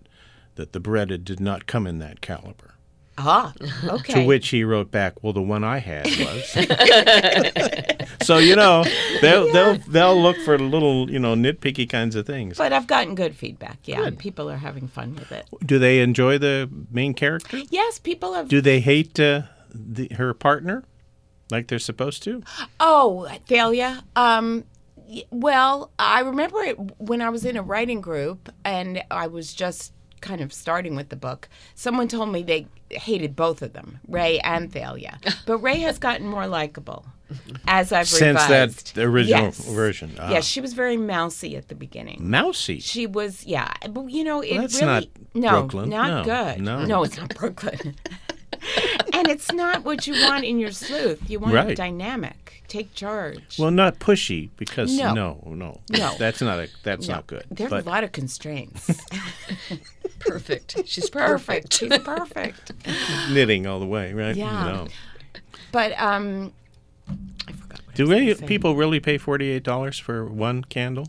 that 0.58 0.74
the 0.74 0.82
Beretta 0.82 1.24
did 1.24 1.40
not 1.40 1.66
come 1.66 1.88
in 1.88 2.00
that 2.00 2.22
caliber. 2.22 2.74
Ah, 3.18 3.54
okay. 3.84 4.14
To 4.14 4.26
which 4.26 4.50
he 4.50 4.64
wrote 4.64 4.92
back, 4.92 5.24
"Well, 5.24 5.34
the 5.34 5.42
one 5.42 5.64
I 5.64 5.80
had 5.80 6.06
was." 6.06 6.50
so 8.22 8.38
you 8.38 8.56
know 8.56 8.84
they'll 9.22 9.52
they'll 9.52 9.78
they'll 9.88 10.22
look 10.22 10.38
for 10.38 10.58
little 10.60 11.10
you 11.10 11.18
know 11.18 11.34
nitpicky 11.34 11.90
kinds 11.90 12.16
of 12.16 12.28
things. 12.28 12.58
But 12.58 12.74
I've 12.74 12.86
gotten 12.86 13.16
good 13.16 13.36
feedback. 13.36 13.80
Yeah, 13.86 13.98
Good. 13.98 14.08
and 14.08 14.20
people 14.20 14.50
are 14.52 14.58
having 14.58 14.88
fun 14.88 15.16
with 15.16 15.32
it. 15.32 15.48
Do 15.66 15.80
they 15.80 16.00
enjoy 16.00 16.38
the 16.38 16.70
main 16.92 17.14
character? 17.16 17.60
Yes, 17.70 17.98
people 17.98 18.34
have. 18.34 18.50
Do 18.50 18.62
they 18.62 18.82
hate 18.82 19.20
uh, 19.20 19.44
the, 19.74 20.10
her 20.16 20.36
partner 20.36 20.84
like 21.50 21.68
they're 21.68 21.80
supposed 21.80 22.22
to? 22.24 22.44
Oh, 22.80 23.28
Thalia. 23.48 24.04
Um, 24.16 24.66
well, 25.32 25.92
I 25.98 26.20
remember 26.22 26.62
it 26.62 26.78
when 27.00 27.22
I 27.22 27.30
was 27.30 27.46
in 27.46 27.58
a 27.58 27.62
writing 27.62 28.02
group 28.02 28.50
and 28.66 29.04
I 29.10 29.28
was 29.28 29.54
just 29.54 29.94
kind 30.22 30.42
of 30.42 30.52
starting 30.54 30.96
with 30.96 31.10
the 31.10 31.16
book. 31.16 31.48
Someone 31.76 32.08
told 32.08 32.32
me 32.32 32.44
they 32.44 32.68
hated 32.90 33.36
both 33.36 33.62
of 33.62 33.74
them, 33.74 34.00
Rae 34.08 34.40
and 34.40 34.72
Thalia. 34.72 35.20
But 35.46 35.58
Rae 35.60 35.80
has 35.82 35.98
gotten 36.00 36.28
more 36.28 36.48
likable 36.48 37.06
as 37.68 37.92
I've 37.92 38.08
Since 38.08 38.40
revised. 38.50 38.96
that 38.96 39.04
original 39.04 39.44
Yes. 39.46 39.60
version. 39.60 40.16
Ah. 40.20 40.30
Yes, 40.32 40.46
she 40.46 40.62
was 40.62 40.74
very 40.74 40.96
mousy 40.98 41.56
at 41.58 41.68
the 41.68 41.76
beginning. 41.76 42.20
Mousy. 42.22 42.80
She 42.80 43.06
was, 43.08 43.46
yeah, 43.46 43.72
but 43.90 44.06
you 44.10 44.24
know, 44.24 44.42
it 44.42 44.58
that's 44.58 44.76
really 44.82 44.86
not 44.86 45.06
no, 45.34 45.50
Brooklyn. 45.62 45.90
not 45.90 46.26
No, 46.28 46.54
good. 46.56 46.62
no. 46.88 47.04
it's 47.04 47.18
not 47.18 47.36
Brooklyn. 47.36 47.96
and 49.14 49.28
it's 49.28 49.52
not 49.52 49.84
what 49.84 50.08
you 50.08 50.14
want 50.26 50.44
in 50.46 50.58
your 50.60 50.72
sleuth. 50.72 51.30
You 51.30 51.40
want 51.40 51.54
Right. 51.54 51.76
dynamic, 51.76 52.64
take 52.70 52.94
charge. 52.94 53.58
Well, 53.60 53.72
not 53.72 54.00
pushy 54.00 54.50
because 54.58 54.98
No. 54.98 55.14
no, 55.14 55.44
no, 55.48 55.82
No. 55.92 56.16
that's 56.18 56.42
not 56.42 56.60
a, 56.60 56.70
that's 56.84 57.08
No, 57.10 57.16
not 57.16 57.28
good. 57.28 57.44
There 57.52 57.68
are 57.68 57.70
But 57.70 57.86
a 57.86 57.90
lot 57.90 58.04
of 58.06 58.12
constraints. 58.14 58.90
Perfect. 60.28 60.76
She's 60.88 61.10
perfect. 61.12 61.72
perfect. 61.72 61.74
She's 61.74 61.98
perfect. 62.00 62.72
knitting 63.32 63.66
all 63.68 63.80
the 63.80 63.86
way, 63.88 64.14
right? 64.14 64.36
Yeah. 64.36 64.64
No. 64.66 64.88
But 65.72 66.00
um, 66.00 66.54
I 67.48 67.52
forgot. 67.52 67.82
What 67.86 67.90
I 67.90 67.96
Do 67.96 68.04
was 68.04 68.10
gonna 68.12 68.22
any 68.24 68.34
say. 68.36 68.46
people 68.46 68.76
really 68.76 69.00
pay 69.00 69.18
forty 69.18 69.50
eight 69.50 69.64
dollars 69.64 69.98
for 70.00 70.26
one 70.26 70.64
candle? 70.64 71.08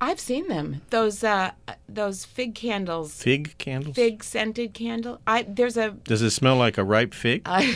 I've 0.00 0.20
seen 0.20 0.46
them. 0.48 0.82
Those 0.90 1.24
uh, 1.24 1.50
those 1.88 2.24
fig 2.24 2.54
candles, 2.54 3.20
Fig 3.20 3.58
candles. 3.58 3.96
fig 3.96 4.22
scented 4.22 4.72
candle. 4.72 5.20
I 5.26 5.42
there's 5.42 5.76
a 5.76 5.90
Does 5.90 6.22
it 6.22 6.30
smell 6.30 6.56
like 6.56 6.78
a 6.78 6.84
ripe 6.84 7.12
fig? 7.14 7.42
I, 7.46 7.74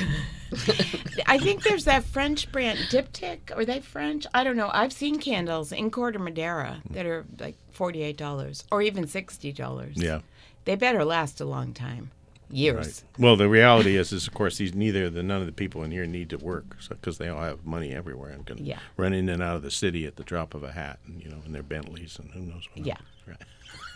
I 1.26 1.38
think 1.38 1.64
there's 1.64 1.84
that 1.86 2.04
French 2.04 2.52
brand 2.52 2.78
Diptyque. 2.90 3.56
Are 3.56 3.64
they 3.64 3.80
French? 3.80 4.26
I 4.34 4.44
don't 4.44 4.56
know. 4.56 4.70
I've 4.72 4.92
seen 4.92 5.18
candles 5.18 5.72
in 5.72 5.90
Corte 5.90 6.20
Madera 6.20 6.82
that 6.90 7.06
are 7.06 7.24
like 7.40 7.56
forty-eight 7.72 8.18
dollars 8.18 8.64
or 8.70 8.82
even 8.82 9.06
sixty 9.08 9.50
dollars. 9.52 9.96
yeah. 9.96 10.20
They 10.64 10.74
better 10.76 11.04
last 11.04 11.40
a 11.40 11.44
long 11.44 11.72
time. 11.72 12.10
years. 12.50 13.02
Well, 13.18 13.36
the 13.36 13.48
reality 13.48 13.96
is, 13.96 14.12
is 14.12 14.26
of 14.26 14.34
course, 14.34 14.58
these 14.58 14.74
neither 14.74 15.08
the 15.08 15.22
none 15.22 15.40
of 15.40 15.46
the 15.46 15.52
people 15.52 15.82
in 15.84 15.90
here 15.90 16.04
need 16.04 16.28
to 16.30 16.36
work 16.36 16.76
because 16.90 17.16
they 17.16 17.28
all 17.28 17.40
have 17.40 17.64
money 17.64 17.94
everywhere 17.94 18.30
and 18.30 18.44
can 18.44 18.62
Yeah. 18.62 18.78
run 18.98 19.14
in 19.14 19.30
and 19.30 19.42
out 19.42 19.56
of 19.56 19.62
the 19.62 19.70
city 19.70 20.06
at 20.06 20.16
the 20.16 20.22
drop 20.22 20.52
of 20.54 20.62
a 20.62 20.72
hat, 20.72 20.98
and 21.06 21.22
you 21.22 21.30
know, 21.30 21.38
in 21.46 21.52
their 21.52 21.62
Bentleys 21.62 22.18
and 22.18 22.30
who 22.32 22.40
knows 22.40 22.68
what. 22.74 22.84
Yeah. 22.84 22.96
Right. 23.26 23.38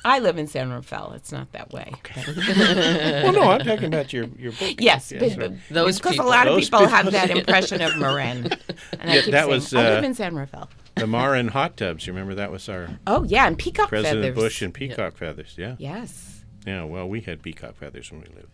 I 0.07 0.21
live 0.21 0.39
in 0.39 0.47
San 0.47 0.71
Rafael. 0.73 1.13
It's 1.15 1.33
not 1.33 1.53
that 1.53 1.71
way. 1.73 1.91
Okay. 1.97 2.23
well, 3.25 3.33
no, 3.33 3.43
I'm 3.43 3.61
talking 3.61 3.87
about 3.93 4.13
your 4.15 4.25
your 4.39 4.53
book. 4.53 4.75
Yes, 4.79 5.13
Yes, 5.13 5.35
but, 5.37 5.51
but- 5.51 5.53
Those 5.69 5.99
because 5.99 6.17
a 6.19 6.23
lot 6.23 6.47
of 6.47 6.55
Those 6.55 6.71
people 6.71 6.87
have 6.87 7.11
that 7.13 7.29
impression 7.31 7.83
of 7.83 7.97
Marin. 7.99 8.51
And 9.01 9.11
I 9.11 9.21
keep 9.21 9.33
that 9.33 9.41
saying, 9.45 9.49
was, 9.51 9.75
I 9.75 9.83
live 9.83 10.05
uh, 10.05 10.07
in 10.07 10.15
San 10.15 10.35
Rafael. 10.35 10.71
the 10.95 11.07
Marin 11.07 11.49
hot 11.49 11.77
tubs. 11.77 12.07
You 12.07 12.13
remember 12.15 12.37
that 12.37 12.51
was 12.51 12.69
our 12.71 12.89
Oh 13.07 13.25
yeah, 13.25 13.47
and 13.47 13.59
peacock 13.59 13.89
President 13.91 14.23
feathers. 14.23 14.35
Bush 14.35 14.63
and 14.63 14.73
peacock 14.73 15.17
feathers. 15.17 15.55
Yeah. 15.59 15.75
Yes. 15.79 16.36
Yeah, 16.67 16.85
well, 16.85 17.09
we 17.09 17.21
had 17.21 17.43
peacock 17.43 17.77
feathers 17.77 18.11
when 18.11 18.23
we 18.23 18.27
lived 18.35 18.53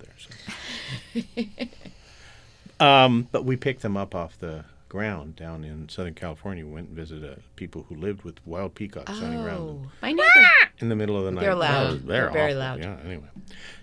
there. 1.14 1.64
So. 2.78 2.84
um, 2.84 3.28
but 3.32 3.44
we 3.44 3.56
picked 3.56 3.82
them 3.82 3.96
up 3.96 4.14
off 4.14 4.38
the 4.38 4.64
ground 4.88 5.34
down 5.36 5.64
in 5.64 5.88
Southern 5.88 6.12
California. 6.12 6.66
We 6.66 6.72
went 6.72 6.88
and 6.88 6.96
visited 6.96 7.24
uh, 7.24 7.36
people 7.56 7.86
who 7.88 7.94
lived 7.94 8.22
with 8.24 8.46
wild 8.46 8.74
peacocks 8.74 9.10
running 9.20 9.40
around 9.40 9.58
Oh, 9.60 9.82
my 10.02 10.12
neighbor. 10.12 10.28
in 10.80 10.90
the 10.90 10.96
middle 10.96 11.16
of 11.16 11.24
the 11.24 11.30
night. 11.30 11.40
They're 11.40 11.54
loud. 11.54 11.86
Oh, 11.86 11.94
they're 11.94 12.24
They're 12.24 12.30
very 12.32 12.54
loud. 12.54 12.80
Yeah. 12.80 12.98
Anyway, 13.04 13.28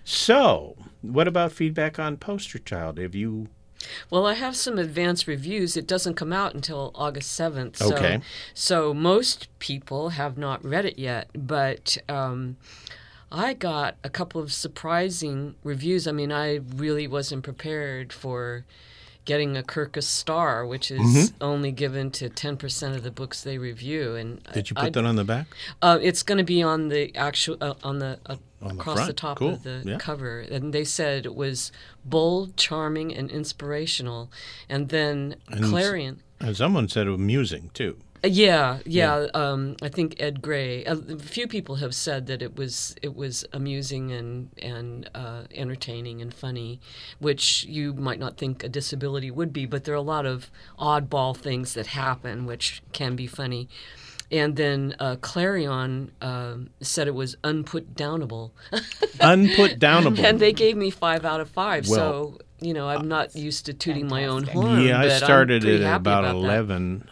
so 0.04 0.76
what 1.02 1.26
about 1.26 1.50
feedback 1.50 1.98
on 1.98 2.16
Poster 2.16 2.60
Child? 2.60 2.98
Have 2.98 3.16
you? 3.16 3.48
Well, 4.10 4.26
I 4.26 4.34
have 4.34 4.54
some 4.56 4.78
advanced 4.78 5.26
reviews. 5.26 5.76
It 5.76 5.86
doesn't 5.88 6.14
come 6.14 6.32
out 6.34 6.54
until 6.54 6.92
August 6.94 7.36
7th. 7.40 7.76
So, 7.76 7.94
Okay. 7.96 8.20
So 8.54 8.92
most 8.94 9.48
people 9.58 10.10
have 10.10 10.36
not 10.38 10.62
read 10.64 10.84
it 10.84 10.98
yet, 10.98 11.30
but 11.34 11.96
um, 12.08 12.56
I 13.32 13.54
got 13.54 13.96
a 14.02 14.10
couple 14.10 14.40
of 14.40 14.52
surprising 14.52 15.54
reviews. 15.62 16.06
I 16.08 16.12
mean, 16.12 16.32
I 16.32 16.56
really 16.74 17.06
wasn't 17.06 17.44
prepared 17.44 18.12
for 18.12 18.64
getting 19.24 19.56
a 19.56 19.62
Kirkus 19.62 20.04
star, 20.04 20.66
which 20.66 20.90
is 20.90 21.00
Mm-hmm. 21.00 21.36
only 21.44 21.70
given 21.70 22.10
to 22.12 22.28
10% 22.28 22.96
of 22.96 23.02
the 23.04 23.10
books 23.10 23.42
they 23.42 23.58
review. 23.58 24.16
And 24.16 24.42
Did 24.52 24.70
you 24.70 24.74
I, 24.76 24.84
put 24.86 24.94
that 24.94 25.04
on 25.04 25.14
the 25.16 25.24
back? 25.24 25.46
uh, 25.82 25.98
it's 26.02 26.22
going 26.24 26.38
to 26.38 26.44
be 26.44 26.62
on 26.62 26.88
the 26.88 27.14
actual 27.14 27.56
uh, 27.60 27.74
on 27.84 27.98
the 28.00 28.18
uh, 28.26 28.36
On 28.62 28.72
across 28.72 28.98
the 29.00 29.04
front. 29.04 29.16
top 29.18 29.38
Cool. 29.38 29.50
of 29.54 29.62
the 29.62 29.82
Yeah. 29.84 29.98
cover, 29.98 30.40
and 30.40 30.72
they 30.72 30.84
said 30.84 31.26
it 31.26 31.34
was 31.36 31.70
bold, 32.04 32.56
charming, 32.56 33.14
and 33.14 33.30
inspirational. 33.30 34.30
And 34.68 34.88
then 34.88 35.36
And 35.48 35.64
Clarion. 35.66 36.22
And 36.40 36.56
someone 36.56 36.88
said 36.88 37.06
it 37.06 37.10
was 37.10 37.20
amusing 37.20 37.70
too. 37.74 37.98
Uh, 38.22 38.28
Yeah, 38.28 38.78
yeah. 38.84 39.26
Um, 39.34 39.76
I 39.82 39.88
think 39.88 40.16
Ed 40.20 40.42
Gray. 40.42 40.84
A 40.84 40.96
few 41.18 41.46
people 41.46 41.76
have 41.76 41.94
said 41.94 42.26
that 42.26 42.42
it 42.42 42.56
was 42.56 42.94
it 43.02 43.14
was 43.14 43.44
amusing 43.52 44.12
and 44.12 44.50
and 44.62 45.08
uh, 45.14 45.44
entertaining 45.54 46.20
and 46.20 46.32
funny, 46.32 46.80
which 47.18 47.64
you 47.64 47.92
might 47.94 48.18
not 48.18 48.36
think 48.36 48.62
a 48.64 48.68
disability 48.68 49.30
would 49.30 49.52
be, 49.52 49.66
but 49.66 49.84
there 49.84 49.94
are 49.94 49.98
a 49.98 50.02
lot 50.02 50.26
of 50.26 50.50
oddball 50.78 51.36
things 51.36 51.74
that 51.74 51.88
happen 51.88 52.46
which 52.46 52.82
can 52.92 53.16
be 53.16 53.26
funny. 53.26 53.68
And 54.32 54.54
then 54.54 54.94
uh, 55.00 55.16
Clarion 55.20 56.12
um, 56.22 56.70
said 56.80 57.08
it 57.08 57.14
was 57.16 57.36
unput 57.42 57.94
downable, 57.96 58.52
Unput 59.20 59.80
downable. 59.80 60.22
and 60.22 60.38
they 60.38 60.52
gave 60.52 60.76
me 60.76 60.90
five 60.90 61.24
out 61.24 61.40
of 61.40 61.50
five. 61.50 61.88
Well, 61.88 61.98
so 61.98 62.38
you 62.60 62.72
know, 62.74 62.88
I'm 62.88 63.08
not 63.08 63.34
used 63.34 63.66
to 63.66 63.72
tooting 63.72 64.06
my 64.06 64.26
own 64.26 64.44
horn. 64.44 64.82
yeah, 64.82 65.00
I 65.00 65.08
started 65.08 65.64
it 65.64 65.80
at 65.80 65.86
happy 65.86 66.02
about, 66.02 66.42
that. 66.42 67.02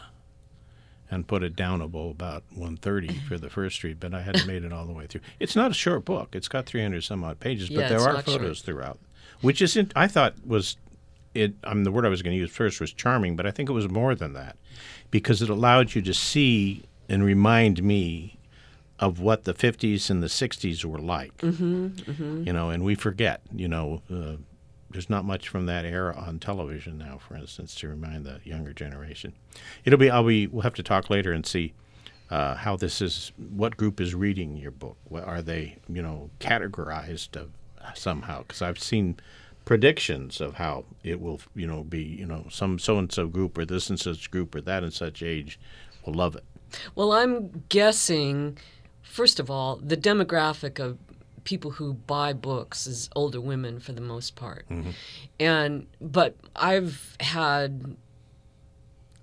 And 1.11 1.26
put 1.26 1.42
it 1.42 1.56
downable 1.56 2.11
about 2.11 2.44
one 2.54 2.76
thirty 2.76 3.18
for 3.20 3.38
the 3.38 3.48
first 3.50 3.82
read, 3.82 3.98
but 4.00 4.12
I 4.14 4.22
hadn't 4.22 4.46
made 4.46 4.64
it 4.64 4.72
all 4.72 4.86
the 4.86 4.92
way 4.92 5.06
through. 5.06 5.22
It's 5.40 5.56
not 5.56 5.70
a 5.70 5.74
short 5.74 6.04
book; 6.04 6.34
it's 6.34 6.48
got 6.48 6.66
three 6.66 6.82
hundred 6.82 7.02
some 7.04 7.24
odd 7.24 7.40
pages, 7.40 7.68
but 7.68 7.78
Yeah, 7.78 7.88
there 7.88 8.00
are 8.00 8.12
not 8.14 8.24
short. 8.26 8.40
photos 8.40 8.61
throughout, 8.62 8.98
which 9.40 9.62
is 9.62 9.76
in, 9.76 9.90
I 9.96 10.06
thought 10.09 10.34
was 10.46 10.76
it. 11.34 11.54
I 11.64 11.74
mean, 11.74 11.84
the 11.84 11.92
word 11.92 12.04
I 12.04 12.09
was 12.09 12.22
going 12.22 12.34
to 12.34 12.40
use 12.40 12.50
first 12.50 12.80
was 12.80 12.92
charming, 12.92 13.36
but 13.36 13.46
I 13.46 13.50
think 13.50 13.68
it 13.68 13.72
was 13.72 13.88
more 13.88 14.14
than 14.14 14.32
that 14.34 14.56
because 15.11 15.40
it 15.42 15.48
allowed 15.48 15.94
you 15.94 16.02
to 16.02 16.12
see 16.14 16.84
and 17.09 17.24
remind 17.24 17.82
me 17.82 18.38
of 19.00 19.20
what 19.20 19.44
the 19.44 19.54
50s 19.54 20.11
and 20.11 20.22
the 20.22 20.26
60s 20.26 20.84
were 20.84 20.98
like. 20.98 21.36
Mm-hmm, 21.38 22.42
You 22.46 22.52
know, 22.52 22.70
and 22.70 22.82
we 22.84 22.96
forget, 22.96 23.40
you 23.54 23.68
know, 23.68 24.02
uh, 24.12 24.32
there's 24.91 25.11
not 25.11 25.24
much 25.24 25.49
from 25.49 25.66
that 25.66 25.84
era 25.84 26.14
on 26.16 26.39
television 26.39 26.99
now, 26.99 27.18
for 27.18 27.36
instance, 27.36 27.74
to 27.76 27.89
remind 27.89 28.24
the 28.24 28.41
younger 28.45 28.72
generation. 28.72 29.34
It'll 29.84 29.99
be, 29.99 30.11
I'll 30.11 30.24
be, 30.24 30.47
we'll 30.47 30.62
have 30.62 30.74
to 30.74 30.82
talk 30.82 31.11
later 31.11 31.32
and 31.32 31.45
see 31.45 31.74
uh, 32.30 32.55
how 32.55 32.76
this 32.76 33.03
is, 33.03 33.32
what 33.36 33.76
group 33.76 34.01
is 34.01 34.14
reading 34.14 34.57
your 34.57 34.70
book. 34.70 34.97
What, 35.05 35.24
are 35.24 35.43
they, 35.43 35.78
you 35.89 36.03
know, 36.03 36.30
categorized 36.41 37.36
of, 37.36 37.51
somehow? 37.95 38.43
Because 38.43 38.62
I've 38.62 38.78
seen 38.78 39.18
predictions 39.64 40.41
of 40.41 40.55
how 40.55 40.84
it 41.05 41.20
will, 41.20 41.41
you 41.55 41.66
know, 41.66 41.84
be, 41.84 42.03
you 42.03 42.24
know, 42.24 42.47
some 42.51 42.78
so 42.78 42.99
and 42.99 43.12
so 43.12 43.26
group 43.26 43.59
or 43.59 43.66
this 43.66 43.91
and 43.91 44.01
such 44.01 44.30
group 44.30 44.55
or 44.55 44.62
that 44.62 44.82
and 44.82 44.93
such 44.93 45.22
age 45.22 45.61
will 46.07 46.14
love 46.14 46.34
it. 46.34 46.45
Well, 46.95 47.12
I'm 47.12 47.64
guessing, 47.68 48.59
first 49.03 49.39
of 49.39 49.51
all, 49.51 49.76
the 49.76 49.97
demographic 49.97 50.78
of 50.78 50.99
people 51.49 51.70
who 51.70 51.94
buy 51.94 52.34
books 52.34 52.86
is 52.86 53.09
older 53.16 53.40
women 53.40 53.80
for 53.80 53.92
the 53.92 54.03
most 54.03 54.36
part. 54.36 54.66
And 55.40 55.86
but 55.99 56.36
I've 56.55 57.16
had 57.20 57.96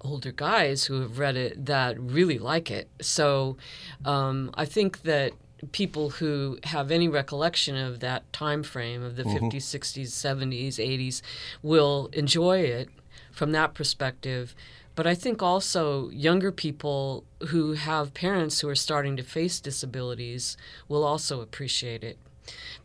older 0.01 0.32
guys 0.32 0.86
who 0.86 1.01
have 1.01 1.19
read 1.19 1.36
it 1.38 1.65
that 1.67 1.99
really 1.99 2.39
like 2.39 2.71
it. 2.71 2.89
So 2.99 3.57
um, 4.05 4.49
I 4.55 4.65
think 4.65 5.03
that 5.03 5.34
people 5.71 6.09
who 6.17 6.57
have 6.63 6.89
any 6.89 7.07
recollection 7.07 7.76
of 7.78 7.99
that 7.99 8.21
time 8.34 8.63
frame 8.63 9.03
of 9.03 9.15
the 9.17 9.23
50s, 9.23 9.57
60s, 9.57 10.07
70s, 10.07 10.76
80s 10.78 11.21
will 11.61 12.09
enjoy 12.13 12.57
it 12.59 12.89
from 13.32 13.51
that 13.51 13.74
perspective. 13.74 14.55
But 14.95 15.05
I 15.05 15.13
think 15.16 15.41
also 15.43 16.09
younger 16.09 16.51
people 16.51 17.26
who 17.49 17.74
have 17.74 18.13
parents 18.13 18.61
who 18.61 18.70
are 18.70 18.76
starting 18.76 19.18
to 19.18 19.24
face 19.24 19.59
disabilities 19.59 20.55
will 20.88 21.03
also 21.03 21.41
appreciate 21.41 22.03
it 22.03 22.18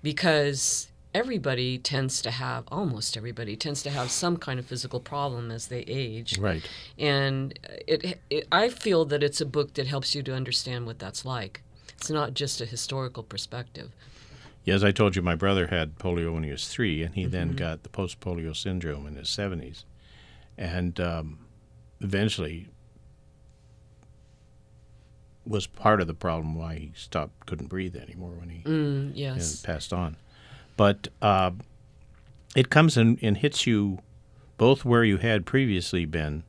because 0.03 0.89
everybody 1.15 1.77
tends 1.79 2.23
to 2.23 2.31
have 2.31 2.65
almost 2.69 3.17
everybody 3.17 3.57
tends 3.57 3.83
to 3.83 3.91
have 3.91 4.11
some 4.11 4.37
kind 4.37 4.61
of 4.61 4.67
physical 4.67 5.01
problem 5.01 5.51
as 5.51 5.67
they 5.67 5.81
age 5.81 6.39
Right. 6.39 6.63
and 6.97 7.59
it, 7.89 8.21
it 8.31 8.47
i 8.53 8.69
feel 8.69 9.05
that 9.07 9.21
it's 9.23 9.41
a 9.41 9.47
book 9.47 9.75
that 9.75 9.89
helps 9.89 10.15
you 10.15 10.23
to 10.23 10.33
understand 10.35 10.87
what 10.87 11.01
that's 11.01 11.25
like 11.25 11.63
it's 11.99 12.11
not 12.11 12.35
just 12.35 12.61
a 12.61 12.65
historical 12.67 13.25
perspective 13.25 13.91
Yeah, 14.65 14.75
as 14.75 14.85
I 14.85 14.93
told 14.93 15.17
you, 15.17 15.23
my 15.23 15.35
brother 15.35 15.67
had 15.69 15.99
polio 15.99 16.33
when 16.35 16.45
he 16.45 16.51
was 16.53 16.69
three, 16.69 17.03
and 17.03 17.15
he 17.15 17.23
Mm-hmm. 17.23 17.31
then 17.33 17.57
got 17.57 17.83
the 17.83 17.89
post 17.89 18.21
polio 18.21 18.55
syndrome 18.55 19.07
in 19.07 19.17
his 19.17 19.29
70s. 19.29 19.85
And 20.61 21.01
um, 21.01 21.39
eventually 22.01 22.69
was 25.47 25.67
part 25.67 26.01
of 26.01 26.07
the 26.07 26.15
problem 26.15 26.55
why 26.55 26.77
he 26.77 26.93
stopped, 26.95 27.47
couldn't 27.47 27.69
breathe 27.69 27.97
anymore 27.97 28.33
when 28.39 28.51
he 28.51 28.63
mm, 28.63 29.11
yes 29.15 29.63
passed 29.63 29.93
on. 29.93 30.17
But 30.77 31.09
uh, 31.21 31.53
it 32.55 32.71
comes 32.71 32.97
and 32.97 33.39
hits 33.39 33.67
you 33.67 33.99
both 34.59 34.85
where 34.85 35.03
you 35.03 35.17
had 35.17 35.47
previously 35.47 36.05
been, 36.05 36.45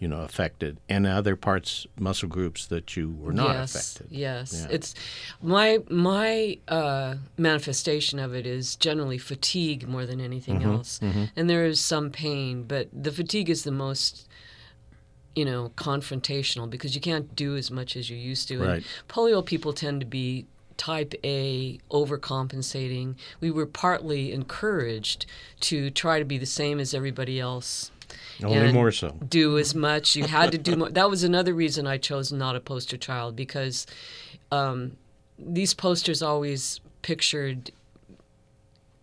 you 0.00 0.08
know, 0.08 0.22
affected, 0.22 0.78
and 0.88 1.06
other 1.06 1.36
parts, 1.36 1.86
muscle 1.98 2.28
groups 2.28 2.66
that 2.66 2.96
you 2.96 3.10
were 3.20 3.34
not 3.34 3.54
yes, 3.54 3.74
affected. 3.74 4.06
Yes, 4.10 4.66
Yeah. 4.66 4.74
it's 4.74 4.94
my 5.42 5.78
my 5.90 6.58
uh, 6.68 7.16
manifestation 7.36 8.18
of 8.18 8.34
it 8.34 8.46
is 8.46 8.76
generally 8.76 9.18
fatigue 9.18 9.86
more 9.86 10.06
than 10.06 10.20
anything 10.20 10.60
Mm-hmm, 10.60 10.70
else, 10.70 11.00
and 11.36 11.50
there 11.50 11.66
is 11.66 11.80
some 11.80 12.10
pain, 12.10 12.64
but 12.64 12.88
the 12.92 13.12
fatigue 13.12 13.50
is 13.50 13.62
the 13.64 13.70
most 13.72 14.26
you 15.36 15.44
know 15.44 15.70
confrontational 15.76 16.68
because 16.68 16.94
you 16.94 17.00
can't 17.00 17.36
do 17.36 17.54
as 17.56 17.70
much 17.70 17.94
as 17.94 18.08
you 18.10 18.16
used 18.16 18.48
to. 18.48 18.58
Right. 18.58 18.68
And 18.76 18.84
polio 19.08 19.44
people 19.44 19.72
tend 19.74 20.00
to 20.00 20.06
be 20.06 20.46
type 20.78 21.12
A 21.22 21.78
overcompensating. 21.90 23.16
We 23.40 23.50
were 23.50 23.66
partly 23.66 24.32
encouraged 24.32 25.26
to 25.60 25.90
try 25.90 26.18
to 26.18 26.24
be 26.24 26.38
the 26.38 26.46
same 26.46 26.80
as 26.80 26.94
everybody 26.94 27.38
else 27.38 27.90
Only 28.42 28.72
more 28.72 28.90
so. 28.92 29.10
do 29.28 29.58
as 29.58 29.74
much. 29.74 30.16
You 30.16 30.24
had 30.24 30.52
to 30.52 30.58
do 30.58 30.76
more. 30.76 30.90
That 30.90 31.10
was 31.10 31.22
another 31.24 31.54
reason 31.54 31.86
I 31.86 31.98
chose 31.98 32.32
not 32.32 32.56
a 32.56 32.60
poster 32.60 32.96
child 32.96 33.36
because 33.36 33.86
um, 34.50 34.96
these 35.38 35.74
posters 35.74 36.22
always 36.22 36.80
pictured 37.02 37.70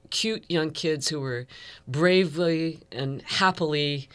cute 0.10 0.46
young 0.50 0.72
kids 0.72 1.10
who 1.10 1.20
were 1.20 1.46
bravely 1.88 2.80
and 2.92 3.22
happily 3.24 4.08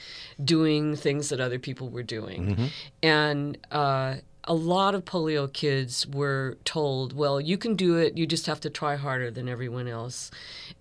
doing 0.43 0.97
things 0.97 1.28
that 1.28 1.40
other 1.40 1.59
people 1.59 1.88
were 1.90 2.03
doing. 2.03 2.70
And 3.03 3.59
uh, 3.70 4.16
a 4.45 4.55
lot 4.55 4.95
of 4.95 5.05
polio 5.05 5.53
kids 5.53 6.07
were 6.07 6.59
told, 6.64 7.12
well, 7.12 7.40
you 7.40 7.57
can 7.57 7.76
do 7.76 7.97
it, 7.97 8.16
you 8.16 8.26
just 8.26 8.47
have 8.47 8.61
to 8.61 8.70
try 8.70 8.97
harder 8.97 9.30
than 9.30 9.49
everyone 9.49 9.86
else. 9.86 10.30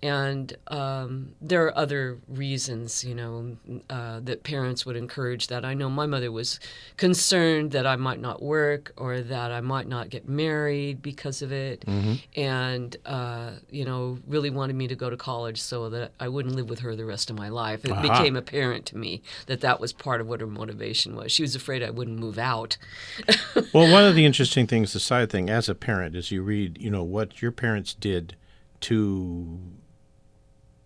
And 0.01 0.55
um, 0.68 1.34
there 1.39 1.66
are 1.66 1.78
other 1.78 2.18
reasons, 2.28 3.03
you 3.03 3.14
know, 3.14 3.57
uh, 3.89 4.20
that 4.22 4.43
parents 4.43 4.84
would 4.86 4.95
encourage 4.95 5.47
that. 5.47 5.64
I 5.64 5.76
know 5.76 5.89
my 5.91 6.07
mother 6.07 6.32
was 6.32 6.59
concerned 6.97 7.72
that 7.72 7.86
I 7.86 7.97
might 7.97 8.20
not 8.20 8.41
work 8.41 8.93
or 8.97 9.22
that 9.22 9.51
I 9.51 9.62
might 9.62 9.88
not 9.88 10.09
get 10.09 10.28
married 10.28 11.03
because 11.03 11.43
of 11.43 11.51
it, 11.51 11.86
and, 12.36 12.95
uh, 13.05 13.51
you 13.70 13.86
know, 13.86 14.18
really 14.28 14.49
wanted 14.49 14.76
me 14.76 14.88
to 14.88 14.95
go 14.95 15.09
to 15.12 15.18
college 15.18 15.62
so 15.62 15.89
that 15.89 16.14
I 16.20 16.30
wouldn't 16.30 16.55
live 16.55 16.70
with 16.70 16.80
her 16.80 16.95
the 16.95 17.05
rest 17.05 17.30
of 17.30 17.38
my 17.38 17.49
life. 17.49 17.86
It 17.86 17.91
Aha. 17.91 18.01
became 18.01 18.36
apparent 18.36 18.88
to 18.88 18.97
me 18.97 19.22
that 19.45 19.62
that 19.62 19.80
was 19.80 19.93
part 19.93 20.20
of 20.20 20.28
what 20.28 20.41
her 20.41 20.47
motivation 20.47 21.16
was. 21.16 21.32
She 21.32 21.43
was 21.43 21.55
afraid 21.55 21.84
I 21.84 21.91
wouldn't 21.91 22.18
move 22.18 22.39
out. 22.39 22.78
Well, 23.74 23.91
one 23.91 24.06
of 24.06 24.16
the 24.16 24.26
interesting 24.26 24.68
things, 24.68 24.93
the 24.93 24.99
side 24.99 25.30
thing, 25.30 25.49
as 25.49 25.70
a 25.70 25.76
parent, 25.76 26.16
is 26.16 26.32
you 26.32 26.41
read, 26.41 26.78
you 26.80 26.89
know, 26.89 27.04
what 27.04 27.41
your 27.41 27.52
parents 27.52 27.93
did 27.93 28.36
to, 28.82 29.60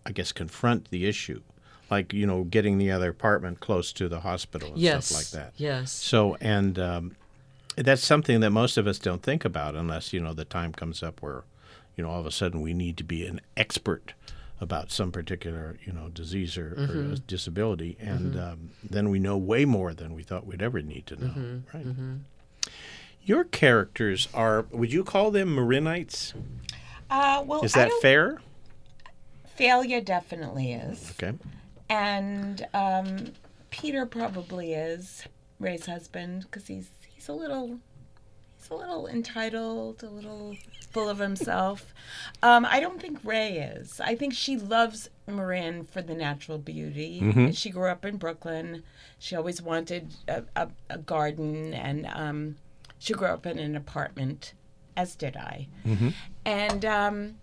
I 0.05 0.11
guess, 0.11 0.31
confront 0.31 0.89
the 0.91 1.05
issue, 1.05 1.41
like 1.89 2.13
you 2.13 2.25
know, 2.25 2.43
getting 2.43 2.77
the 2.77 2.91
other 2.91 3.09
apartment 3.09 3.59
close 3.59 3.91
to 3.93 4.07
the 4.07 4.21
hospital 4.21 4.69
and 4.73 4.77
yes. 4.79 5.07
stuff 5.07 5.17
like 5.19 5.43
that. 5.43 5.53
Yes. 5.57 5.91
So, 5.91 6.37
and 6.41 6.77
um, 6.79 7.15
that's 7.75 8.03
something 8.05 8.39
that 8.41 8.51
most 8.51 8.77
of 8.77 8.87
us 8.87 8.99
don't 8.99 9.23
think 9.23 9.45
about 9.45 9.75
unless 9.75 10.13
you 10.13 10.19
know 10.19 10.33
the 10.33 10.45
time 10.45 10.71
comes 10.73 11.01
up 11.03 11.21
where, 11.21 11.43
you 11.95 12.03
know, 12.03 12.09
all 12.09 12.19
of 12.19 12.25
a 12.25 12.31
sudden 12.31 12.61
we 12.61 12.73
need 12.73 12.97
to 12.97 13.03
be 13.03 13.25
an 13.25 13.41
expert 13.57 14.13
about 14.61 14.89
some 14.89 15.11
particular 15.11 15.77
you 15.85 15.91
know 15.91 16.09
disease 16.09 16.57
or, 16.57 16.71
Mm-hmm. 16.77 17.13
or 17.13 17.15
disability, 17.27 17.97
and 17.99 18.39
um, 18.39 18.69
then 18.83 19.09
we 19.09 19.19
know 19.19 19.37
way 19.37 19.65
more 19.65 19.93
than 19.93 20.13
we 20.13 20.23
thought 20.23 20.45
we'd 20.45 20.61
ever 20.61 20.81
need 20.81 21.05
to 21.07 21.15
know. 21.15 21.27
Mm-hmm. 21.27 21.77
Right. 21.77 22.17
Your 23.23 23.43
characters 23.43 24.27
are, 24.33 24.63
would 24.71 24.93
you 24.93 25.03
call 25.03 25.31
them 25.31 25.55
Marinites? 25.55 26.33
Uh, 27.09 27.43
well, 27.45 27.63
Is 27.63 27.73
that 27.73 27.91
fair? 28.01 28.39
Thalia 29.57 30.01
definitely 30.01 30.73
is, 30.73 31.11
Okay. 31.11 31.37
and 31.89 32.67
um, 32.73 33.31
Peter 33.69 34.05
probably 34.05 34.73
is 34.73 35.23
Rae's 35.59 35.85
husband 35.85 36.41
because 36.43 36.67
he's 36.67 36.89
he's 37.07 37.29
a 37.29 37.33
little 37.33 37.79
he's 38.57 38.69
a 38.69 38.75
little 38.75 39.07
entitled, 39.07 40.03
a 40.03 40.09
little 40.09 40.57
full 40.91 41.07
of 41.09 41.19
himself. 41.19 41.93
um, 42.43 42.65
I 42.65 42.81
don't 42.81 42.99
think 42.99 43.19
Rae 43.23 43.53
is. 43.59 44.01
I 44.01 44.15
think 44.15 44.33
she 44.33 44.57
loves 44.57 45.09
Marin 45.27 45.83
for 45.83 46.01
the 46.01 46.13
natural 46.13 46.57
beauty. 46.57 47.51
She 47.53 47.69
grew 47.69 47.87
up 47.89 48.05
in 48.05 48.17
Brooklyn. 48.17 48.83
She 49.19 49.35
always 49.35 49.61
wanted 49.61 50.13
a, 50.27 50.43
a, 50.55 50.69
a 50.89 50.97
garden, 50.97 51.73
and 51.73 52.05
um, 52.13 52.55
she 52.99 53.13
grew 53.13 53.27
up 53.27 53.45
in 53.45 53.57
an 53.59 53.75
apartment, 53.75 54.53
as 54.95 55.15
did 55.15 55.35
I. 55.35 55.67
And 56.45 56.85
um, 56.85 57.35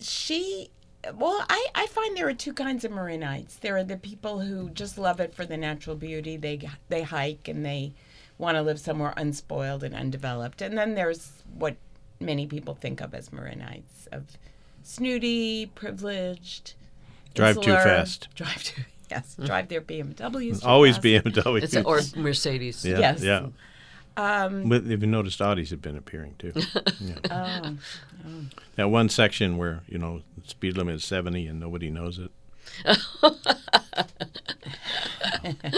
she 0.00 0.70
well 1.14 1.44
I, 1.48 1.66
I 1.74 1.86
find 1.86 2.16
there 2.16 2.28
are 2.28 2.34
two 2.34 2.54
kinds 2.54 2.82
of 2.84 2.90
marinites 2.90 3.60
there 3.60 3.76
are 3.76 3.84
the 3.84 3.98
people 3.98 4.40
who 4.40 4.70
just 4.70 4.96
love 4.96 5.20
it 5.20 5.34
for 5.34 5.44
the 5.44 5.56
natural 5.58 5.96
beauty 5.96 6.38
they 6.38 6.66
they 6.88 7.02
hike 7.02 7.46
and 7.46 7.64
they 7.64 7.92
want 8.38 8.56
to 8.56 8.62
live 8.62 8.80
somewhere 8.80 9.12
unspoiled 9.18 9.84
and 9.84 9.94
undeveloped 9.94 10.62
and 10.62 10.78
then 10.78 10.94
there's 10.94 11.42
what 11.58 11.76
many 12.20 12.46
people 12.46 12.74
think 12.74 13.02
of 13.02 13.12
as 13.14 13.28
marinites 13.28 14.06
of 14.12 14.38
snooty 14.82 15.66
privileged 15.74 16.72
Drive 17.34 17.60
too 17.60 17.72
fast. 17.72 18.28
drive 18.34 18.62
too 18.62 18.82
yes 19.10 19.36
drive 19.44 19.68
their 19.68 19.80
bmws 19.80 20.60
too 20.62 20.66
Always 20.66 20.96
fast. 20.96 21.04
BMW. 21.04 21.62
It's 21.62 21.74
a, 21.74 21.82
or 21.82 22.00
Mercedes. 22.16 22.84
yeah, 22.84 22.98
Yes. 22.98 23.22
Yeah. 23.22 23.46
um 24.16 24.68
But 24.68 24.84
have 24.84 25.02
you 25.02 25.06
noticed 25.08 25.40
Audis 25.40 25.70
have 25.70 25.82
been 25.82 25.96
appearing 25.96 26.36
too? 26.38 26.52
Yeah. 27.00 27.18
oh 27.30 27.76
That 28.76 28.88
one 28.90 29.08
section 29.08 29.58
where, 29.58 29.82
you 29.86 29.98
know, 29.98 30.22
the 30.42 30.48
speed 30.48 30.76
limit 30.76 30.94
is 30.96 31.04
70 31.04 31.46
and 31.46 31.60
nobody 31.60 31.90
knows 31.90 32.18
it. 32.18 32.30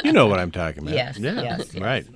you 0.04 0.12
know 0.12 0.26
what 0.28 0.38
I'm 0.38 0.50
talking 0.52 0.82
about. 0.84 0.94
Yes, 0.94 1.18
Yeah. 1.18 1.42
yes, 1.42 1.70
yes. 1.74 1.82
Right. 1.82 2.06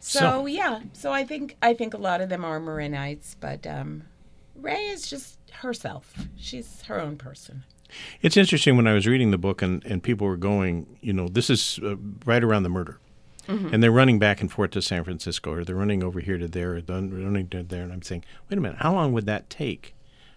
So, 0.00 0.18
So- 0.20 0.46
yeah, 0.46 0.80
so 0.92 1.12
I 1.12 1.24
think 1.24 1.56
I 1.62 1.74
think 1.74 1.94
a 1.94 1.98
lot 1.98 2.20
of 2.20 2.28
them 2.28 2.44
are 2.44 2.60
Marinites, 2.60 3.36
but 3.40 3.66
um, 3.66 4.04
Rae 4.54 4.86
is 4.86 5.08
just 5.08 5.38
herself. 5.52 6.14
She's 6.36 6.82
her 6.82 7.00
own 7.00 7.16
person. 7.16 7.64
It's 8.22 8.36
interesting 8.36 8.76
when 8.76 8.86
I 8.86 8.92
was 8.94 9.06
reading 9.06 9.30
the 9.30 9.38
book 9.38 9.62
and, 9.62 9.84
and 9.84 10.02
people 10.02 10.26
were 10.26 10.36
going, 10.36 10.98
you 11.00 11.12
know, 11.12 11.28
this 11.28 11.50
is 11.50 11.78
uh, 11.82 11.96
right 12.24 12.42
around 12.42 12.62
the 12.62 12.68
murder. 12.68 12.98
And 13.46 13.82
they're 13.82 13.90
running 13.90 14.18
back 14.18 14.40
and 14.40 14.50
forth 14.50 14.70
to 14.70 14.80
San 14.80 15.04
Francisco, 15.04 15.52
or 15.52 15.64
they're 15.64 15.76
running 15.76 16.02
over 16.02 16.20
here 16.20 16.38
to 16.38 16.48
there, 16.48 16.76
or 16.76 16.80
they're 16.80 16.96
running 16.96 17.48
to 17.48 17.62
there. 17.62 17.82
And 17.82 17.92
I'm 17.92 18.00
saying, 18.00 18.24
wait 18.48 18.56
a 18.56 18.60
minute, 18.62 18.78
how 18.78 18.94
long 18.94 19.12
would 19.12 19.26
that 19.26 19.50
take 19.50 19.94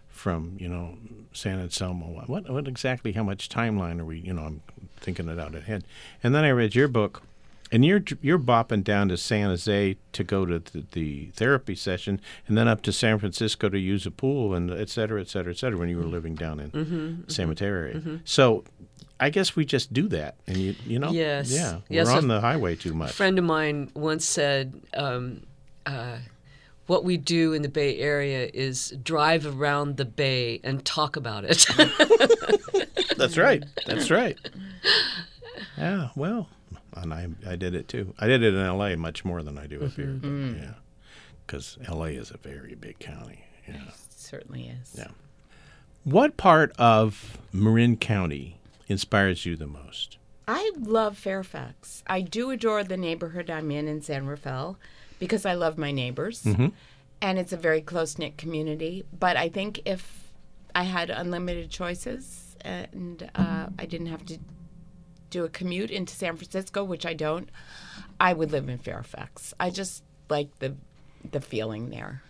from, 0.10 0.58
you 0.60 0.68
know, 0.68 0.98
San 1.32 1.58
Anselmo? 1.58 2.08
What, 2.26 2.50
what 2.50 2.68
exactly, 2.68 3.14
how 3.14 3.24
much 3.24 3.48
timeline 3.48 4.02
are 4.02 4.06
we, 4.06 4.20
you 4.20 4.34
know, 4.34 4.42
I'm 4.42 4.62
thinking 5.00 5.30
it 5.30 5.40
out 5.40 5.56
ahead. 5.56 5.86
And 6.22 6.36
then 6.36 6.44
I 6.44 6.50
read 6.50 6.76
your 6.76 6.90
book, 6.90 7.24
and 7.72 7.84
you're 7.86 8.04
you're 8.22 8.40
bopping 8.40 8.84
down 8.84 9.10
to 9.10 9.18
San 9.18 9.50
Jose 9.50 9.98
to 10.14 10.24
go 10.24 10.46
to 10.46 10.60
the, 10.60 10.84
the 10.92 11.26
therapy 11.34 11.76
session, 11.76 12.20
and 12.48 12.58
then 12.58 12.68
up 12.68 12.82
to 12.84 12.92
San 12.92 13.20
Francisco 13.20 13.70
to 13.70 13.78
use 13.80 14.06
a 14.06 14.12
pool, 14.12 14.54
and 14.54 14.72
et 14.72 14.90
cetera, 14.90 15.20
et 15.22 15.28
cetera, 15.30 15.52
et 15.54 15.58
cetera, 15.58 15.78
when 15.78 15.90
you 15.90 15.98
were 15.98 16.04
living 16.06 16.36
down 16.36 16.60
in 16.60 17.26
San 17.28 17.48
Mateo 17.50 17.68
area. 17.68 18.20
So, 18.26 18.64
I 19.20 19.30
guess 19.30 19.56
we 19.56 19.66
just 19.66 19.92
do 19.94 20.08
that, 20.10 20.36
and 20.48 20.58
you 20.58 20.76
you 20.86 21.00
know, 21.00 21.12
Yes. 21.12 21.52
yeah, 21.52 21.80
we're 21.90 22.12
on 22.12 22.28
the 22.28 22.40
highway 22.42 22.76
too 22.76 22.94
much. 22.94 23.10
A 23.12 23.14
friend 23.14 23.38
of 23.40 23.46
mine 23.46 23.92
once 23.96 24.26
said, 24.26 24.80
um, 24.94 25.42
uh, 25.86 26.18
"What 26.86 27.04
we 27.04 27.18
do 27.18 27.54
in 27.54 27.64
the 27.64 27.70
Bay 27.70 27.98
Area 28.00 28.50
is 28.54 28.92
drive 29.04 29.46
around 29.46 29.98
the 29.98 30.06
bay 30.06 30.62
and 30.64 30.86
talk 30.86 31.16
about 31.16 31.44
it." 31.46 31.66
That's 33.18 33.38
right. 33.38 33.64
That's 33.86 34.10
right. 34.12 34.38
Yeah. 35.76 36.10
Well, 36.16 36.50
and 37.02 37.14
I 37.14 37.28
I 37.48 37.56
did 37.56 37.74
it 37.76 37.88
too. 37.88 38.14
I 38.20 38.28
did 38.28 38.44
it 38.44 38.54
in 38.54 38.60
L.A. 38.60 38.96
much 38.96 39.24
more 39.26 39.44
than 39.44 39.58
I 39.58 39.68
do 39.68 39.84
up 39.84 39.94
here. 39.94 40.18
But, 40.22 40.28
Yeah, 40.28 40.74
because 41.46 41.78
L.A. 41.88 42.10
is 42.12 42.32
a 42.32 42.38
very 42.38 42.76
big 42.76 43.00
county. 43.00 43.46
Yeah. 43.68 43.82
Certainly 44.10 44.68
is. 44.82 44.96
Yeah. 44.98 45.08
What 46.04 46.38
part 46.38 46.72
of 46.78 47.38
Marin 47.52 47.98
County 47.98 48.60
inspires 48.88 49.46
you 49.46 49.56
the 49.56 49.68
most? 49.68 50.18
I 50.48 50.72
love 50.80 51.18
Fairfax. 51.18 52.04
I 52.08 52.22
do 52.22 52.50
adore 52.52 52.84
the 52.84 52.96
neighborhood 52.96 53.50
I'm 53.50 53.70
in 53.72 53.88
in 53.90 54.02
San 54.02 54.26
Rafael 54.28 54.78
because 55.20 55.46
I 55.46 55.54
love 55.54 55.78
my 55.78 55.92
neighbors. 55.92 56.46
And 57.20 57.40
it's 57.40 57.52
a 57.52 57.58
very 57.58 57.82
close 57.82 58.18
knit 58.18 58.38
community. 58.38 59.04
But 59.18 59.36
I 59.36 59.50
think 59.50 59.82
if 59.86 60.32
I 60.74 60.84
had 60.84 61.10
unlimited 61.10 61.70
choices 61.70 62.56
and 62.62 63.30
uh, 63.36 63.68
I 63.78 63.86
didn't 63.86 64.08
have 64.08 64.26
to 64.28 64.38
do 65.30 65.44
a 65.46 65.50
commute 65.50 65.92
into 65.92 66.14
San 66.16 66.36
Francisco, 66.38 66.84
which 66.84 67.06
I 67.06 67.14
don't, 67.14 67.50
I 68.20 68.34
would 68.34 68.52
live 68.52 68.70
in 68.70 68.78
Fairfax. 68.78 69.54
I 69.60 69.70
just 69.70 70.04
like 70.30 70.50
the 70.60 70.76
the 71.32 71.42
feeling 71.42 71.90
there. 71.90 72.22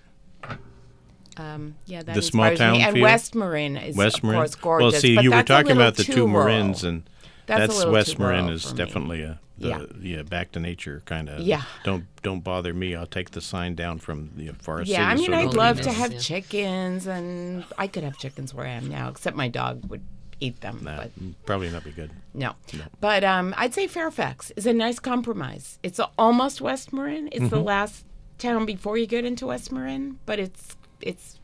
Um, 1.37 1.75
yeah, 1.85 2.01
that 2.01 2.15
The 2.15 2.21
small 2.21 2.55
town 2.55 2.73
me. 2.73 2.81
And 2.81 2.95
feel? 2.95 3.03
West 3.03 3.35
Marin 3.35 3.77
is 3.77 3.95
West 3.95 4.17
of 4.17 4.23
course 4.23 4.55
gorgeous. 4.55 4.93
well, 4.93 5.01
see, 5.01 5.15
but 5.15 5.23
you 5.23 5.31
were 5.31 5.43
talking 5.43 5.71
about 5.71 5.95
the 5.95 6.03
two 6.03 6.27
rural. 6.27 6.47
Marins, 6.47 6.83
and 6.83 7.07
That's 7.45 7.77
that's, 7.77 7.85
West 7.85 8.17
too 8.17 8.23
Marin 8.23 8.49
is 8.49 8.71
definitely 8.73 9.21
a 9.21 9.39
the, 9.59 9.67
Yeah. 9.69 9.81
yeah 10.01 10.21
back 10.23 10.51
to 10.53 10.59
nature 10.59 11.03
kind 11.05 11.29
of. 11.29 11.41
Yeah. 11.41 11.61
Don't 11.83 12.05
don't 12.23 12.43
bother 12.43 12.73
me. 12.73 12.95
I'll 12.95 13.05
take 13.05 13.31
the 13.31 13.41
sign 13.41 13.75
down 13.75 13.99
from 13.99 14.31
the 14.35 14.51
Forest 14.53 14.89
Yeah, 14.89 15.07
I 15.07 15.15
mean, 15.15 15.27
sort 15.27 15.37
I'd 15.37 15.53
love 15.53 15.81
to 15.81 15.91
have 15.91 16.13
yeah. 16.13 16.19
chickens, 16.19 17.05
and 17.05 17.65
I 17.77 17.87
could 17.87 18.03
have 18.03 18.17
chickens 18.17 18.53
where 18.53 18.65
I 18.65 18.71
am 18.71 18.89
now, 18.89 19.09
except 19.09 19.35
my 19.37 19.47
dog 19.47 19.87
would 19.89 20.03
eat 20.39 20.61
them. 20.61 20.81
Nah, 20.83 20.97
But 20.97 21.11
probably 21.45 21.69
not 21.69 21.83
be 21.83 21.91
good. 21.91 22.11
no, 22.33 22.53
but 23.01 23.23
um, 23.23 23.53
I'd 23.57 23.73
say 23.73 23.88
Fairfax 23.88 24.51
is 24.55 24.65
a 24.65 24.73
nice 24.73 24.99
compromise. 24.99 25.79
It's 25.83 25.99
almost 26.17 26.61
West 26.61 26.93
Marin. 26.93 27.27
It's 27.31 27.45
Mm-hmm. 27.45 27.49
the 27.55 27.61
last 27.61 28.05
town 28.38 28.65
before 28.65 28.97
you 28.97 29.07
get 29.07 29.25
into 29.25 29.47
West 29.47 29.71
Marin, 29.71 30.19
but 30.25 30.39
it's 30.39 30.75
it's 31.01 31.39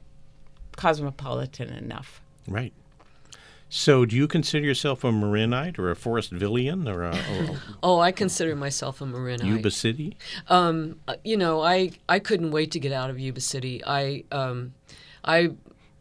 cosmopolitan 0.76 1.70
enough. 1.70 2.22
Right. 2.48 2.74
So, 3.70 4.06
do 4.06 4.16
you 4.16 4.28
consider 4.28 4.64
yourself 4.66 5.04
a 5.04 5.08
Marinite 5.08 5.80
or 5.80 5.90
a 5.90 5.96
Forestvillean 5.96 6.88
or 6.88 7.04
a, 7.06 7.10
or 7.16 7.58
oh, 7.84 8.00
I 8.00 8.12
consider 8.12 8.56
myself 8.56 9.02
a 9.02 9.06
Marinite. 9.06 9.46
Yuba 9.46 9.72
City? 9.72 10.16
Um, 10.48 11.00
uh, 11.08 11.16
you 11.24 11.36
know, 11.38 11.62
I 11.62 11.92
I 12.08 12.20
couldn't 12.20 12.52
wait 12.52 12.70
to 12.72 12.80
get 12.80 12.92
out 12.92 13.10
of 13.10 13.20
Yuba 13.20 13.42
City. 13.42 13.82
I 13.84 14.26
um, 14.32 14.74
I 15.26 15.52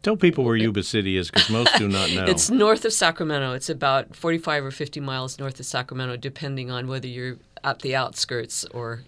Tell 0.03 0.17
people 0.17 0.43
where 0.43 0.57
Yuba 0.57 0.83
City 0.83 1.15
is 1.15 1.31
because 1.31 1.49
most 1.49 1.73
do 1.77 1.87
not 1.87 2.11
know. 2.13 2.25
It's 2.25 2.49
north 2.49 2.83
of 2.83 2.91
Sacramento. 2.91 3.53
It's 3.53 3.69
about 3.69 4.15
45 4.15 4.65
or 4.65 4.71
50 4.71 4.99
miles 4.99 5.39
north 5.39 5.59
of 5.59 5.65
Sacramento, 5.65 6.17
depending 6.17 6.69
on 6.69 6.87
whether 6.87 7.07
you're 7.07 7.37
at 7.63 7.79
the 7.79 7.95
outskirts 7.95 8.65
or 8.65 9.01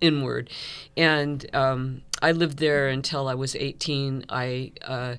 inward. 0.00 0.48
And 0.96 1.44
um, 1.54 2.02
I 2.22 2.32
lived 2.32 2.58
there 2.58 2.88
until 2.88 3.28
I 3.28 3.34
was 3.34 3.54
18. 3.54 4.24
I 4.30 4.72
uh, 4.82 5.16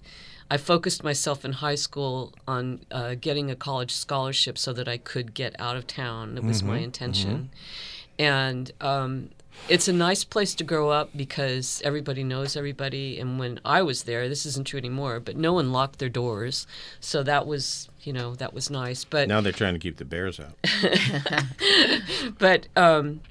I 0.49 0.57
focused 0.57 1.03
myself 1.03 1.45
in 1.45 1.53
high 1.53 1.75
school 1.75 2.33
on 2.47 2.81
uh, 2.91 3.15
getting 3.15 3.49
a 3.49 3.55
college 3.55 3.91
scholarship 3.91 4.57
so 4.57 4.73
that 4.73 4.87
I 4.87 4.97
could 4.97 5.33
get 5.33 5.55
out 5.59 5.75
of 5.75 5.87
town. 5.87 6.35
That 6.35 6.43
was 6.43 6.61
my 6.63 6.77
intention. 6.77 7.49
And 8.17 8.71
um, 8.79 9.29
it's 9.67 9.87
a 9.87 9.93
nice 9.93 10.23
place 10.23 10.53
to 10.55 10.63
grow 10.63 10.89
up 10.89 11.09
because 11.15 11.81
everybody 11.83 12.23
knows 12.23 12.55
everybody. 12.55 13.19
And 13.19 13.39
when 13.39 13.59
I 13.65 13.81
was 13.81 14.03
there, 14.03 14.29
this 14.29 14.45
isn't 14.45 14.67
true 14.67 14.77
anymore, 14.77 15.19
but 15.19 15.35
no 15.35 15.53
one 15.53 15.71
locked 15.71 15.99
their 15.99 16.09
doors, 16.09 16.67
so 16.99 17.23
that 17.23 17.47
was 17.47 17.89
you 18.01 18.13
know 18.13 18.35
that 18.35 18.53
was 18.53 18.69
nice. 18.69 19.03
But 19.03 19.27
Now 19.27 19.41
they're 19.41 19.51
trying 19.51 19.73
to 19.73 19.79
keep 19.79 19.97
the 19.97 20.05
bears 20.05 20.39
out. 20.39 20.55
but 22.37 22.67
um, 22.75 23.21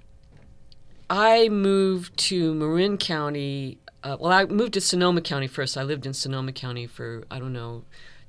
I 1.08 1.48
moved 1.48 2.16
to 2.28 2.54
Marin 2.54 2.98
County. 2.98 3.78
Uh, 4.02 4.16
well, 4.18 4.32
I 4.32 4.44
moved 4.44 4.74
to 4.74 4.80
Sonoma 4.80 5.20
County 5.20 5.46
first. 5.46 5.76
I 5.78 5.82
lived 5.82 6.04
in 6.04 6.12
Sonoma 6.12 6.52
County 6.52 6.86
for 6.86 7.24
I 7.30 7.38
don't 7.38 7.52
know. 7.52 7.84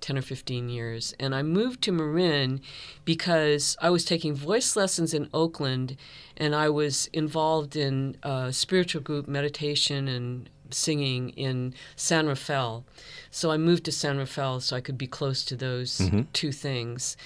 10 0.05 0.19
or 0.19 0.21
15 0.21 0.69
years. 0.69 1.15
And 1.19 1.33
I 1.33 1.41
moved 1.41 1.81
to 1.83 1.91
Marin 1.91 2.61
because 3.05 3.75
I 3.81 3.89
was 3.89 4.05
taking 4.05 4.35
voice 4.35 4.75
lessons 4.75 5.15
in 5.15 5.29
Oakland 5.33 5.97
and 6.37 6.53
I 6.53 6.69
was 6.69 7.07
involved 7.11 7.75
in 7.75 8.15
uh, 8.21 8.51
spiritual 8.51 9.01
group 9.01 9.27
meditation 9.27 10.07
and 10.07 10.47
singing 10.69 11.29
in 11.29 11.73
San 11.95 12.27
Rafael. 12.27 12.85
So 13.31 13.49
I 13.49 13.57
moved 13.57 13.83
to 13.85 13.91
San 13.91 14.19
Rafael 14.19 14.59
so 14.59 14.75
I 14.75 14.81
could 14.81 14.97
be 14.97 15.07
close 15.07 15.43
to 15.45 15.55
those 15.55 15.97
two 16.33 16.51
things. 16.51 17.17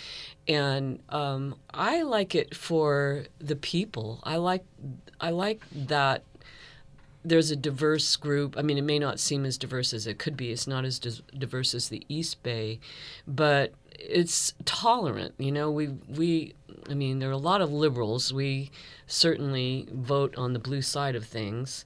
And 0.47 1.01
um, 1.09 1.55
I 1.73 2.03
like 2.03 2.34
it 2.34 2.55
for 2.55 3.25
the 3.39 3.57
people. 3.57 4.21
I 4.23 4.38
like 4.38 4.63
I 5.19 5.32
like 5.32 5.61
that 5.71 6.23
there's 7.30 7.51
a 7.51 7.55
diverse 7.55 8.15
group. 8.15 8.55
I 8.57 8.61
mean, 8.61 8.77
it 8.77 8.84
may 8.84 8.99
not 8.99 9.19
seem 9.19 9.45
as 9.45 9.57
diverse 9.57 9.93
as 9.93 10.07
it 10.07 10.19
could 10.19 10.36
be. 10.36 10.51
It's 10.51 10.67
not 10.67 10.86
as 10.86 10.99
diverse 10.99 11.73
as 11.73 11.89
the 11.89 12.03
East 12.09 12.43
Bay, 12.43 12.80
but 13.27 13.73
it's 13.97 14.53
tolerant. 14.65 15.36
You 15.38 15.51
know, 15.51 15.71
we 15.71 15.88
we. 15.88 16.53
I 16.89 16.93
mean, 16.93 17.19
there 17.19 17.30
are 17.30 17.34
a 17.34 17.38
lot 17.38 17.61
of 17.61 17.71
liberals. 17.71 18.34
We 18.34 18.71
certainly 19.05 19.88
vote 19.91 20.36
on 20.38 20.53
the 20.53 20.59
blue 20.59 20.82
side 20.82 21.15
of 21.15 21.25
things, 21.25 21.86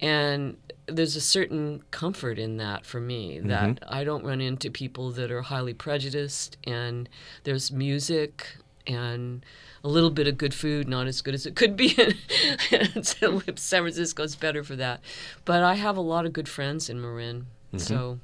and 0.00 0.56
there's 0.86 1.14
a 1.14 1.20
certain 1.20 1.82
comfort 1.90 2.38
in 2.38 2.56
that 2.56 2.84
for 2.84 3.00
me 3.00 3.36
mm-hmm. 3.36 3.48
that 3.48 3.78
I 3.88 4.02
don't 4.02 4.24
run 4.24 4.40
into 4.40 4.70
people 4.70 5.10
that 5.12 5.30
are 5.30 5.42
highly 5.42 5.74
prejudiced, 5.74 6.56
and 6.64 7.08
there's 7.44 7.70
music 7.70 8.56
and 8.86 9.44
a 9.82 9.88
little 9.88 10.10
bit 10.10 10.26
of 10.26 10.38
good 10.38 10.54
food, 10.54 10.88
not 10.88 11.06
as 11.06 11.20
good 11.20 11.34
as 11.34 11.46
it 11.46 11.56
could 11.56 11.76
be. 11.76 11.88
so 13.02 13.40
San 13.56 13.82
Francisco's 13.82 14.36
better 14.36 14.62
for 14.62 14.76
that. 14.76 15.00
But 15.44 15.62
I 15.62 15.74
have 15.74 15.96
a 15.96 16.02
lot 16.02 16.26
of 16.26 16.32
good 16.32 16.48
friends 16.48 16.90
in 16.90 17.00
Marin, 17.00 17.46
mm-hmm. 17.72 17.78
so 17.78 18.20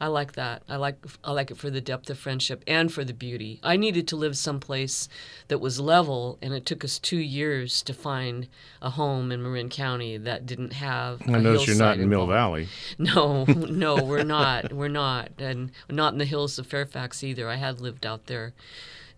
I 0.00 0.06
like 0.06 0.34
that. 0.34 0.62
I 0.68 0.76
like 0.76 0.96
I 1.24 1.32
like 1.32 1.50
it 1.50 1.56
for 1.56 1.70
the 1.70 1.80
depth 1.80 2.08
of 2.08 2.18
friendship 2.18 2.62
and 2.68 2.92
for 2.92 3.04
the 3.04 3.12
beauty. 3.12 3.58
I 3.64 3.76
needed 3.76 4.06
to 4.08 4.16
live 4.16 4.36
someplace 4.36 5.08
that 5.48 5.58
was 5.58 5.80
level, 5.80 6.38
and 6.40 6.54
it 6.54 6.64
took 6.64 6.84
us 6.84 7.00
two 7.00 7.18
years 7.18 7.82
to 7.82 7.92
find 7.92 8.46
a 8.80 8.90
home 8.90 9.32
in 9.32 9.42
Marin 9.42 9.68
County 9.68 10.16
that 10.16 10.46
didn't 10.46 10.74
have. 10.74 11.22
I 11.28 11.38
notice 11.38 11.66
you're 11.66 11.76
not 11.76 11.98
in 11.98 12.08
Mill. 12.08 12.28
Valley. 12.28 12.68
No, 12.98 13.44
no, 13.46 14.02
we're 14.02 14.22
not. 14.22 14.72
We're 14.72 14.88
not, 14.88 15.30
and 15.38 15.72
not 15.90 16.12
in 16.12 16.18
the 16.18 16.24
hills 16.24 16.58
of 16.58 16.66
Fairfax 16.66 17.24
either. 17.24 17.48
I 17.48 17.56
had 17.56 17.80
lived 17.80 18.06
out 18.06 18.26
there, 18.26 18.52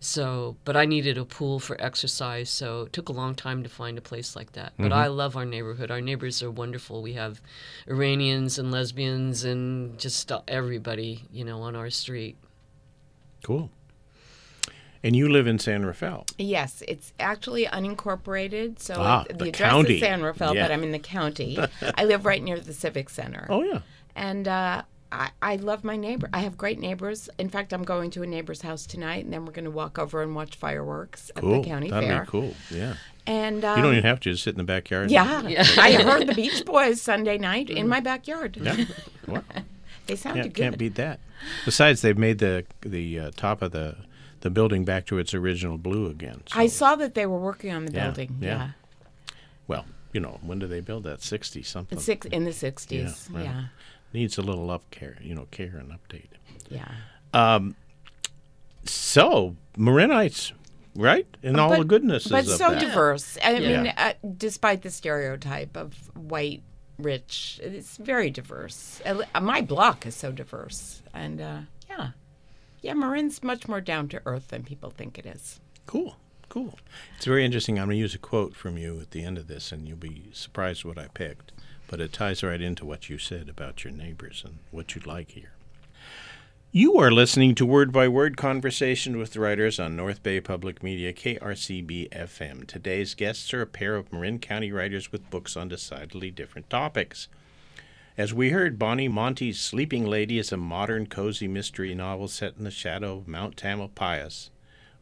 so 0.03 0.57
but 0.65 0.75
I 0.75 0.85
needed 0.85 1.17
a 1.17 1.23
pool 1.23 1.59
for 1.59 1.79
exercise, 1.79 2.49
so 2.49 2.81
it 2.81 2.91
took 2.93 3.07
a 3.07 3.13
long 3.13 3.35
time 3.35 3.61
to 3.63 3.69
find 3.69 3.97
a 3.97 4.01
place 4.01 4.35
like 4.35 4.51
that. 4.53 4.73
But 4.77 4.91
I 4.91 5.07
love 5.07 5.37
our 5.37 5.45
neighborhood. 5.45 5.89
Our 5.91 6.01
neighbors 6.01 6.41
are 6.43 6.51
wonderful. 6.51 7.01
We 7.03 7.13
have 7.13 7.39
Iranians 7.87 8.57
and 8.59 8.71
lesbians 8.71 9.43
and 9.45 9.97
just 9.99 10.31
everybody, 10.47 11.23
you 11.31 11.45
know, 11.45 11.61
on 11.61 11.75
our 11.75 11.89
street. 11.91 12.35
Cool. 13.43 13.69
And 15.03 15.15
you 15.15 15.29
live 15.29 15.47
in 15.47 15.57
San 15.57 15.83
Rafael. 15.85 16.25
Yes, 16.37 16.83
it's 16.87 17.11
actually 17.19 17.65
unincorporated, 17.65 18.79
so 18.79 18.95
Ah, 18.99 19.23
the 19.27 19.33
the, 19.35 19.49
address 19.49 19.71
county. 19.71 19.95
is 19.95 19.99
San 20.01 20.21
Rafael, 20.21 20.53
Yeah. 20.55 20.63
but 20.63 20.71
I'm 20.71 20.83
in 20.83 20.91
the 20.91 20.99
county. 20.99 21.57
I 21.95 22.03
live 22.05 22.23
right 22.25 22.41
near 22.41 22.59
the 22.59 22.73
Civic 22.73 23.09
Center, 23.09 23.47
Oh 23.49 23.63
yeah. 23.63 23.79
and 24.15 24.47
uh, 24.47 24.83
I, 25.11 25.31
I 25.41 25.55
love 25.57 25.83
my 25.83 25.95
neighbor. 25.97 26.29
I 26.33 26.39
have 26.39 26.57
great 26.57 26.79
neighbors. 26.79 27.29
In 27.37 27.49
fact, 27.49 27.73
I'm 27.73 27.83
going 27.83 28.11
to 28.11 28.23
a 28.23 28.27
neighbor's 28.27 28.61
house 28.61 28.85
tonight, 28.85 29.23
and 29.25 29.33
then 29.33 29.45
we're 29.45 29.51
going 29.51 29.65
to 29.65 29.71
walk 29.71 29.99
over 29.99 30.21
and 30.21 30.33
watch 30.35 30.55
fireworks 30.55 31.29
at 31.35 31.41
Cool. 31.41 31.61
the 31.61 31.67
county 31.67 31.89
That'd 31.89 32.09
fair. 32.09 32.21
be 32.23 32.27
cool. 32.29 32.53
Yeah. 32.69 32.93
And 33.27 33.63
um, 33.65 33.77
You 33.77 33.83
don't 33.83 33.93
even 33.93 34.05
have 34.05 34.19
to 34.21 34.31
just 34.31 34.43
sit 34.43 34.51
in 34.53 34.57
the 34.57 34.63
backyard. 34.63 35.11
yeah, 35.11 35.41
Yeah. 35.47 35.65
I 35.77 35.93
heard 35.93 36.27
the 36.27 36.33
Beach 36.33 36.65
Boys 36.65 37.01
Sunday 37.01 37.37
night 37.37 37.69
in 37.69 37.87
my 37.87 37.99
backyard. 37.99 38.57
Yeah. 38.61 38.75
Well, 39.27 39.43
they 40.07 40.15
sounded 40.15 40.41
can't, 40.43 40.53
good. 40.55 40.61
can't 40.63 40.77
beat 40.79 40.95
that. 40.95 41.19
Besides, 41.63 42.01
they've 42.01 42.17
made 42.17 42.39
the 42.39 42.65
the 42.81 43.19
uh, 43.19 43.31
top 43.35 43.61
of 43.61 43.71
the 43.71 43.95
the 44.41 44.49
building 44.49 44.83
back 44.83 45.05
to 45.05 45.19
its 45.19 45.33
original 45.35 45.77
blue 45.77 46.07
again. 46.07 46.41
So, 46.47 46.59
I 46.59 46.65
saw 46.67 46.95
that 46.95 47.13
they 47.13 47.27
were 47.27 47.37
working 47.39 47.71
on 47.71 47.85
the 47.85 47.91
Yeah, 47.93 48.05
building. 48.05 48.37
yeah. 48.41 48.47
Yeah, 48.49 48.69
well, 49.67 49.85
you 50.11 50.19
know, 50.19 50.39
when 50.41 50.57
did 50.59 50.69
they 50.71 50.81
build 50.81 51.03
that? 51.03 51.21
Sixty 51.21 51.61
something. 51.61 51.99
Six, 51.99 52.25
in 52.25 52.43
the 52.45 52.51
'60s. 52.51 52.91
Yeah, 52.91 53.37
right. 53.37 53.45
Yeah, 53.45 53.63
Needs 54.13 54.37
a 54.37 54.41
little 54.41 54.69
up 54.69 54.89
care, 54.91 55.17
you 55.21 55.33
know, 55.35 55.47
care 55.51 55.77
and 55.77 55.91
update. 55.91 56.29
yeah. 56.69 56.87
Um, 57.33 57.75
So 58.83 59.55
Marinites, 59.77 60.51
right? 60.95 61.27
And 61.43 61.57
all 61.59 61.69
the 61.69 61.77
But- 61.77 61.87
goodnesses 61.87 62.31
but 62.31 62.45
so 62.45 62.71
that. 62.71 62.79
diverse. 62.79 63.37
I 63.43 63.57
Yeah. 63.57 63.83
mean, 63.83 63.93
uh, 63.95 64.13
despite 64.37 64.81
the 64.81 64.89
stereotype 64.89 65.77
of 65.77 66.09
white, 66.15 66.63
rich, 66.97 67.59
it's 67.63 67.97
very 67.97 68.29
diverse. 68.31 69.01
Uh, 69.05 69.23
My 69.39 69.61
block 69.61 70.05
is 70.05 70.15
so 70.15 70.31
diverse, 70.31 71.01
and 71.13 71.39
uh, 71.39 71.61
yeah, 71.89 72.11
yeah, 72.81 72.93
Marin's 72.93 73.43
much 73.43 73.67
more 73.67 73.81
down 73.81 74.07
to 74.09 74.21
earth 74.25 74.47
than 74.49 74.63
people 74.63 74.89
think 74.89 75.17
it 75.17 75.25
is. 75.25 75.59
Cool, 75.85 76.17
cool. 76.49 76.77
It's 77.17 77.25
very 77.25 77.45
interesting. 77.45 77.79
I'm 77.79 77.87
going 77.87 77.95
to 77.97 77.99
use 78.01 78.15
a 78.15 78.19
quote 78.19 78.55
from 78.55 78.77
you 78.77 78.99
at 78.99 79.11
the 79.11 79.23
end 79.23 79.37
of 79.37 79.47
this, 79.47 79.71
and 79.71 79.87
you'll 79.87 79.97
be 79.97 80.29
surprised 80.33 80.83
what 80.85 80.97
I 80.97 81.07
picked. 81.07 81.51
But 81.91 81.99
it 81.99 82.13
ties 82.13 82.41
right 82.41 82.61
into 82.61 82.85
what 82.85 83.09
you 83.09 83.17
said 83.17 83.49
about 83.49 83.83
your 83.83 83.91
neighbors 83.91 84.43
and 84.45 84.59
what 84.71 84.95
you'd 84.95 85.05
like 85.05 85.31
here. 85.31 85.51
You 86.71 86.95
are 86.95 87.11
listening 87.11 87.53
to 87.55 87.65
Word 87.65 87.91
by 87.91 88.07
Word 88.07 88.37
Conversation 88.37 89.17
with 89.17 89.35
Writers 89.35 89.77
on 89.77 89.97
North 89.97 90.23
Bay 90.23 90.39
Public 90.39 90.81
Media, 90.81 91.11
KRCB 91.11 92.09
FM. 92.11 92.65
Today's 92.65 93.13
guests 93.13 93.53
are 93.53 93.61
a 93.61 93.67
pair 93.67 93.97
of 93.97 94.13
Marin 94.13 94.39
County 94.39 94.71
writers 94.71 95.11
with 95.11 95.29
books 95.29 95.57
on 95.57 95.67
decidedly 95.67 96.31
different 96.31 96.69
topics. 96.69 97.27
As 98.17 98.33
we 98.33 98.51
heard, 98.51 98.79
Bonnie 98.79 99.09
Monte's 99.09 99.59
Sleeping 99.59 100.05
Lady 100.05 100.39
is 100.39 100.53
a 100.53 100.57
modern, 100.57 101.07
cozy 101.07 101.49
mystery 101.49 101.93
novel 101.93 102.29
set 102.29 102.53
in 102.57 102.63
the 102.63 102.71
shadow 102.71 103.17
of 103.17 103.27
Mount 103.27 103.57
Tamalpais 103.57 104.49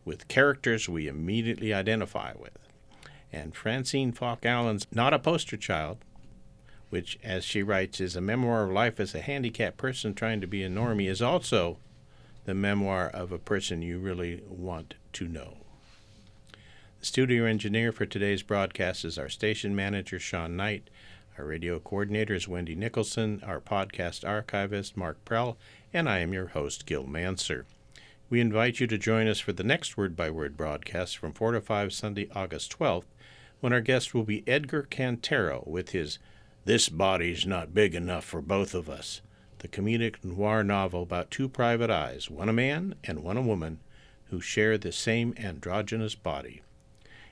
with 0.05 0.27
characters 0.27 0.89
we 0.89 1.07
immediately 1.07 1.71
identify 1.71 2.33
with. 2.35 2.57
And 3.31 3.55
Francine 3.55 4.11
Falk 4.11 4.43
Allen's 4.43 4.87
Not 4.91 5.13
a 5.13 5.19
Poster 5.19 5.55
Child, 5.55 5.99
which, 6.89 7.19
as 7.23 7.43
she 7.43 7.63
writes, 7.63 7.99
is 7.99 8.15
a 8.15 8.21
memoir 8.21 8.63
of 8.63 8.71
life 8.71 8.99
as 8.99 9.13
a 9.13 9.21
handicapped 9.21 9.77
person 9.77 10.13
trying 10.13 10.41
to 10.41 10.47
be 10.47 10.63
a 10.63 10.69
normie, 10.69 11.09
is 11.09 11.21
also 11.21 11.77
the 12.45 12.53
memoir 12.53 13.07
of 13.07 13.31
a 13.31 13.37
person 13.37 13.81
you 13.81 13.99
really 13.99 14.43
want 14.47 14.95
to 15.13 15.27
know. 15.27 15.57
The 16.99 17.05
studio 17.05 17.45
engineer 17.45 17.91
for 17.91 18.05
today's 18.05 18.43
broadcast 18.43 19.05
is 19.05 19.17
our 19.17 19.29
station 19.29 19.75
manager, 19.75 20.19
Sean 20.19 20.57
Knight. 20.57 20.89
Our 21.37 21.45
radio 21.45 21.79
coordinator 21.79 22.33
is 22.33 22.47
Wendy 22.47 22.75
Nicholson, 22.75 23.41
our 23.45 23.61
podcast 23.61 24.27
archivist, 24.27 24.97
Mark 24.97 25.23
Prell, 25.23 25.57
and 25.93 26.09
I 26.09 26.19
am 26.19 26.33
your 26.33 26.47
host, 26.47 26.85
Gil 26.85 27.05
Mansergh. 27.05 27.63
We 28.29 28.41
invite 28.41 28.79
you 28.79 28.87
to 28.87 28.97
join 28.97 29.27
us 29.27 29.39
for 29.39 29.53
the 29.53 29.63
next 29.63 29.95
Word 29.95 30.15
by 30.15 30.29
Word 30.29 30.57
broadcast 30.57 31.17
from 31.17 31.31
4 31.31 31.53
to 31.53 31.61
5 31.61 31.93
Sunday, 31.93 32.27
August 32.35 32.77
12th, 32.77 33.05
when 33.61 33.73
our 33.73 33.81
guest 33.81 34.13
will 34.13 34.23
be 34.23 34.43
Edgar 34.45 34.83
Cantero 34.83 35.65
with 35.65 35.91
his 35.91 36.19
This 36.69 36.87
Body's 36.87 37.47
Not 37.47 37.73
Big 37.73 37.95
Enough 37.95 38.23
for 38.23 38.43
Both 38.43 38.75
of 38.75 38.91
Us, 38.91 39.21
the 39.57 39.67
comedic 39.67 40.23
noir 40.23 40.63
novel 40.63 41.01
about 41.01 41.31
two 41.31 41.49
private 41.49 41.89
eyes, 41.89 42.29
one 42.29 42.47
a 42.47 42.53
man 42.53 42.93
and 43.03 43.23
one 43.23 43.37
a 43.37 43.41
woman, 43.41 43.79
who 44.25 44.39
share 44.39 44.77
the 44.77 44.91
same 44.91 45.33
androgynous 45.37 46.13
body. 46.13 46.61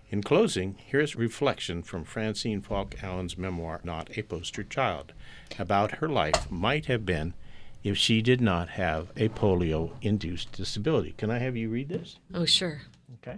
In 0.09 0.23
closing, 0.23 0.75
here's 0.83 1.13
a 1.13 1.19
reflection 1.19 1.83
from 1.83 2.03
Francine 2.03 2.63
Falk 2.63 2.95
Allen's 3.03 3.37
memoir, 3.37 3.79
Not 3.83 4.17
a 4.17 4.23
Poster 4.23 4.63
Child, 4.63 5.13
about 5.59 5.97
her 5.97 6.09
life 6.09 6.49
might 6.49 6.87
have 6.87 7.05
been 7.05 7.35
if 7.83 7.95
she 7.95 8.23
did 8.23 8.41
not 8.41 8.69
have 8.69 9.11
a 9.15 9.29
polio 9.29 9.91
induced 10.01 10.53
disability. 10.53 11.13
Can 11.15 11.29
I 11.29 11.37
have 11.37 11.55
you 11.55 11.69
read 11.69 11.89
this? 11.89 12.17
Oh, 12.33 12.45
sure. 12.45 12.81
Okay. 13.21 13.37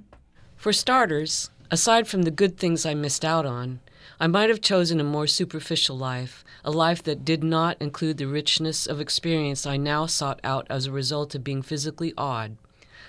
For 0.55 0.71
starters, 0.71 1.49
aside 1.71 2.07
from 2.07 2.23
the 2.23 2.31
good 2.31 2.57
things 2.57 2.85
I 2.85 2.93
missed 2.93 3.23
out 3.23 3.45
on, 3.45 3.79
I 4.19 4.27
might 4.27 4.49
have 4.49 4.61
chosen 4.61 4.99
a 4.99 5.03
more 5.03 5.27
superficial 5.27 5.97
life, 5.97 6.43
a 6.65 6.71
life 6.71 7.01
that 7.03 7.23
did 7.23 7.43
not 7.43 7.77
include 7.79 8.17
the 8.17 8.27
richness 8.27 8.85
of 8.85 8.99
experience 8.99 9.65
I 9.65 9.77
now 9.77 10.05
sought 10.05 10.39
out 10.43 10.67
as 10.69 10.85
a 10.85 10.91
result 10.91 11.35
of 11.35 11.43
being 11.43 11.61
physically 11.61 12.13
odd. 12.17 12.57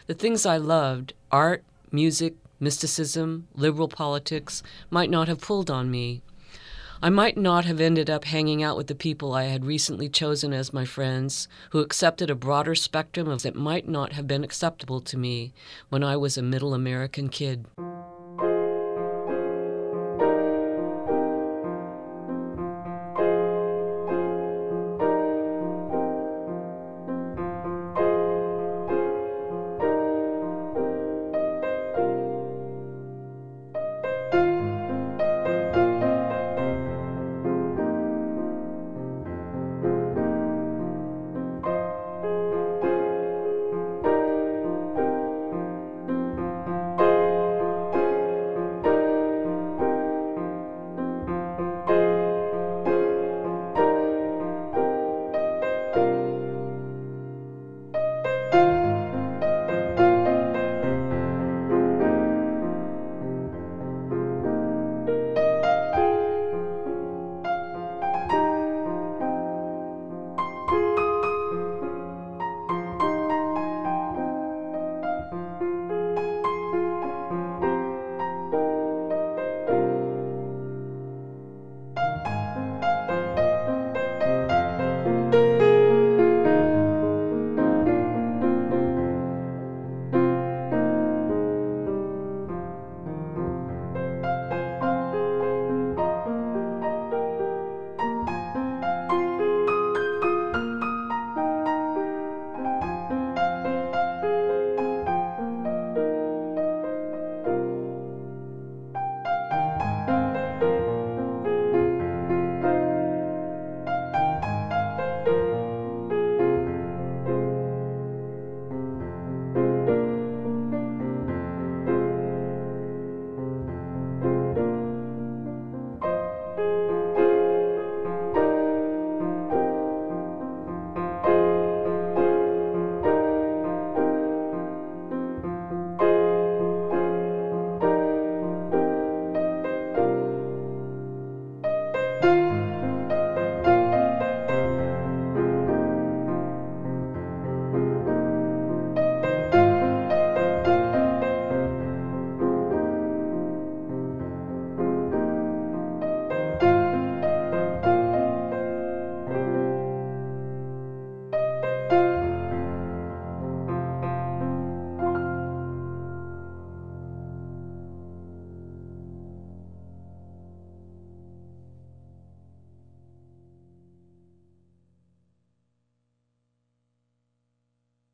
The 0.07 0.15
things 0.15 0.47
I 0.47 0.57
loved, 0.57 1.15
art, 1.33 1.65
music, 1.91 2.35
mysticism, 2.61 3.49
liberal 3.55 3.89
politics, 3.89 4.63
might 4.91 5.11
not 5.11 5.29
have 5.29 5.41
pulled 5.41 5.71
on 5.71 5.91
me. 5.91 6.23
I 7.03 7.09
might 7.09 7.39
not 7.39 7.65
have 7.65 7.81
ended 7.81 8.11
up 8.11 8.25
hanging 8.25 8.63
out 8.63 8.77
with 8.77 8.87
the 8.87 8.95
people 8.95 9.33
I 9.33 9.45
had 9.45 9.65
recently 9.65 10.11
chosen 10.11 10.53
as 10.53 10.73
my 10.73 10.85
friends, 10.85 11.49
who 11.71 11.81
accepted 11.81 12.29
a 12.29 12.35
broader 12.35 12.75
spectrum 12.75 13.27
of 13.27 13.43
that 13.43 13.55
might 13.55 13.89
not 13.89 14.13
have 14.13 14.27
been 14.27 14.45
acceptable 14.45 15.01
to 15.01 15.17
me 15.17 15.55
when 15.89 16.05
I 16.05 16.17
was 16.17 16.37
a 16.37 16.43
middle 16.43 16.75
American 16.75 17.31
kid. 17.31 17.65